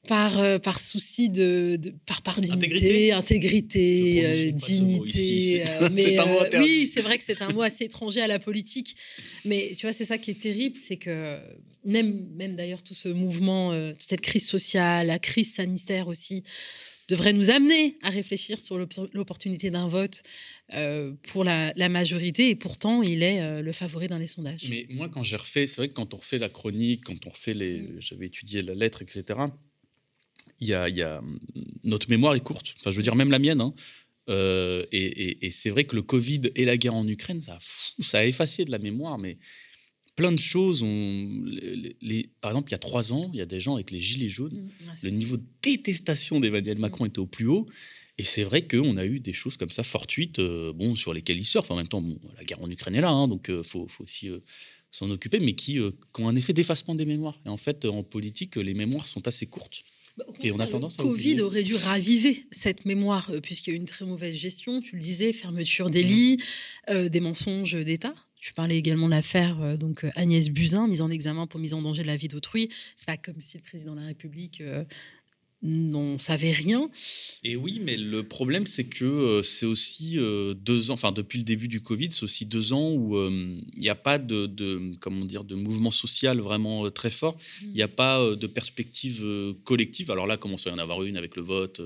par, 0.07 0.39
euh, 0.39 0.59
par 0.59 0.81
souci 0.81 1.29
de, 1.29 1.79
par, 2.05 2.21
par 2.21 2.41
dignité, 2.41 3.11
intégrité, 3.11 4.25
euh, 4.25 4.51
dignité. 4.51 5.63
mais 5.91 6.17
oui, 6.57 6.89
c'est 6.93 7.01
vrai 7.01 7.17
que 7.17 7.23
c'est 7.25 7.41
un 7.41 7.51
mot 7.51 7.61
assez 7.61 7.85
étranger 7.85 8.21
à 8.21 8.27
la 8.27 8.39
politique. 8.39 8.95
Mais 9.45 9.75
tu 9.77 9.85
vois, 9.85 9.93
c'est 9.93 10.05
ça 10.05 10.17
qui 10.17 10.31
est 10.31 10.41
terrible, 10.41 10.77
c'est 10.79 10.97
que 10.97 11.37
même, 11.85 12.27
même 12.35 12.55
d'ailleurs 12.55 12.83
tout 12.83 12.93
ce 12.93 13.09
mouvement, 13.09 13.71
euh, 13.71 13.91
toute 13.91 14.03
cette 14.09 14.21
crise 14.21 14.47
sociale, 14.47 15.07
la 15.07 15.19
crise 15.19 15.53
sanitaire 15.53 16.07
aussi, 16.07 16.43
devrait 17.07 17.33
nous 17.33 17.49
amener 17.49 17.97
à 18.03 18.09
réfléchir 18.11 18.61
sur 18.61 18.77
l'opportunité 18.77 19.71
d'un 19.71 19.87
vote 19.87 20.21
euh, 20.73 21.13
pour 21.29 21.43
la, 21.43 21.73
majorité. 21.89 22.49
Et 22.49 22.55
pourtant, 22.55 23.01
il 23.01 23.23
est 23.23 23.41
euh, 23.41 23.61
le 23.63 23.71
favori 23.73 24.07
dans 24.07 24.19
les 24.19 24.27
sondages. 24.27 24.67
Mais 24.69 24.85
moi, 24.89 25.09
quand 25.09 25.23
j'ai 25.23 25.37
refait, 25.37 25.65
c'est 25.65 25.77
vrai 25.77 25.87
que 25.89 25.93
quand 25.93 26.13
on 26.13 26.17
refait 26.17 26.37
la 26.37 26.49
chronique, 26.49 27.05
quand 27.05 27.25
on 27.25 27.31
refait 27.31 27.55
les. 27.55 27.79
Mm. 27.79 27.95
J'avais 27.99 28.27
étudié 28.27 28.61
la 28.61 28.75
lettre, 28.75 29.01
etc. 29.01 29.39
Y 30.61 30.73
a, 30.73 30.89
y 30.89 31.01
a, 31.01 31.21
notre 31.83 32.09
mémoire 32.09 32.35
est 32.35 32.41
courte. 32.41 32.75
Enfin, 32.79 32.91
je 32.91 32.97
veux 32.97 33.03
dire, 33.03 33.15
même 33.15 33.31
la 33.31 33.39
mienne. 33.39 33.61
Hein. 33.61 33.73
et, 34.27 35.45
et 35.45 35.51
c'est 35.51 35.69
vrai 35.69 35.85
que 35.85 35.95
le 35.95 36.01
Covid 36.01 36.41
et 36.55 36.65
la 36.65 36.77
guerre 36.77 36.95
en 36.95 37.07
Ukraine, 37.07 37.41
ça 37.41 37.57
ça 37.99 38.19
a 38.19 38.25
effacé 38.25 38.65
de 38.65 38.71
la 38.71 38.77
mémoire, 38.77 39.17
mais 39.17 39.37
plein 40.19 40.33
de 40.33 40.39
choses. 40.39 40.83
On, 40.83 41.43
les, 42.01 42.29
par 42.41 42.51
exemple, 42.51 42.69
il 42.69 42.73
y 42.73 42.75
a 42.75 42.79
trois 42.79 43.13
ans, 43.13 43.29
il 43.33 43.39
y 43.39 43.41
a 43.41 43.45
des 43.45 43.61
gens 43.61 43.75
avec 43.75 43.89
les 43.89 44.01
gilets 44.01 44.29
jaunes. 44.29 44.53
Mmh, 44.53 44.85
le 45.03 45.09
niveau 45.11 45.37
de 45.37 45.45
détestation 45.61 46.41
d'Emmanuel 46.41 46.77
mmh. 46.77 46.81
Macron 46.81 47.05
était 47.05 47.19
au 47.19 47.25
plus 47.25 47.47
haut. 47.47 47.67
Et 48.17 48.23
c'est 48.23 48.43
vrai 48.43 48.67
qu'on 48.67 48.97
a 48.97 49.05
eu 49.05 49.21
des 49.21 49.31
choses 49.31 49.55
comme 49.55 49.69
ça 49.69 49.83
fortuites, 49.83 50.39
euh, 50.39 50.73
bon, 50.73 50.93
sur 50.95 51.13
lesquelles 51.13 51.37
il 51.37 51.45
surfe. 51.45 51.71
En 51.71 51.77
même 51.77 51.87
temps, 51.87 52.01
bon, 52.01 52.19
la 52.37 52.43
guerre 52.43 52.61
en 52.61 52.69
Ukraine 52.69 52.95
est 52.95 53.01
là, 53.01 53.11
hein, 53.11 53.29
donc 53.29 53.45
il 53.47 53.53
euh, 53.53 53.63
faut, 53.63 53.87
faut, 53.87 54.03
aussi 54.03 54.27
euh, 54.27 54.39
s'en 54.91 55.09
occuper, 55.09 55.39
mais 55.39 55.53
qui, 55.53 55.75
qui, 55.75 56.21
ont 56.21 56.27
un 56.27 56.35
effet 56.35 56.51
d'effacement 56.51 56.95
des 56.95 57.05
mémoires. 57.05 57.39
Et 57.45 57.49
en 57.49 57.55
fait, 57.55 57.85
en 57.85 58.03
politique, 58.03 58.57
les 58.57 58.73
mémoires 58.73 59.07
sont 59.07 59.25
assez 59.25 59.45
courtes. 59.45 59.85
Bah, 60.19 60.33
et 60.41 60.51
on 60.51 60.59
a 60.59 60.67
tendance 60.67 60.97
le 60.97 61.03
Covid 61.03 61.41
aurait 61.41 61.63
dû 61.63 61.75
raviver 61.75 62.45
cette 62.51 62.85
mémoire, 62.85 63.31
puisqu'il 63.41 63.71
y 63.71 63.73
a 63.73 63.75
eu 63.75 63.79
une 63.79 63.85
très 63.85 64.05
mauvaise 64.05 64.35
gestion, 64.35 64.81
tu 64.81 64.95
le 64.95 65.01
disais, 65.01 65.33
fermeture 65.33 65.89
des 65.89 66.03
mmh. 66.03 66.07
lits, 66.07 66.43
des 67.09 67.19
mensonges 67.19 67.73
d'État. 67.73 68.13
Tu 68.39 68.53
parlais 68.53 68.77
également 68.77 69.07
de 69.07 69.11
l'affaire 69.11 69.61
euh, 69.61 69.75
donc 69.75 70.05
euh, 70.05 70.11
Agnès 70.15 70.49
Buzyn, 70.49 70.87
mise 70.87 71.01
en 71.01 71.11
examen 71.11 71.45
pour 71.45 71.59
mise 71.59 71.73
en 71.73 71.81
danger 71.81 72.03
de 72.03 72.07
la 72.07 72.15
vie 72.15 72.29
d'autrui. 72.29 72.69
C'est 72.95 73.05
pas 73.05 73.17
comme 73.17 73.41
si 73.41 73.57
le 73.57 73.63
président 73.63 73.95
de 73.95 73.99
la 73.99 74.07
République 74.07 74.61
euh, 74.61 74.85
n'en 75.61 76.17
savait 76.19 76.51
rien. 76.51 76.89
Et 77.43 77.55
oui, 77.55 77.81
mais 77.83 77.97
le 77.97 78.23
problème, 78.23 78.65
c'est 78.65 78.85
que 78.85 79.41
c'est 79.43 79.65
aussi 79.65 80.17
deux 80.61 80.91
ans, 80.91 80.93
enfin 80.93 81.11
depuis 81.11 81.39
le 81.39 81.43
début 81.43 81.67
du 81.67 81.81
Covid, 81.81 82.11
c'est 82.11 82.23
aussi 82.23 82.45
deux 82.45 82.73
ans 82.73 82.91
où 82.93 83.17
il 83.17 83.79
n'y 83.79 83.89
a 83.89 83.95
pas 83.95 84.17
de, 84.17 84.95
comment 84.99 85.25
dire, 85.25 85.43
de 85.43 85.55
mouvement 85.55 85.91
social 85.91 86.39
vraiment 86.39 86.89
très 86.91 87.11
fort. 87.11 87.37
Il 87.61 87.71
n'y 87.71 87.81
a 87.81 87.87
mmh. 87.87 87.91
pas 87.91 88.35
de 88.35 88.47
perspective 88.47 89.23
collective. 89.63 90.11
Alors 90.11 90.27
là, 90.27 90.37
commence 90.37 90.67
à 90.67 90.69
y 90.69 90.73
en 90.73 90.79
avoir 90.79 91.03
une 91.03 91.17
avec 91.17 91.35
le 91.35 91.41
vote 91.41 91.81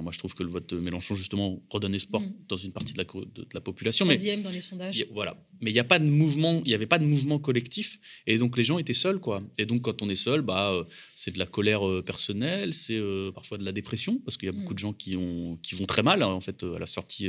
moi, 0.00 0.10
je 0.10 0.18
trouve 0.18 0.34
que 0.34 0.42
le 0.42 0.48
vote 0.48 0.70
de 0.70 0.78
Mélenchon, 0.80 1.14
justement, 1.14 1.62
redonne 1.68 1.94
espoir 1.94 2.22
mm. 2.22 2.32
dans 2.48 2.56
une 2.56 2.72
partie 2.72 2.94
de 2.94 2.98
la, 2.98 3.04
de, 3.04 3.46
la 3.52 3.60
population. 3.60 4.06
Troisième 4.06 4.38
mais, 4.38 4.44
dans 4.44 4.50
les 4.50 4.62
sondages. 4.62 5.04
voilà. 5.12 5.36
Mais 5.60 5.70
il 5.70 5.74
n'y 5.74 5.80
a 5.80 5.84
pas 5.84 5.98
de 5.98 6.06
mouvement, 6.06 6.62
il 6.64 6.68
n'y 6.68 6.74
avait 6.74 6.86
pas 6.86 6.98
de 6.98 7.04
mouvement 7.04 7.38
collectif. 7.38 8.00
Et 8.26 8.38
donc, 8.38 8.56
les 8.56 8.64
gens 8.64 8.78
étaient 8.78 8.94
seuls, 8.94 9.20
quoi. 9.20 9.42
Et 9.58 9.66
donc, 9.66 9.82
quand 9.82 10.00
on 10.00 10.08
est 10.08 10.16
seul, 10.16 10.40
bah, 10.40 10.70
euh, 10.72 10.84
c'est 11.14 11.32
de 11.32 11.38
la 11.38 11.44
colère 11.44 11.86
euh, 11.86 12.00
personnelle, 12.00 12.72
c'est 12.72 12.96
euh, 12.96 13.30
parfois 13.32 13.58
de 13.58 13.64
la 13.64 13.72
dépression, 13.72 14.18
parce 14.24 14.38
qu'il 14.38 14.46
y 14.46 14.48
a 14.48 14.52
beaucoup 14.52 14.72
mm. 14.72 14.76
de 14.76 14.78
gens 14.78 14.92
qui, 14.94 15.14
ont, 15.14 15.58
qui 15.62 15.74
vont 15.74 15.84
très 15.84 16.02
mal, 16.02 16.22
hein, 16.22 16.28
en 16.28 16.40
fait, 16.40 16.62
à 16.62 16.78
la 16.78 16.86
sortie 16.86 17.28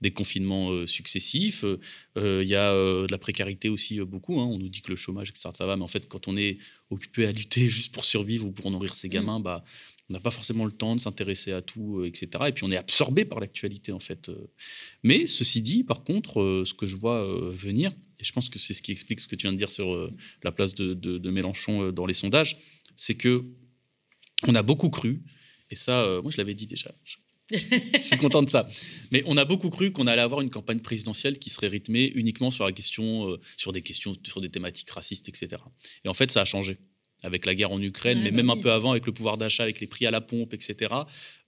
des 0.00 0.12
confinements 0.12 0.86
successifs. 0.86 1.64
Il 2.16 2.46
y 2.46 2.54
a 2.54 2.72
de 2.72 3.10
la 3.10 3.18
précarité 3.18 3.68
aussi, 3.68 3.98
beaucoup. 4.00 4.38
Hein. 4.40 4.44
On 4.44 4.58
nous 4.58 4.68
dit 4.68 4.82
que 4.82 4.90
le 4.90 4.96
chômage, 4.96 5.30
etc., 5.30 5.48
ça 5.52 5.66
va. 5.66 5.76
Mais 5.76 5.82
en 5.82 5.88
fait, 5.88 6.06
quand 6.06 6.28
on 6.28 6.36
est 6.36 6.58
occupé 6.90 7.26
à 7.26 7.32
lutter 7.32 7.68
juste 7.70 7.92
pour 7.92 8.04
survivre 8.04 8.46
ou 8.46 8.52
pour 8.52 8.70
nourrir 8.70 8.94
ses 8.94 9.08
mm. 9.08 9.10
gamins, 9.10 9.40
bah, 9.40 9.64
on 10.10 10.12
n'a 10.12 10.20
pas 10.20 10.30
forcément 10.30 10.66
le 10.66 10.72
temps 10.72 10.96
de 10.96 11.00
s'intéresser 11.00 11.52
à 11.52 11.62
tout, 11.62 12.00
euh, 12.00 12.06
etc. 12.06 12.28
Et 12.48 12.52
puis 12.52 12.64
on 12.64 12.70
est 12.70 12.76
absorbé 12.76 13.24
par 13.24 13.40
l'actualité, 13.40 13.92
en 13.92 14.00
fait. 14.00 14.28
Euh. 14.28 14.50
Mais 15.02 15.26
ceci 15.26 15.62
dit, 15.62 15.82
par 15.82 16.04
contre, 16.04 16.40
euh, 16.40 16.64
ce 16.66 16.74
que 16.74 16.86
je 16.86 16.96
vois 16.96 17.24
venir, 17.50 17.92
et 18.20 18.24
je 18.24 18.32
pense 18.32 18.48
que 18.48 18.58
c'est 18.58 18.74
ce 18.74 18.82
qui 18.82 18.92
explique 18.92 19.20
ce 19.20 19.28
que 19.28 19.36
tu 19.36 19.46
viens 19.46 19.52
de 19.52 19.58
dire 19.58 19.72
sur 19.72 20.10
la 20.42 20.52
place 20.52 20.74
de, 20.74 21.30
Mélenchon 21.30 21.90
dans 21.90 22.06
les 22.06 22.14
sondages, 22.14 22.58
c'est 22.96 23.14
que 23.14 23.44
on 24.46 24.54
a 24.54 24.62
beaucoup 24.62 24.90
cru, 24.90 25.22
et 25.70 25.74
ça, 25.74 26.20
moi 26.22 26.30
je 26.30 26.36
l'avais 26.36 26.54
dit 26.54 26.66
déjà. 26.66 26.94
Je 27.50 27.58
suis 27.58 28.18
content 28.18 28.42
de 28.42 28.48
ça. 28.48 28.68
Mais 29.10 29.22
on 29.26 29.36
a 29.36 29.44
beaucoup 29.44 29.68
cru 29.68 29.90
qu'on 29.90 30.06
allait 30.06 30.22
avoir 30.22 30.40
une 30.42 30.50
campagne 30.50 30.80
présidentielle 30.80 31.38
qui 31.38 31.50
serait 31.50 31.68
rythmée 31.68 32.12
uniquement 32.14 32.50
sur 32.50 32.64
la 32.64 32.72
question, 32.72 33.36
sur 33.56 33.72
des 33.72 33.82
questions, 33.82 34.16
sur 34.22 34.40
des 34.40 34.48
thématiques 34.48 34.90
racistes, 34.90 35.28
etc. 35.28 35.60
Et 36.04 36.08
en 36.08 36.14
fait, 36.14 36.30
ça 36.30 36.42
a 36.42 36.44
changé 36.44 36.78
avec 37.24 37.46
la 37.46 37.54
guerre 37.54 37.72
en 37.72 37.80
Ukraine, 37.80 38.20
mais 38.22 38.30
bah 38.30 38.36
même 38.36 38.50
un 38.50 38.56
peu 38.56 38.70
avant 38.70 38.90
avec 38.90 39.06
le 39.06 39.12
pouvoir 39.12 39.38
d'achat, 39.38 39.62
avec 39.62 39.80
les 39.80 39.86
prix 39.86 40.04
à 40.04 40.10
la 40.10 40.20
pompe, 40.20 40.52
etc. 40.52 40.94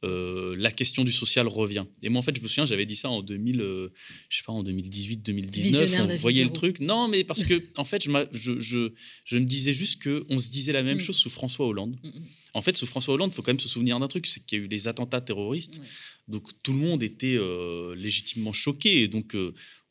Euh, 0.05 0.57
la 0.59 0.71
question 0.71 1.05
du 1.05 1.13
social 1.13 1.47
revient. 1.49 1.85
Et 2.03 2.09
moi, 2.09 2.19
en 2.19 2.23
fait, 2.23 2.35
je 2.35 2.41
me 2.41 2.49
souviens, 2.49 2.65
j'avais 2.65 2.87
dit 2.87 2.97
ça 2.97 3.11
en 3.11 3.23
2000, 3.23 3.61
euh, 3.61 3.93
je 4.31 4.39
sais 4.39 4.43
pas, 4.43 4.55
en 4.55 4.63
2018, 4.63 5.19
2019. 5.19 6.01
On 6.01 6.17
voyait 6.17 6.45
le 6.45 6.51
truc. 6.51 6.81
Non, 6.81 7.09
mais 7.09 7.25
parce 7.25 7.45
que, 7.45 7.63
en 7.77 7.85
fait, 7.85 8.03
je, 8.05 8.61
je, 8.61 8.93
je, 9.25 9.37
me 9.37 9.45
disais 9.45 9.75
juste 9.75 10.01
que 10.01 10.25
on 10.31 10.39
se 10.39 10.49
disait 10.49 10.73
la 10.73 10.83
même 10.83 10.97
mm. 10.97 11.01
chose 11.01 11.17
sous 11.17 11.31
François 11.31 11.67
Hollande. 11.67 11.97
Mm, 12.03 12.09
mm. 12.09 12.25
En 12.55 12.63
fait, 12.63 12.75
sous 12.75 12.87
François 12.87 13.13
Hollande, 13.13 13.33
il 13.33 13.37
faut 13.37 13.43
quand 13.43 13.53
même 13.53 13.61
se 13.61 13.69
souvenir 13.69 14.01
d'un 14.01 14.09
truc, 14.09 14.27
c'est 14.27 14.45
qu'il 14.45 14.59
y 14.59 14.63
a 14.63 14.65
eu 14.65 14.69
des 14.69 14.89
attentats 14.89 15.21
terroristes. 15.21 15.79
Donc 16.27 16.49
tout 16.63 16.73
le 16.73 16.79
monde 16.79 17.03
était 17.03 17.37
euh, 17.37 17.95
légitimement 17.95 18.55
choqué. 18.55 19.03
Et 19.03 19.09
donc 19.09 19.37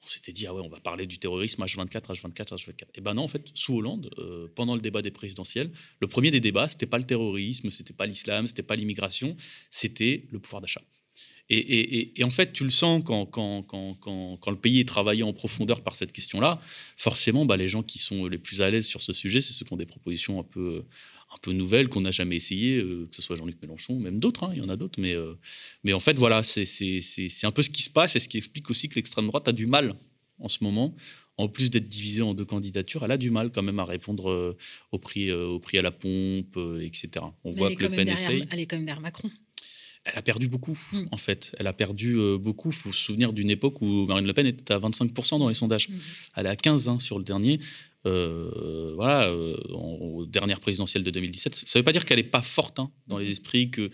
on 0.05 0.09
s'était 0.09 0.31
dit, 0.31 0.45
ah 0.45 0.53
ouais, 0.53 0.61
on 0.63 0.69
va 0.69 0.79
parler 0.79 1.07
du 1.07 1.17
terrorisme 1.17 1.63
H24, 1.63 2.13
H24, 2.13 2.55
H24. 2.55 2.83
Et 2.93 3.01
ben 3.01 3.15
non, 3.15 3.23
en 3.23 3.27
fait, 3.27 3.43
sous 3.53 3.75
Hollande, 3.77 4.09
euh, 4.19 4.47
pendant 4.55 4.75
le 4.75 4.81
débat 4.81 5.01
des 5.01 5.11
présidentielles, 5.11 5.71
le 5.99 6.07
premier 6.07 6.31
des 6.31 6.39
débats, 6.39 6.69
c'était 6.69 6.85
pas 6.85 6.99
le 6.99 7.05
terrorisme, 7.05 7.71
c'était 7.71 7.93
pas 7.93 8.05
l'islam, 8.05 8.47
c'était 8.47 8.63
pas 8.63 8.75
l'immigration, 8.75 9.35
c'était 9.71 10.25
le 10.31 10.39
pouvoir 10.39 10.61
d'achat. 10.61 10.81
Et, 11.47 12.23
en 12.23 12.31
fait, 12.31 12.53
tu 12.53 12.63
le 12.63 12.71
sens 12.71 13.03
quand, 13.05 13.27
quand, 13.27 13.61
quand, 13.61 13.93
quand, 13.95 14.51
le 14.51 14.57
pays 14.57 14.79
est 14.79 14.87
travaillé 14.87 15.21
en 15.21 15.31
profondeur 15.31 15.81
par 15.81 15.95
cette 15.95 16.11
question-là, 16.11 16.59
forcément, 16.97 17.45
bah, 17.45 17.55
les 17.55 17.67
gens 17.67 17.83
qui 17.83 17.99
sont 17.99 18.25
les 18.25 18.39
plus 18.39 18.63
à 18.63 18.71
l'aise 18.71 18.87
sur 18.87 19.01
ce 19.01 19.13
sujet, 19.13 19.41
c'est 19.41 19.53
ceux 19.53 19.63
qui 19.63 19.71
ont 19.71 19.77
des 19.77 19.85
propositions 19.85 20.39
un 20.39 20.43
peu, 20.43 20.83
un 21.35 21.39
peu 21.41 21.51
nouvelles 21.51 21.89
qu'on 21.89 22.01
n'a 22.01 22.11
jamais 22.11 22.35
essayées, 22.35 22.77
euh, 22.77 23.07
que 23.09 23.15
ce 23.15 23.21
soit 23.21 23.35
Jean-Luc 23.35 23.61
Mélenchon, 23.61 23.99
même 23.99 24.19
d'autres, 24.19 24.45
hein, 24.45 24.51
il 24.53 24.59
y 24.59 24.61
en 24.61 24.69
a 24.69 24.75
d'autres. 24.75 24.99
Mais, 24.99 25.13
euh, 25.13 25.33
mais 25.83 25.93
en 25.93 25.99
fait, 25.99 26.17
voilà, 26.17 26.43
c'est 26.43 26.65
un 27.43 27.51
peu 27.51 27.61
ce 27.61 27.69
qui 27.69 27.83
se 27.83 27.89
passe 27.89 28.15
et 28.15 28.19
ce 28.19 28.29
qui 28.29 28.37
explique 28.37 28.69
aussi 28.69 28.89
que 28.89 28.95
l'extrême 28.95 29.27
droite 29.27 29.47
a 29.47 29.51
du 29.51 29.65
mal 29.65 29.95
en 30.39 30.49
ce 30.49 30.63
moment. 30.63 30.95
En 31.37 31.49
plus 31.49 31.69
d'être 31.69 31.89
divisée 31.89 32.21
en 32.21 32.33
deux 32.33 32.45
candidatures, 32.45 33.03
elle 33.03 33.11
a 33.11 33.17
du 33.17 33.29
mal 33.29 33.51
quand 33.51 33.61
même 33.61 33.79
à 33.79 33.85
répondre 33.85 34.31
euh, 34.31 34.57
au, 34.93 34.99
prix, 34.99 35.31
au 35.31 35.59
prix 35.59 35.77
à 35.77 35.81
la 35.81 35.91
pompe, 35.91 36.57
etc. 36.81 37.25
On 37.43 37.51
voit 37.51 37.75
que 37.75 37.83
Le 37.83 37.89
Pen 37.89 38.07
essaye. 38.07 38.45
Elle 38.51 38.59
est 38.61 38.65
quand 38.65 38.77
même 38.77 38.85
derrière 38.85 39.01
Macron 39.01 39.29
elle 40.07 40.19
a 40.19 40.21
perdu 40.21 40.47
beaucoup, 40.47 40.77
mm. 40.91 41.07
en 41.11 41.17
fait. 41.17 41.55
Elle 41.57 41.65
a 41.65 41.73
perdu 41.73 42.15
beaucoup. 42.37 42.69
Il 42.69 42.75
faut 42.75 42.93
se 42.93 43.03
souvenir 43.05 43.33
d'une 43.33 43.49
époque 43.49 43.81
où 43.81 44.05
Marine 44.05 44.27
Le 44.27 44.33
Pen 44.33 44.45
était 44.45 44.71
à 44.71 44.77
25% 44.77 45.39
dans 45.39 45.49
les 45.49 45.55
sondages. 45.55 45.89
Mm. 45.89 45.93
Elle 46.35 46.45
est 46.45 46.49
à 46.49 46.55
15 46.55 46.87
hein, 46.89 46.99
sur 46.99 47.17
le 47.17 47.23
dernier. 47.23 47.59
Euh, 48.05 48.91
voilà, 48.95 49.29
euh, 49.29 49.55
aux 49.69 50.25
dernières 50.27 50.59
présidentielles 50.59 51.03
de 51.03 51.09
2017. 51.09 51.55
Ça 51.55 51.65
ne 51.65 51.81
veut 51.81 51.83
pas 51.83 51.91
dire 51.91 52.05
qu'elle 52.05 52.17
n'est 52.17 52.23
pas 52.23 52.43
forte 52.43 52.79
hein, 52.79 52.91
dans 53.07 53.17
les 53.17 53.31
esprits, 53.31 53.71
que, 53.71 53.89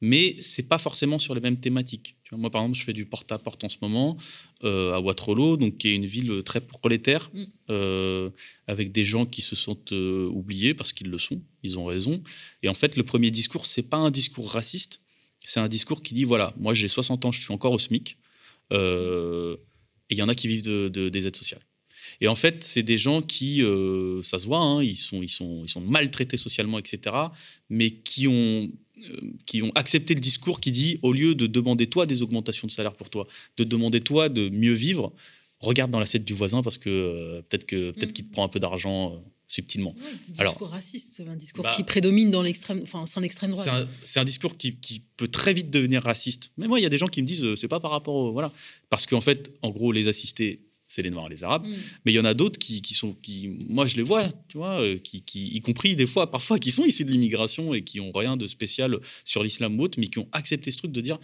mais 0.00 0.36
c'est 0.40 0.62
pas 0.62 0.78
forcément 0.78 1.18
sur 1.18 1.34
les 1.34 1.40
mêmes 1.40 1.58
thématiques. 1.58 2.16
moi, 2.30 2.50
par 2.50 2.62
exemple, 2.62 2.78
je 2.78 2.84
fais 2.84 2.92
du 2.92 3.06
porte-à-porte 3.06 3.64
en 3.64 3.68
ce 3.68 3.78
moment 3.82 4.16
euh, 4.62 4.92
à 4.92 5.00
Waterloo, 5.00 5.56
donc 5.56 5.78
qui 5.78 5.88
est 5.88 5.96
une 5.96 6.06
ville 6.06 6.44
très 6.44 6.60
prolétaire, 6.60 7.30
mm. 7.34 8.28
avec 8.68 8.92
des 8.92 9.04
gens 9.04 9.26
qui 9.26 9.42
se 9.42 9.56
sont 9.56 9.92
oubliés 9.92 10.74
parce 10.74 10.92
qu'ils 10.92 11.10
le 11.10 11.18
sont, 11.18 11.42
ils 11.64 11.76
ont 11.78 11.86
raison. 11.86 12.22
Et 12.62 12.68
en 12.68 12.74
fait, 12.74 12.96
le 12.96 13.02
premier 13.02 13.32
discours, 13.32 13.66
c'est 13.66 13.82
pas 13.82 13.96
un 13.96 14.12
discours 14.12 14.48
raciste, 14.48 15.00
c'est 15.44 15.60
un 15.60 15.68
discours 15.68 16.02
qui 16.02 16.14
dit 16.14 16.24
voilà, 16.24 16.54
moi 16.56 16.74
j'ai 16.74 16.88
60 16.88 17.24
ans, 17.24 17.32
je 17.32 17.40
suis 17.40 17.52
encore 17.52 17.72
au 17.72 17.78
SMIC, 17.80 18.16
et 18.70 18.76
il 20.10 20.18
y 20.18 20.22
en 20.22 20.28
a 20.28 20.36
qui 20.36 20.46
vivent 20.46 20.62
de, 20.62 21.08
des 21.08 21.26
aides 21.26 21.36
sociales. 21.36 21.65
Et 22.20 22.28
en 22.28 22.34
fait, 22.34 22.64
c'est 22.64 22.82
des 22.82 22.98
gens 22.98 23.22
qui, 23.22 23.62
euh, 23.62 24.22
ça 24.22 24.38
se 24.38 24.46
voit, 24.46 24.60
hein, 24.60 24.82
ils, 24.82 24.96
sont, 24.96 25.22
ils, 25.22 25.28
sont, 25.30 25.62
ils 25.64 25.68
sont 25.70 25.80
maltraités 25.80 26.36
socialement, 26.36 26.78
etc., 26.78 27.14
mais 27.68 27.90
qui 27.90 28.26
ont, 28.28 28.32
euh, 28.98 29.20
qui 29.46 29.62
ont 29.62 29.72
accepté 29.74 30.14
le 30.14 30.20
discours 30.20 30.60
qui 30.60 30.72
dit, 30.72 30.98
au 31.02 31.12
lieu 31.12 31.34
de 31.34 31.46
demander 31.46 31.86
toi 31.88 32.06
des 32.06 32.22
augmentations 32.22 32.66
de 32.66 32.72
salaire 32.72 32.94
pour 32.94 33.10
toi, 33.10 33.26
de 33.56 33.64
demander 33.64 34.00
toi 34.00 34.28
de 34.28 34.48
mieux 34.48 34.72
vivre, 34.72 35.12
regarde 35.60 35.90
dans 35.90 36.00
l'assiette 36.00 36.24
du 36.24 36.32
voisin 36.34 36.62
parce 36.62 36.78
que 36.78 36.88
euh, 36.90 37.42
peut-être 37.48 37.66
que 37.66 37.90
peut-être 37.92 38.10
Mm. 38.10 38.12
qu'il 38.12 38.26
te 38.26 38.32
prend 38.32 38.44
un 38.44 38.48
peu 38.48 38.60
d'argent 38.60 39.14
euh, 39.14 39.18
subtilement. 39.48 39.94
Ouais, 39.94 40.02
un 40.02 40.32
discours 40.32 40.40
Alors- 40.68 40.70
raciste, 40.70 41.14
c'est 41.14 41.26
un 41.28 41.36
discours 41.36 41.64
Bah, 41.64 41.72
qui 41.74 41.84
prédomine 41.84 42.30
dans 42.30 42.42
l'extrême, 42.42 42.80
enfin, 42.82 43.06
sans 43.06 43.20
l'extrême 43.20 43.52
droite. 43.52 43.88
C'est 44.04 44.18
un, 44.20 44.24
discours 44.24 44.56
qui, 44.56 44.74
qui 44.76 45.02
peut 45.16 45.28
très 45.28 45.54
vite 45.54 45.70
devenir 45.70 46.02
raciste. 46.02 46.50
Mais 46.56 46.66
moi, 46.66 46.80
il 46.80 46.82
y 46.82 46.86
a 46.86 46.88
des 46.88 46.98
gens 46.98 47.06
qui 47.08 47.22
me 47.22 47.26
disent, 47.26 47.44
euh, 47.44 47.56
c'est 47.56 47.68
pas 47.68 47.78
par 47.80 47.92
rapport 47.92 48.14
au. 48.14 48.32
Voilà. 48.32 48.52
Parce 48.90 49.06
qu'en 49.06 49.20
fait, 49.20 49.52
en 49.62 49.70
gros, 49.70 49.92
les 49.92 50.08
assistés, 50.08 50.60
c'est 50.88 51.02
les 51.02 51.10
Noirs 51.10 51.26
et 51.26 51.30
les 51.30 51.44
Arabes. 51.44 51.66
Mm. 51.66 51.74
Mais 52.04 52.12
il 52.12 52.14
y 52.14 52.20
en 52.20 52.24
a 52.24 52.34
d'autres 52.34 52.58
qui, 52.58 52.82
qui 52.82 52.94
sont. 52.94 53.14
Qui, 53.14 53.48
moi, 53.68 53.86
je 53.86 53.96
les 53.96 54.02
vois, 54.02 54.28
tu 54.48 54.58
vois, 54.58 54.80
euh, 54.80 54.98
qui, 54.98 55.22
qui, 55.22 55.48
y 55.48 55.60
compris 55.60 55.96
des 55.96 56.06
fois, 56.06 56.30
parfois, 56.30 56.58
qui 56.58 56.70
sont 56.70 56.84
issus 56.84 57.04
de 57.04 57.10
l'immigration 57.10 57.74
et 57.74 57.82
qui 57.82 58.00
ont 58.00 58.12
rien 58.12 58.36
de 58.36 58.46
spécial 58.46 58.98
sur 59.24 59.42
l'islam 59.42 59.78
ou 59.78 59.84
autre, 59.84 59.98
mais 59.98 60.08
qui 60.08 60.18
ont 60.18 60.28
accepté 60.32 60.70
ce 60.70 60.78
truc 60.78 60.92
de 60.92 61.00
dire. 61.00 61.18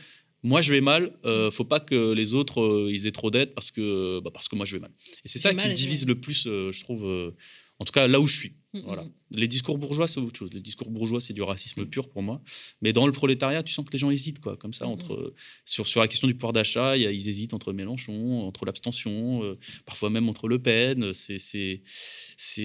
Moi, 0.45 0.61
je 0.61 0.73
vais 0.73 0.81
mal. 0.81 1.13
euh, 1.25 1.53
faut 1.53 1.65
pas 1.65 1.79
que 1.79 2.13
les 2.13 2.35
autres 2.35 2.61
euh, 2.61 2.91
ils 2.93 3.07
aient 3.07 3.13
trop 3.13 3.31
d'aide 3.31 3.55
parce 3.55 3.71
que 3.71 4.21
bah, 4.21 4.31
parce 4.33 4.49
que 4.49 4.57
moi 4.57 4.67
je 4.67 4.75
vais 4.75 4.81
mal. 4.81 4.91
Et 5.25 5.29
c'est 5.29 5.39
ça 5.39 5.55
qui 5.55 5.69
divise 5.69 6.05
le 6.05 6.21
plus, 6.21 6.47
euh, 6.49 6.73
je 6.73 6.83
trouve. 6.83 7.33
en 7.79 7.85
tout 7.85 7.93
cas, 7.93 8.09
là 8.09 8.21
où 8.21 8.27
je 8.27 8.37
suis. 8.37 8.53
Mm, 8.75 8.79
Voilà. 8.85 9.03
mm. 9.05 9.11
Les 9.33 9.49
discours 9.49 9.77
bourgeois, 9.79 10.09
c'est 10.09 10.18
autre 10.20 10.39
chose. 10.39 10.51
Les 10.53 10.61
discours 10.61 10.91
bourgeois, 10.91 11.20
c'est 11.20 11.33
du 11.35 11.43
racisme 11.43 11.85
pur 11.87 12.09
pour 12.09 12.23
moi. 12.23 12.43
Mais 12.81 12.93
dans 12.93 13.07
le 13.07 13.12
prolétariat, 13.12 13.62
tu 13.62 13.73
sens 13.73 13.85
que 13.85 13.93
les 13.93 13.99
gens 13.99 14.11
hésitent, 14.11 14.41
quoi. 14.41 14.57
Comme 14.57 14.73
ça, 14.73 14.87
entre, 14.87 15.12
euh, 15.14 15.35
sur, 15.64 15.87
sur 15.87 16.01
la 16.01 16.09
question 16.09 16.27
du 16.27 16.35
pouvoir 16.35 16.53
d'achat, 16.53 16.97
ils 16.97 17.29
hésitent 17.29 17.55
entre 17.55 17.73
Mélenchon, 17.73 18.43
entre 18.43 18.64
l'abstention, 18.64 19.43
euh, 19.45 19.59
parfois 19.85 20.11
même 20.11 20.29
entre 20.29 20.49
Le 20.49 20.59
Pen. 20.59 21.12
C'est, 21.14 21.83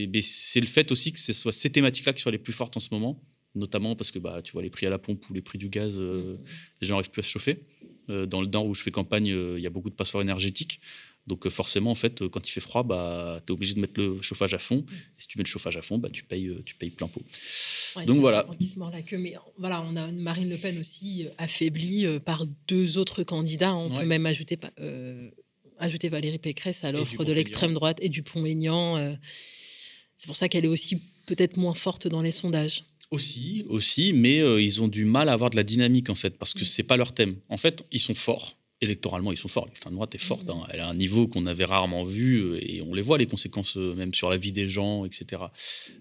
le 0.01 0.65
fait 0.67 0.91
aussi 0.91 1.11
que 1.11 1.19
ce 1.19 1.33
soit 1.33 1.51
ces 1.51 1.69
thématiques-là 1.69 2.13
qui 2.13 2.21
soient 2.21 2.31
les 2.31 2.37
plus 2.37 2.53
fortes 2.53 2.77
en 2.77 2.79
ce 2.81 2.89
moment, 2.91 3.21
notamment 3.55 3.95
parce 3.95 4.11
que 4.11 4.19
bah, 4.19 4.41
tu 4.41 4.53
vois 4.53 4.61
les 4.61 4.69
prix 4.69 4.85
à 4.85 4.89
la 4.89 4.99
pompe 4.99 5.29
ou 5.29 5.33
les 5.33 5.41
prix 5.41 5.57
du 5.57 5.69
gaz, 5.69 5.97
euh, 5.99 6.35
Mm. 6.35 6.45
les 6.81 6.87
gens 6.87 6.95
n'arrivent 6.95 7.11
plus 7.11 7.21
à 7.21 7.23
se 7.23 7.29
chauffer. 7.29 7.63
Euh, 8.09 8.25
dans 8.25 8.39
le 8.41 8.47
Nord 8.47 8.65
où 8.65 8.73
je 8.73 8.81
fais 8.83 8.91
campagne, 8.91 9.27
il 9.27 9.59
y 9.61 9.67
a 9.67 9.69
beaucoup 9.69 9.89
de 9.89 9.95
passoires 9.95 10.21
énergétiques. 10.23 10.79
Donc 11.27 11.45
euh, 11.45 11.49
forcément, 11.49 11.91
en 11.91 11.95
fait, 11.95 12.21
euh, 12.21 12.29
quand 12.29 12.47
il 12.47 12.51
fait 12.51 12.61
froid, 12.61 12.83
bah, 12.83 13.41
tu 13.45 13.51
es 13.51 13.53
obligé 13.53 13.73
de 13.73 13.79
mettre 13.81 13.99
le 13.99 14.21
chauffage 14.21 14.53
à 14.53 14.59
fond. 14.59 14.85
Et 14.89 15.21
si 15.21 15.27
tu 15.27 15.37
mets 15.37 15.43
le 15.43 15.49
chauffage 15.49 15.75
à 15.77 15.81
fond, 15.81 15.97
bah, 15.97 16.09
tu, 16.11 16.23
payes, 16.23 16.47
euh, 16.47 16.61
tu 16.65 16.75
payes 16.75 16.89
plein 16.89 17.07
pot. 17.07 17.21
Ouais, 17.97 18.05
Donc 18.05 18.19
voilà. 18.19 18.47
Mais 19.11 19.35
voilà, 19.57 19.81
on 19.89 19.95
a 19.97 20.03
une 20.07 20.19
Marine 20.19 20.49
Le 20.49 20.57
Pen 20.57 20.79
aussi 20.79 21.27
affaiblie 21.37 22.05
par 22.25 22.45
deux 22.67 22.97
autres 22.97 23.23
candidats. 23.23 23.75
On 23.75 23.91
Ouais. 23.91 23.99
peut 24.01 24.05
même 24.07 24.25
ajouter, 24.25 24.57
euh, 24.79 25.29
ajouter 25.79 26.09
Valérie 26.09 26.37
Pécresse 26.39 26.83
à 26.83 26.91
l'offre 26.91 27.23
de 27.25 27.33
l'extrême 27.33 27.73
droite 27.73 27.97
et 28.01 28.09
Dupont-Aignan. 28.09 28.97
euh, 28.97 29.13
c'est 30.15 30.25
pour 30.27 30.35
ça 30.35 30.49
qu'elle 30.49 30.65
est 30.65 30.69
aussi 30.69 30.99
peut-être 31.27 31.57
moins 31.57 31.75
forte 31.75 32.07
dans 32.07 32.21
les 32.21 32.31
sondages. 32.31 32.83
Aussi, 33.11 33.63
aussi, 33.69 34.11
mais 34.13 34.39
euh, 34.41 34.59
ils 34.61 34.81
ont 34.81 34.87
du 34.87 35.05
mal 35.05 35.29
à 35.29 35.33
avoir 35.33 35.49
de 35.49 35.55
la 35.55 35.63
dynamique 35.63 36.09
en 36.09 36.15
fait, 36.15 36.31
parce 36.37 36.53
que 36.53 36.63
Mm. 36.63 36.65
c'est 36.65 36.83
pas 36.83 36.97
leur 36.97 37.13
thème. 37.13 37.35
En 37.49 37.57
fait, 37.57 37.83
ils 37.91 37.99
sont 38.01 38.15
forts. 38.15 38.56
Électoralement, 38.79 39.31
ils 39.31 39.37
sont 39.37 39.47
forts. 39.47 39.65
L'extrême 39.65 39.93
droite 39.93 40.13
est 40.13 40.19
forte. 40.19 40.45
Mm. 40.45 40.51
hein. 40.51 40.67
Elle 40.69 40.79
a 40.81 40.87
un 40.87 40.93
niveau 40.93 41.27
qu'on 41.27 41.45
avait 41.47 41.65
rarement 41.65 42.03
vu 42.03 42.37
euh, 42.37 42.59
et 42.61 42.81
on 42.81 42.93
les 42.93 43.01
voit 43.01 43.17
les 43.17 43.25
conséquences 43.25 43.75
euh, 43.77 43.95
même 43.95 44.13
sur 44.13 44.29
la 44.29 44.37
vie 44.37 44.51
des 44.51 44.69
gens, 44.69 45.03
etc. 45.05 45.41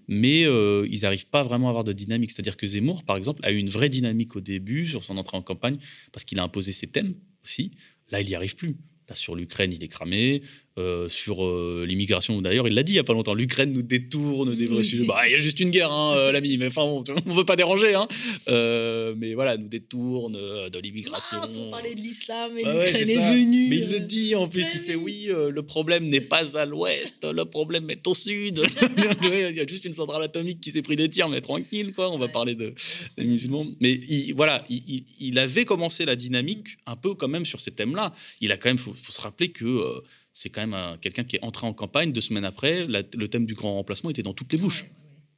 Mais 0.07 0.45
euh, 0.45 0.87
ils 0.91 1.01
n'arrivent 1.01 1.27
pas 1.27 1.43
vraiment 1.43 1.67
à 1.67 1.69
avoir 1.69 1.83
de 1.83 1.93
dynamique. 1.93 2.31
C'est-à-dire 2.31 2.55
que 2.55 2.67
Zemmour, 2.67 3.03
par 3.03 3.17
exemple, 3.17 3.41
a 3.43 3.51
eu 3.51 3.57
une 3.57 3.69
vraie 3.69 3.89
dynamique 3.89 4.35
au 4.35 4.41
début 4.41 4.87
sur 4.87 5.03
son 5.03 5.17
entrée 5.17 5.37
en 5.37 5.41
campagne 5.41 5.77
parce 6.11 6.23
qu'il 6.23 6.37
a 6.39 6.43
imposé 6.43 6.71
ses 6.71 6.87
thèmes 6.87 7.15
aussi. 7.43 7.71
Là, 8.11 8.21
il 8.21 8.27
n'y 8.27 8.35
arrive 8.35 8.55
plus. 8.55 8.75
Là, 9.09 9.15
sur 9.15 9.35
l'Ukraine, 9.35 9.73
il 9.73 9.83
est 9.83 9.87
cramé. 9.87 10.43
Euh, 10.77 11.09
sur 11.09 11.43
euh, 11.43 11.85
l'immigration, 11.87 12.39
d'ailleurs, 12.41 12.67
il 12.67 12.75
l'a 12.75 12.83
dit 12.83 12.91
il 12.91 12.95
n'y 12.95 12.99
a 12.99 13.03
pas 13.03 13.13
longtemps. 13.13 13.33
L'Ukraine 13.33 13.73
nous 13.73 13.81
détourne 13.81 14.55
des 14.55 14.67
vrais 14.67 14.83
sujets. 14.83 15.05
Bah, 15.07 15.27
il 15.27 15.31
y 15.31 15.35
a 15.35 15.39
juste 15.39 15.59
une 15.59 15.71
guerre, 15.71 15.91
hein, 15.91 16.13
euh, 16.15 16.31
l'ami. 16.31 16.55
Mais 16.59 16.67
enfin, 16.67 16.83
bon, 16.85 17.03
on 17.25 17.29
ne 17.29 17.35
veut 17.35 17.45
pas 17.45 17.55
déranger. 17.55 17.95
Hein. 17.95 18.07
Euh, 18.47 19.15
mais 19.17 19.33
voilà, 19.33 19.57
nous 19.57 19.67
détourne 19.67 20.33
de 20.33 20.79
l'immigration. 20.79 21.37
Ah, 21.41 21.47
on 21.57 21.71
parlait 21.71 21.95
de 21.95 21.99
l'islam 22.01 22.51
et 22.59 22.63
Ah 22.63 22.73
l'Ukraine 22.85 23.09
est 23.09 23.33
venue. 23.33 23.67
Mais 23.69 23.77
il 23.77 23.89
le 23.89 23.99
dit 24.01 24.35
en 24.35 24.47
plus, 24.47 24.61
mais 24.61 24.69
il 24.75 24.81
fait 24.81 24.95
oui. 24.95 25.29
le 25.31 25.61
problème 25.63 26.05
n'est 26.09 26.21
pas 26.21 26.55
à 26.57 26.65
l'ouest, 26.65 27.25
le 27.25 27.45
problème 27.45 27.89
est 27.89 28.05
au 28.05 28.13
sud. 28.13 28.61
il 29.23 29.55
y 29.55 29.59
a 29.59 29.65
juste 29.67 29.85
une 29.85 29.93
centrale 29.93 30.21
atomique 30.23 30.61
qui 30.61 30.69
s'est 30.71 30.83
pris 30.83 30.95
des 30.95 31.09
tirs, 31.09 31.27
mais 31.29 31.41
tranquille, 31.41 31.91
quoi. 31.93 32.11
On 32.11 32.17
va 32.19 32.27
Ouais. 32.27 32.31
parler 32.31 32.55
de, 32.55 32.73
des 33.17 33.25
musulmans. 33.25 33.65
Mais 33.79 33.93
il, 33.93 34.33
voilà, 34.33 34.63
il, 34.69 34.83
il- 34.87 35.05
il 35.19 35.39
avait 35.39 35.65
commencé 35.65 36.05
la 36.05 36.15
dynamique 36.15 36.77
un 36.85 36.95
peu 36.95 37.13
quand 37.15 37.27
même 37.29 37.45
sur 37.45 37.61
ces 37.61 37.71
thèmes-là. 37.71 38.13
Il 38.41 38.51
a 38.51 38.57
quand 38.57 38.69
même, 38.69 38.77
faut, 38.77 38.93
faut 39.01 39.11
se 39.11 39.21
rappeler 39.21 39.49
que 39.49 40.03
c'est 40.39 40.49
quand 40.51 40.61
même 40.61 40.75
un- 40.75 40.97
quelqu'un 41.01 41.23
qui 41.23 41.35
est 41.37 41.43
entré 41.43 41.65
en 41.65 41.73
campagne 41.73 42.11
deux 42.11 42.21
semaines 42.21 42.45
après. 42.45 42.85
la- 42.87 43.01
le 43.23 43.27
thème 43.27 43.45
du 43.47 43.55
grand 43.55 43.73
remplacement 43.73 44.09
était 44.11 44.21
dans 44.23 44.33
toutes 44.35 44.51
les 44.53 44.59
bouches. 44.59 44.85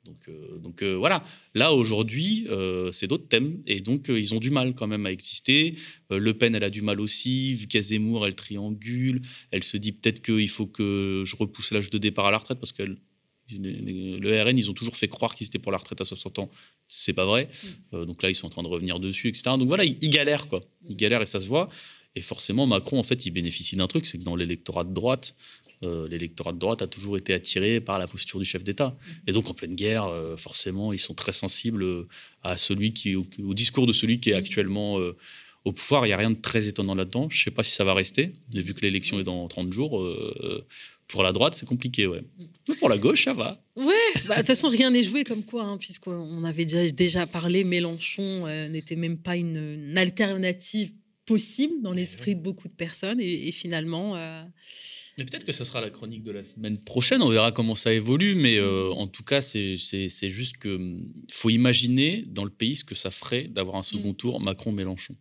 Donc, 0.04 0.22
euh, 0.28 0.58
donc 0.58 0.82
euh, 0.82 0.95
voilà, 0.95 1.24
là 1.54 1.72
aujourd'hui, 1.74 2.47
euh, 2.50 2.91
c'est 2.91 3.08
d'autres 3.08 3.28
thèmes 3.28 3.62
et 3.68 3.80
donc 3.80 4.08
ils 4.10 4.34
ont 4.34 4.39
du 4.39 4.50
mal 4.50 4.74
quand 4.74 4.88
même 4.88 5.06
à 5.06 5.12
exister. 5.12 5.76
Le 6.10 6.34
Pen, 6.34 6.54
elle 6.56 6.64
a 6.66 6.70
du 6.70 6.82
mal 6.82 7.00
aussi, 7.00 7.58
Zemmour, 7.82 8.26
elle 8.28 8.36
triangule. 8.36 9.22
Elle 9.52 9.64
se 9.64 9.78
dit 9.78 9.91
peut-être 9.93 10.22
qu'il 10.22 10.50
faut 10.50 10.66
que 10.68 11.24
je 11.26 11.36
repousse 11.38 11.72
l'âge 11.72 11.89
de 11.89 11.97
départ 11.97 12.26
à 12.26 12.32
la 12.32 12.39
retraite 12.39 12.60
parce 12.60 12.74
que 12.74 12.84
le 13.52 14.43
RN, 14.43 14.58
ils 14.58 14.70
ont 14.70 14.74
toujours 14.74 14.97
fait 14.97 15.08
croire 15.08 15.34
qu'ils 15.36 15.47
étaient 15.47 15.60
pour 15.60 15.72
la 15.72 15.78
retraite 15.78 16.02
à 16.02 16.06
60 16.06 16.39
ans. 16.39 16.50
C'est 16.88 17.14
pas 17.14 17.26
vrai. 17.26 17.50
Euh, 17.93 18.06
donc 18.06 18.22
là, 18.24 18.30
ils 18.30 18.36
sont 18.36 18.47
en 18.47 18.50
train 18.50 18.64
de 18.64 18.68
revenir 18.68 19.00
dessus, 19.00 19.28
etc. 19.30 19.43
Donc 19.58 19.68
voilà, 19.68 19.86
ils, 19.86 19.97
ils 20.02 20.10
galèrent 20.10 20.47
quoi. 20.47 20.62
Ils 20.88 20.95
galèrent 20.95 21.22
et 21.22 21.26
ça 21.26 21.39
se 21.39 21.47
voit. 21.47 21.70
Et 22.20 22.22
forcément, 22.22 22.67
Macron, 22.67 22.99
en 22.99 23.03
fait, 23.03 23.26
il 23.26 23.32
bénéficie 23.32 23.78
d'un 23.78 23.88
truc, 23.88 24.05
c'est 24.05 24.17
que 24.17 24.26
dans 24.26 24.36
l'électorat 24.36 24.84
de 24.84 24.93
droite, 24.93 25.36
euh, 25.84 26.05
l'électorat 26.09 26.51
de 26.51 26.59
droite 26.59 26.82
a 26.82 26.88
toujours 26.88 27.15
été 27.15 27.34
attiré 27.34 27.80
par 27.80 27.97
la 27.97 28.07
posture 28.07 28.39
du 28.39 28.45
chef 28.45 28.61
d'État. 28.61 28.93
Et 29.26 29.32
donc, 29.32 29.49
en 29.49 29.53
pleine 29.53 29.74
guerre, 29.74 30.03
euh, 30.03 30.36
forcément, 30.36 30.91
ils 30.91 30.99
sont 30.99 31.13
très 31.13 31.32
sensibles 31.32 31.82
euh, 31.82 32.07
à 32.43 32.57
celui 32.57 32.91
qui, 32.91 33.15
au, 33.15 33.26
au 33.41 33.53
discours 33.53 33.88
de 33.88 33.93
celui 33.93 34.20
qui 34.20 34.32
est 34.32 34.34
actuellement 34.34 34.99
euh, 34.99 35.15
au 35.63 35.72
pouvoir. 35.72 36.05
Il 36.05 36.09
n'y 36.09 36.13
a 36.13 36.17
rien 36.17 36.32
de 36.32 36.41
très 36.41 36.67
étonnant 36.67 36.93
là-dedans. 36.93 37.30
Je 37.32 37.39
ne 37.39 37.43
sais 37.45 37.51
pas 37.51 37.63
si 37.63 37.74
ça 37.74 37.86
va 37.86 37.93
rester, 37.93 38.34
mais 38.53 38.59
vu 38.59 38.74
que 38.74 38.82
l'élection 38.82 39.17
est 39.22 39.24
dans 39.24 39.47
30 39.47 39.72
jours. 39.72 40.05
pour 41.07 41.24
la 41.24 41.32
droite, 41.32 41.53
c'est 41.55 41.65
compliqué, 41.65 42.05
ouais. 42.05 42.22
Mais 42.67 42.76
pour 42.76 42.89
la 42.89 42.97
gauche, 42.97 43.24
ça 43.24 43.34
va. 43.34 43.63
Ouais, 43.78 43.93
bah, 44.28 44.36
de 44.36 44.39
toute 44.39 44.47
façon, 44.47 44.67
rien 44.67 44.91
n'est 44.91 45.05
joué 45.05 45.24
comme 45.24 45.43
quoi, 45.43 45.63
hein, 45.63 45.78
puisqu'on 45.78 46.43
avait 46.43 46.65
déjà, 46.65 46.91
déjà 46.91 47.26
parlé, 47.26 47.63
Mélenchon 47.63 48.45
euh, 48.45 48.67
n'était 48.67 48.97
même 48.97 49.17
pas 49.17 49.38
une, 49.38 49.88
une 49.89 49.97
alternative 49.97 50.91
possible 51.34 51.75
dans 51.82 51.93
l'esprit 51.99 52.36
de 52.36 52.41
beaucoup 52.41 52.67
de 52.67 52.73
personnes. 52.86 53.19
Et, 53.21 53.47
et 53.47 53.51
finalement, 53.51 54.15
euh, 54.15 54.43
Mais 55.17 55.25
peut-être 55.25 55.45
que 55.45 55.53
ce 55.59 55.63
sera 55.63 55.80
la 55.82 55.89
chronique 55.97 56.23
de 56.23 56.32
la 56.32 56.43
semaine 56.43 56.77
prochaine. 56.93 57.21
On 57.21 57.30
verra 57.30 57.51
comment 57.51 57.75
ça 57.75 57.91
évolue. 57.93 58.36
Mais 58.36 58.57
euh, 58.57 58.89
en 59.03 59.07
tout 59.07 59.23
cas, 59.32 59.41
c'est 59.41 59.75
juste 60.39 60.57
que 60.57 60.75
hum, 60.75 61.07
faut 61.32 61.49
imaginer 61.61 62.11
dans 62.27 62.45
le 62.49 62.49
pays 62.61 62.75
ce 62.77 62.84
que 62.84 62.95
ça 62.95 63.11
ferait 63.11 63.45
d'avoir 63.55 63.75
un 63.77 63.84
second 63.84 64.13
tour 64.13 64.39
Macron-Mélenchon. 64.41 65.15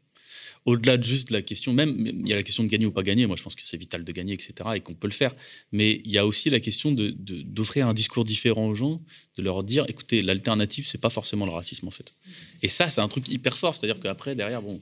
Au-delà 0.67 0.99
de 0.99 1.05
juste 1.15 1.31
la 1.31 1.41
question, 1.41 1.73
même 1.73 1.91
il 2.23 2.29
y 2.29 2.33
a 2.33 2.37
la 2.37 2.43
question 2.43 2.63
de 2.63 2.69
gagner 2.69 2.85
ou 2.85 2.91
pas 2.93 3.03
gagner. 3.03 3.25
Moi, 3.27 3.37
je 3.39 3.43
pense 3.43 3.55
que 3.55 3.63
c'est 3.65 3.79
vital 3.87 4.05
de 4.05 4.13
gagner, 4.13 4.35
etc. 4.35 4.53
Et 4.77 4.81
qu'on 4.81 4.95
peut 5.03 5.07
le 5.07 5.19
faire. 5.23 5.35
Mais 5.73 6.03
il 6.05 6.13
y 6.13 6.19
a 6.19 6.27
aussi 6.27 6.51
la 6.51 6.61
question 6.61 6.93
de- 6.93 7.11
de- 7.31 7.41
d'offrir 7.43 7.87
un 7.89 7.95
discours 7.95 8.25
différent 8.35 8.67
aux 8.69 8.75
gens, 8.75 9.01
de 9.37 9.43
leur 9.43 9.63
dire, 9.73 9.85
écoutez, 9.89 10.21
l'alternative, 10.29 10.85
c'est 10.87 11.01
pas 11.07 11.11
forcément 11.19 11.47
le 11.47 11.53
racisme 11.53 11.87
en 11.89 11.91
fait. 11.99 12.09
Et 12.65 12.69
ça, 12.69 12.91
c'est 12.91 13.01
un 13.01 13.09
truc 13.09 13.29
hyper 13.37 13.57
fort. 13.57 13.75
C'est-à-dire 13.77 13.99
qu'après, 14.01 14.35
derrière, 14.35 14.61
bon, 14.61 14.79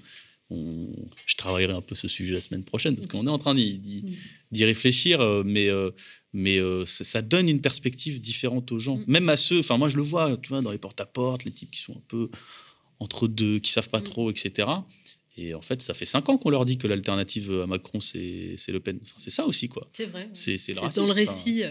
on- 0.50 0.88
je 1.26 1.34
travaillerai 1.36 1.72
un 1.72 1.80
peu 1.80 1.94
ce 1.94 2.08
sujet 2.08 2.32
la 2.34 2.40
semaine 2.40 2.64
prochaine 2.64 2.94
parce 2.94 3.06
qu'on 3.08 3.26
est 3.26 3.30
en 3.30 3.38
train 3.38 3.54
d'y 3.54 4.04
Mm. 4.52 4.62
réfléchir, 4.64 5.20
euh, 5.20 5.42
mais, 5.44 5.68
euh, 5.68 5.90
mais 6.32 6.58
euh, 6.58 6.86
ça, 6.86 7.02
ça 7.04 7.20
donne 7.22 7.48
une 7.48 7.60
perspective 7.60 8.20
différente 8.20 8.70
aux 8.72 8.78
gens, 8.78 8.98
Mm. 8.98 9.04
même 9.08 9.28
à 9.28 9.36
ceux, 9.36 9.58
enfin 9.60 9.76
moi 9.76 9.88
je 9.88 9.96
le 9.96 10.02
vois, 10.02 10.36
tu 10.36 10.50
vois, 10.50 10.62
dans 10.62 10.70
les 10.72 10.78
porte-à-porte, 10.78 11.44
les 11.44 11.50
types 11.52 11.70
qui 11.70 11.82
sont 11.82 11.94
un 11.96 12.02
peu 12.08 12.30
entre 13.00 13.26
deux, 13.28 13.58
qui 13.58 13.72
savent 13.72 13.88
pas 13.90 14.00
Mm. 14.00 14.04
trop, 14.04 14.30
etc. 14.30 14.68
Et 15.38 15.52
en 15.52 15.60
fait, 15.60 15.82
ça 15.82 15.92
fait 15.92 16.06
cinq 16.06 16.28
ans 16.30 16.38
qu'on 16.38 16.48
leur 16.48 16.64
dit 16.64 16.78
que 16.78 16.86
l'alternative 16.86 17.52
à 17.60 17.66
Macron, 17.66 18.00
c'est 18.00 18.56
Le 18.68 18.80
Pen. 18.80 18.98
Enfin, 19.02 19.16
c'est 19.18 19.30
ça 19.30 19.44
aussi, 19.46 19.68
quoi. 19.68 19.90
c'est 19.92 20.06
vrai. 20.06 20.30
C'est 20.32 20.72
dans 20.74 21.04
le 21.04 21.12
récit. 21.12 21.62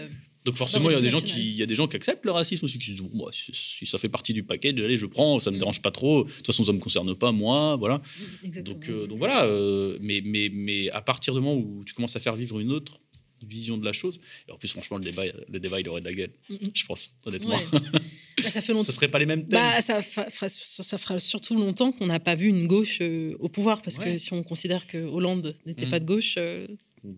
Donc 0.46 0.54
forcément, 0.56 0.88
il 0.90 0.94
y 0.94 0.96
a 0.96 1.00
des 1.02 1.10
gens 1.10 1.20
qui, 1.20 1.40
il 1.50 1.56
y 1.56 1.62
a 1.62 1.66
des 1.66 1.74
gens 1.74 1.86
qui 1.88 1.96
acceptent 1.96 2.24
le 2.24 2.30
racisme 2.30 2.64
aussi, 2.64 2.78
qui 2.78 2.86
se 2.86 2.90
disent 2.92 3.02
bah, 3.12 3.24
si, 3.32 3.84
ça 3.84 3.98
fait 3.98 4.08
partie 4.08 4.32
du 4.32 4.42
package, 4.44 4.80
allez, 4.80 4.96
je 4.96 5.06
prends, 5.06 5.38
ça 5.40 5.50
me 5.50 5.58
dérange 5.58 5.82
pas 5.82 5.90
trop. 5.90 6.24
De 6.24 6.30
toute 6.30 6.46
façon, 6.46 6.64
ça 6.64 6.72
me 6.72 6.78
concerne 6.78 7.14
pas 7.16 7.32
moi, 7.32 7.76
voilà. 7.76 8.00
exactement. 8.44 8.74
Donc, 8.78 8.88
euh, 8.88 9.06
donc 9.08 9.18
voilà, 9.18 9.44
euh, 9.46 9.98
mais, 10.00 10.22
mais, 10.24 10.48
mais 10.52 10.88
à 10.90 11.00
partir 11.02 11.34
du 11.34 11.40
moment 11.40 11.56
où 11.60 11.82
tu 11.84 11.92
commences 11.94 12.16
à 12.16 12.20
faire 12.20 12.36
vivre 12.36 12.60
une 12.60 12.70
autre 12.70 13.00
vision 13.46 13.76
de 13.76 13.84
la 13.84 13.92
chose, 13.92 14.18
et 14.48 14.52
en 14.52 14.56
plus, 14.56 14.68
franchement, 14.68 14.96
le 14.98 15.04
débat, 15.04 15.24
le 15.48 15.60
débat 15.60 15.78
il 15.80 15.88
aurait 15.88 16.00
de 16.00 16.06
la 16.06 16.14
gueule, 16.14 16.30
Mm, 16.48 16.54
mm. 16.54 16.70
je 16.74 16.84
pense, 16.86 17.10
honnêtement. 17.24 17.54
Ouais. 17.56 17.80
Bah, 18.42 18.50
ça 18.50 18.60
fait 18.60 18.72
longtemps. 18.72 18.84
ça 18.90 18.92
serait 18.92 19.08
pas 19.08 19.18
les 19.18 19.26
mêmes 19.26 19.48
thèmes. 19.48 19.60
Bah, 19.60 19.82
ça, 19.82 20.00
fera, 20.00 20.30
ça 20.30 20.48
ça 20.84 20.96
fera 20.98 21.18
surtout 21.18 21.54
longtemps 21.56 21.90
qu'on 21.92 22.06
n'a 22.06 22.20
pas 22.20 22.34
vu 22.36 22.46
une 22.48 22.66
gauche 22.66 22.98
euh, 23.00 23.34
au 23.40 23.48
pouvoir, 23.48 23.82
parce 23.82 23.98
que 23.98 24.16
si 24.18 24.32
on 24.32 24.42
considère 24.44 24.86
que 24.86 24.98
Hollande 24.98 25.56
n'était 25.66 25.86
Mm. 25.86 25.90
pas 25.90 26.00
de 26.00 26.04
gauche, 26.06 26.38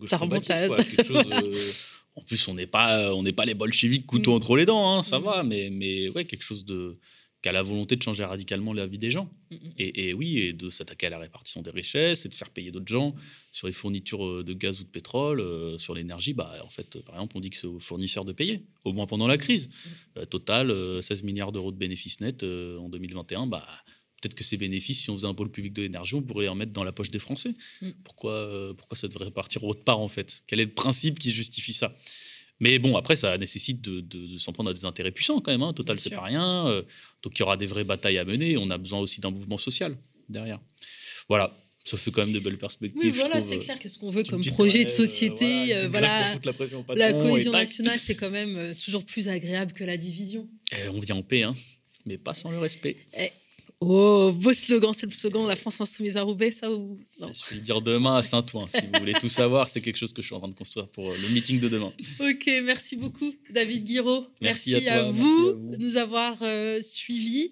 ça 0.07 0.17
remonte 0.17 0.49
à- 0.49 0.67
quoi, 0.67 0.83
quelque 0.83 1.03
chose, 1.05 1.23
euh, 1.31 1.71
en 2.19 2.23
plus, 2.25 2.47
on 2.47 2.53
n'est 2.53 2.67
pas, 2.67 3.13
on 3.15 3.23
n'est 3.23 3.33
pas 3.33 3.45
les 3.45 3.53
bolcheviks 3.53 4.05
couteau 4.05 4.31
Mm. 4.31 4.35
entre 4.35 4.55
les 4.57 4.65
dents, 4.65 4.97
hein, 4.97 5.03
ça 5.03 5.19
Mm. 5.19 5.23
va, 5.23 5.43
mais, 5.43 5.69
mais 5.71 6.09
ouais, 6.09 6.25
quelque 6.25 6.43
chose 6.43 6.65
de 6.65 6.97
qu'à 7.41 7.53
la 7.53 7.63
volonté 7.63 7.95
de 7.95 8.03
changer 8.03 8.25
radicalement 8.25 8.73
la 8.73 8.85
vie 8.85 8.97
des 8.97 9.11
gens. 9.11 9.29
Mm, 9.49 9.55
mm. 9.55 9.71
Et, 9.77 10.09
et 10.09 10.13
oui, 10.13 10.39
et 10.39 10.51
de 10.51 10.69
s'attaquer 10.69 11.07
à 11.07 11.09
la 11.09 11.19
répartition 11.19 11.61
des 11.61 11.69
richesses 11.71 12.25
et 12.25 12.29
de 12.29 12.33
faire 12.33 12.49
payer 12.49 12.69
d'autres 12.69 12.89
gens 12.91 13.15
sur 13.53 13.67
les 13.67 13.73
fournitures 13.73 14.25
euh, 14.25 14.43
de 14.43 14.53
gaz 14.53 14.81
ou 14.81 14.83
de 14.83 14.89
pétrole, 14.89 15.39
euh, 15.39 15.77
sur 15.77 15.93
l'énergie. 15.95 16.33
Bah, 16.33 16.53
en 16.65 16.69
fait, 16.69 16.97
euh, 16.97 17.01
par 17.01 17.15
exemple, 17.15 17.37
on 17.37 17.39
dit 17.39 17.49
que 17.49 17.55
c'est 17.55 17.67
aux 17.67 17.79
fournisseurs 17.79 18.25
de 18.25 18.33
payer, 18.33 18.65
au 18.83 18.91
moins 18.91 19.07
pendant 19.07 19.25
la 19.27 19.37
crise. 19.37 19.69
Euh, 20.17 20.25
total, 20.25 20.69
euh, 20.69 21.01
16 21.01 21.23
milliards 21.23 21.53
d'euros 21.53 21.71
de 21.71 21.77
bénéfices 21.77 22.19
nets 22.19 22.43
euh, 22.43 22.77
en 22.79 22.89
2021. 22.89 23.47
Bah, 23.47 23.65
Peut-être 24.21 24.35
que 24.35 24.43
ces 24.43 24.57
bénéfices, 24.57 25.01
si 25.01 25.09
on 25.09 25.15
faisait 25.15 25.27
un 25.27 25.33
pôle 25.33 25.49
public 25.51 25.71
de 25.73 25.81
l'énergie, 25.83 26.15
on 26.15 26.21
pourrait 26.21 26.43
les 26.43 26.49
remettre 26.49 26.73
dans 26.73 26.83
la 26.83 26.91
poche 26.91 27.09
des 27.11 27.19
Français. 27.19 27.53
Mm. 27.81 27.89
Pourquoi, 28.03 28.33
euh, 28.33 28.73
pourquoi 28.73 28.97
ça 28.97 29.07
devrait 29.07 29.31
partir 29.31 29.63
autre 29.63 29.83
part, 29.83 29.99
en 29.99 30.09
fait? 30.09 30.43
Quel 30.47 30.59
est 30.59 30.65
le 30.65 30.73
principe 30.73 31.19
qui 31.19 31.31
justifie 31.31 31.73
ça? 31.73 31.95
Mais 32.59 32.77
bon, 32.79 32.97
après, 32.97 33.15
ça 33.15 33.37
nécessite 33.37 33.79
de, 33.81 34.01
de- 34.01 34.27
de 34.27 34.37
s'en 34.37 34.51
prendre 34.51 34.69
à 34.69 34.73
des 34.73 34.83
intérêts 34.83 35.11
puissants 35.11 35.39
quand 35.39 35.51
même. 35.51 35.61
hein. 35.63 35.71
Total, 35.71 35.97
c'est 35.97 36.09
pas 36.09 36.23
rien. 36.23 36.67
Euh, 36.67 36.81
donc, 37.23 37.37
il 37.37 37.39
y 37.39 37.43
aura 37.43 37.55
des 37.55 37.65
vraies 37.67 37.85
batailles 37.85 38.17
à 38.17 38.25
mener. 38.25 38.57
On 38.57 38.69
a 38.69 38.77
besoin 38.77 38.99
aussi 38.99 39.21
d'un 39.21 39.31
mouvement 39.31 39.57
social 39.57 39.95
derrière. 40.27 40.59
Voilà, 41.29 41.57
ça 41.85 41.95
fait 41.95 42.11
quand 42.11 42.25
même 42.25 42.33
de 42.33 42.39
belles 42.41 42.57
perspectives. 42.57 42.99
Oui, 43.01 43.11
voilà, 43.11 43.39
c'est 43.39 43.59
clair. 43.59 43.79
Qu'est-ce 43.79 43.97
qu'on 43.97 44.09
veut 44.09 44.23
comme 44.25 44.43
projet 44.43 44.83
de 44.83 44.89
société 44.89 45.73
euh, 45.73 45.87
voilà, 45.87 46.33
euh, 46.35 46.39
la, 46.43 46.95
la 46.95 47.13
cohésion 47.13 47.51
nationale, 47.53 47.97
c'est 47.99 48.15
quand 48.15 48.29
même 48.31 48.57
euh, 48.57 48.73
toujours 48.83 49.05
plus 49.05 49.29
agréable 49.29 49.71
que 49.71 49.85
la 49.85 49.95
division. 49.95 50.49
Eh, 50.73 50.89
on 50.89 50.99
vient 50.99 51.15
en 51.15 51.21
paix, 51.23 51.43
hein, 51.43 51.55
mais 52.05 52.17
pas 52.17 52.33
sans 52.33 52.51
le 52.51 52.59
respect. 52.59 52.97
Oh, 53.81 54.33
beau 54.35 54.51
slogan, 54.51 54.91
c'est 54.93 55.05
le 55.05 55.11
slogan 55.13 55.43
de 55.43 55.47
la 55.47 55.55
France 55.55 55.79
Insoumise 55.79 56.17
à 56.17 56.23
Roubaix, 56.23 56.51
ça 56.51 56.69
ou 56.69 56.99
non 57.17 57.31
Je 57.33 57.49
vais 57.49 57.55
le 57.55 57.61
dire 57.61 57.81
demain 57.81 58.17
à 58.17 58.23
Saint-Ouen. 58.23 58.67
Si 58.67 58.81
vous 58.81 58.99
voulez 58.99 59.13
tout 59.13 59.29
savoir, 59.29 59.69
c'est 59.69 59.79
quelque 59.79 59.95
chose 59.95 60.11
que 60.11 60.21
je 60.21 60.27
suis 60.27 60.35
en 60.35 60.39
train 60.39 60.49
de 60.49 60.53
construire 60.53 60.87
pour 60.89 61.11
euh, 61.11 61.15
le 61.17 61.29
meeting 61.29 61.61
de 61.61 61.69
demain. 61.69 61.93
Ok, 62.19 62.49
merci 62.65 62.97
beaucoup, 62.97 63.33
David 63.49 63.85
Guiraud. 63.85 64.27
Merci 64.41 64.71
Merci, 64.73 64.87
à 64.89 64.95
à, 64.95 64.99
toi, 64.99 65.11
merci 65.13 65.21
vous 65.21 65.47
à 65.47 65.53
vous. 65.53 65.71
de 65.71 65.77
nous 65.77 65.95
avoir 65.95 66.37
euh, 66.41 66.81
suivis 66.81 67.51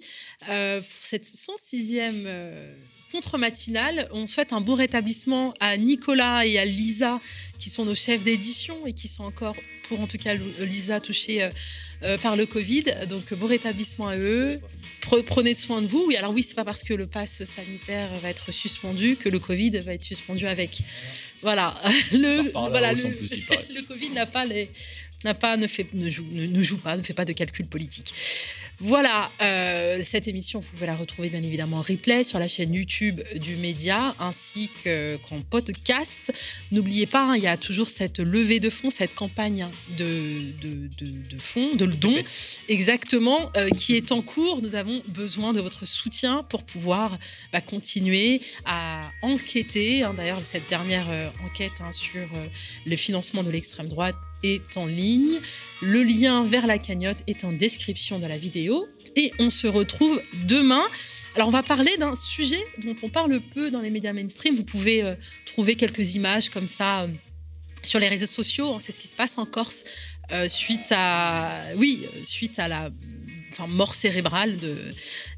euh, 0.49 0.81
pour 0.81 1.05
cette 1.05 1.25
106e 1.25 2.11
euh, 2.25 2.73
contre-matinale. 3.13 4.09
On 4.11 4.27
souhaite 4.27 4.51
un 4.51 4.59
bon 4.59 4.73
rétablissement 4.73 5.53
à 5.61 5.77
Nicolas 5.77 6.45
et 6.45 6.57
à 6.59 6.65
Lisa, 6.65 7.21
qui 7.59 7.69
sont 7.69 7.85
nos 7.85 7.95
chefs 7.95 8.23
d'édition 8.23 8.85
et 8.85 8.93
qui 8.93 9.07
sont 9.07 9.23
encore, 9.23 9.55
pour 9.83 9.99
en 9.99 10.07
tout 10.07 10.17
cas 10.17 10.33
Lisa, 10.33 10.99
touchés 10.99 11.43
euh, 11.43 11.49
euh, 12.03 12.17
par 12.17 12.35
le 12.35 12.45
Covid. 12.45 12.83
Donc, 13.09 13.33
bon 13.33 13.47
rétablissement 13.47 14.07
à 14.07 14.17
eux. 14.17 14.59
Pre- 15.01 15.23
prenez 15.23 15.55
soin 15.55 15.81
de 15.81 15.87
vous. 15.87 16.05
Oui, 16.07 16.15
alors 16.15 16.33
oui, 16.33 16.43
c'est 16.43 16.55
pas 16.55 16.65
parce 16.65 16.83
que 16.83 16.93
le 16.93 17.07
pass 17.07 17.43
sanitaire 17.43 18.09
va 18.21 18.29
être 18.29 18.51
suspendu 18.51 19.15
que 19.15 19.29
le 19.29 19.39
Covid 19.39 19.71
va 19.79 19.93
être 19.93 20.03
suspendu 20.03 20.45
avec. 20.47 20.79
Voilà. 21.41 21.79
Le, 22.11 22.51
voilà, 22.51 22.93
plus, 22.93 23.83
Covid 23.87 24.09
n'a 24.09 24.25
pas 24.25 24.45
les 24.45 24.69
n'a 25.23 25.33
pas 25.33 25.57
ne 25.57 25.67
fait 25.67 25.87
ne 25.93 26.09
joue 26.09 26.25
ne, 26.29 26.45
ne 26.45 26.61
joue 26.63 26.77
pas 26.77 26.95
ne 26.97 27.03
fait 27.03 27.13
pas 27.13 27.25
de 27.25 27.33
calcul 27.33 27.65
politique. 27.67 28.13
Voilà, 28.79 29.31
euh, 29.41 30.01
cette 30.03 30.27
émission, 30.27 30.59
vous 30.59 30.69
pouvez 30.69 30.85
la 30.85 30.95
retrouver 30.95 31.29
bien 31.29 31.41
évidemment 31.41 31.77
en 31.77 31.81
replay 31.81 32.23
sur 32.23 32.37
la 32.37 32.47
chaîne 32.47 32.75
YouTube 32.75 33.21
du 33.41 33.55
média 33.55 34.15
ainsi 34.19 34.69
que- 34.83 35.17
qu'en 35.27 35.41
podcast. 35.41 36.31
N'oubliez 36.71 37.07
pas, 37.07 37.23
hein, 37.31 37.35
il 37.35 37.41
y 37.41 37.47
a 37.47 37.57
toujours 37.57 37.89
cette 37.89 38.19
levée 38.19 38.59
de 38.59 38.69
fonds, 38.69 38.91
cette 38.91 39.15
campagne 39.15 39.67
de, 39.97 40.51
de, 40.61 40.89
de- 40.99 41.27
de 41.27 41.37
fonds, 41.39 41.73
de 41.75 41.87
dons, 41.87 42.21
exactement, 42.69 43.49
euh, 43.57 43.67
qui 43.69 43.95
est 43.95 44.11
en 44.11 44.21
cours. 44.21 44.61
Nous 44.61 44.75
avons 44.75 45.01
besoin 45.07 45.53
de 45.53 45.59
votre 45.59 45.87
soutien 45.87 46.43
pour 46.43 46.63
pouvoir 46.63 47.17
bah, 47.51 47.61
continuer 47.61 48.41
à 48.65 49.09
enquêter. 49.23 50.03
hein. 50.03 50.13
D'ailleurs, 50.15 50.45
cette 50.45 50.69
dernière 50.69 51.09
euh, 51.09 51.29
enquête 51.43 51.73
hein, 51.79 51.91
sur 51.91 52.27
le 52.85 52.95
financement 52.95 53.41
de 53.41 53.49
l'extrême 53.49 53.87
droite 53.87 54.15
est 54.43 54.77
en 54.77 54.85
ligne. 54.85 55.39
Le 55.81 56.03
lien 56.03 56.43
vers 56.43 56.67
la 56.67 56.77
cagnotte 56.77 57.17
est 57.27 57.43
en 57.43 57.51
description 57.51 58.19
de 58.19 58.25
la 58.25 58.37
vidéo. 58.37 58.87
Et 59.15 59.31
on 59.39 59.49
se 59.49 59.67
retrouve 59.67 60.21
demain. 60.45 60.83
Alors, 61.35 61.47
on 61.47 61.51
va 61.51 61.63
parler 61.63 61.97
d'un 61.97 62.15
sujet 62.15 62.63
dont 62.83 62.95
on 63.03 63.09
parle 63.09 63.39
peu 63.53 63.71
dans 63.71 63.81
les 63.81 63.91
médias 63.91 64.13
mainstream. 64.13 64.55
Vous 64.55 64.63
pouvez 64.63 65.03
euh, 65.03 65.15
trouver 65.45 65.75
quelques 65.75 66.15
images 66.15 66.49
comme 66.49 66.67
ça 66.67 67.03
euh, 67.03 67.07
sur 67.83 67.99
les 67.99 68.07
réseaux 68.07 68.27
sociaux. 68.27 68.77
C'est 68.79 68.91
ce 68.91 68.99
qui 68.99 69.07
se 69.07 69.15
passe 69.15 69.37
en 69.37 69.45
Corse 69.45 69.83
euh, 70.31 70.47
suite 70.47 70.87
à, 70.91 71.65
oui, 71.77 72.05
suite 72.23 72.59
à 72.59 72.67
la 72.67 72.91
mort 73.67 73.95
cérébrale 73.95 74.57
de 74.57 74.89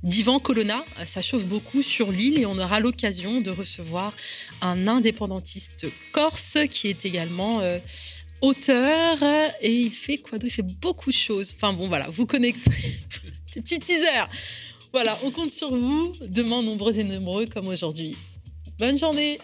d'Ivan 0.03 0.39
Colonna. 0.39 0.83
Ça 1.05 1.21
chauffe 1.21 1.45
beaucoup 1.45 1.81
sur 1.81 2.11
l'île 2.11 2.37
et 2.37 2.45
on 2.45 2.57
aura 2.57 2.81
l'occasion 2.81 3.39
de 3.39 3.49
recevoir 3.49 4.13
un 4.61 4.87
indépendantiste 4.87 5.87
corse 6.11 6.57
qui 6.69 6.89
est 6.89 7.05
également 7.05 7.61
auteur 8.41 9.17
et 9.61 9.71
il 9.71 9.91
fait 9.91 10.17
quoi 10.17 10.37
d'autre? 10.37 10.53
Il 10.53 10.55
fait 10.55 10.79
beaucoup 10.81 11.09
de 11.09 11.15
choses. 11.15 11.53
Enfin 11.55 11.73
bon, 11.73 11.87
voilà, 11.87 12.09
vous 12.09 12.25
connectez. 12.25 12.71
Ces 13.45 13.61
petits 13.61 13.79
teasers. 13.79 14.29
Voilà, 14.91 15.19
on 15.23 15.31
compte 15.31 15.51
sur 15.51 15.75
vous, 15.75 16.11
demain 16.21 16.63
nombreux 16.63 16.97
et 16.97 17.03
nombreux 17.03 17.45
comme 17.45 17.67
aujourd'hui. 17.67 18.17
Bonne 18.79 18.97
journée 18.97 19.39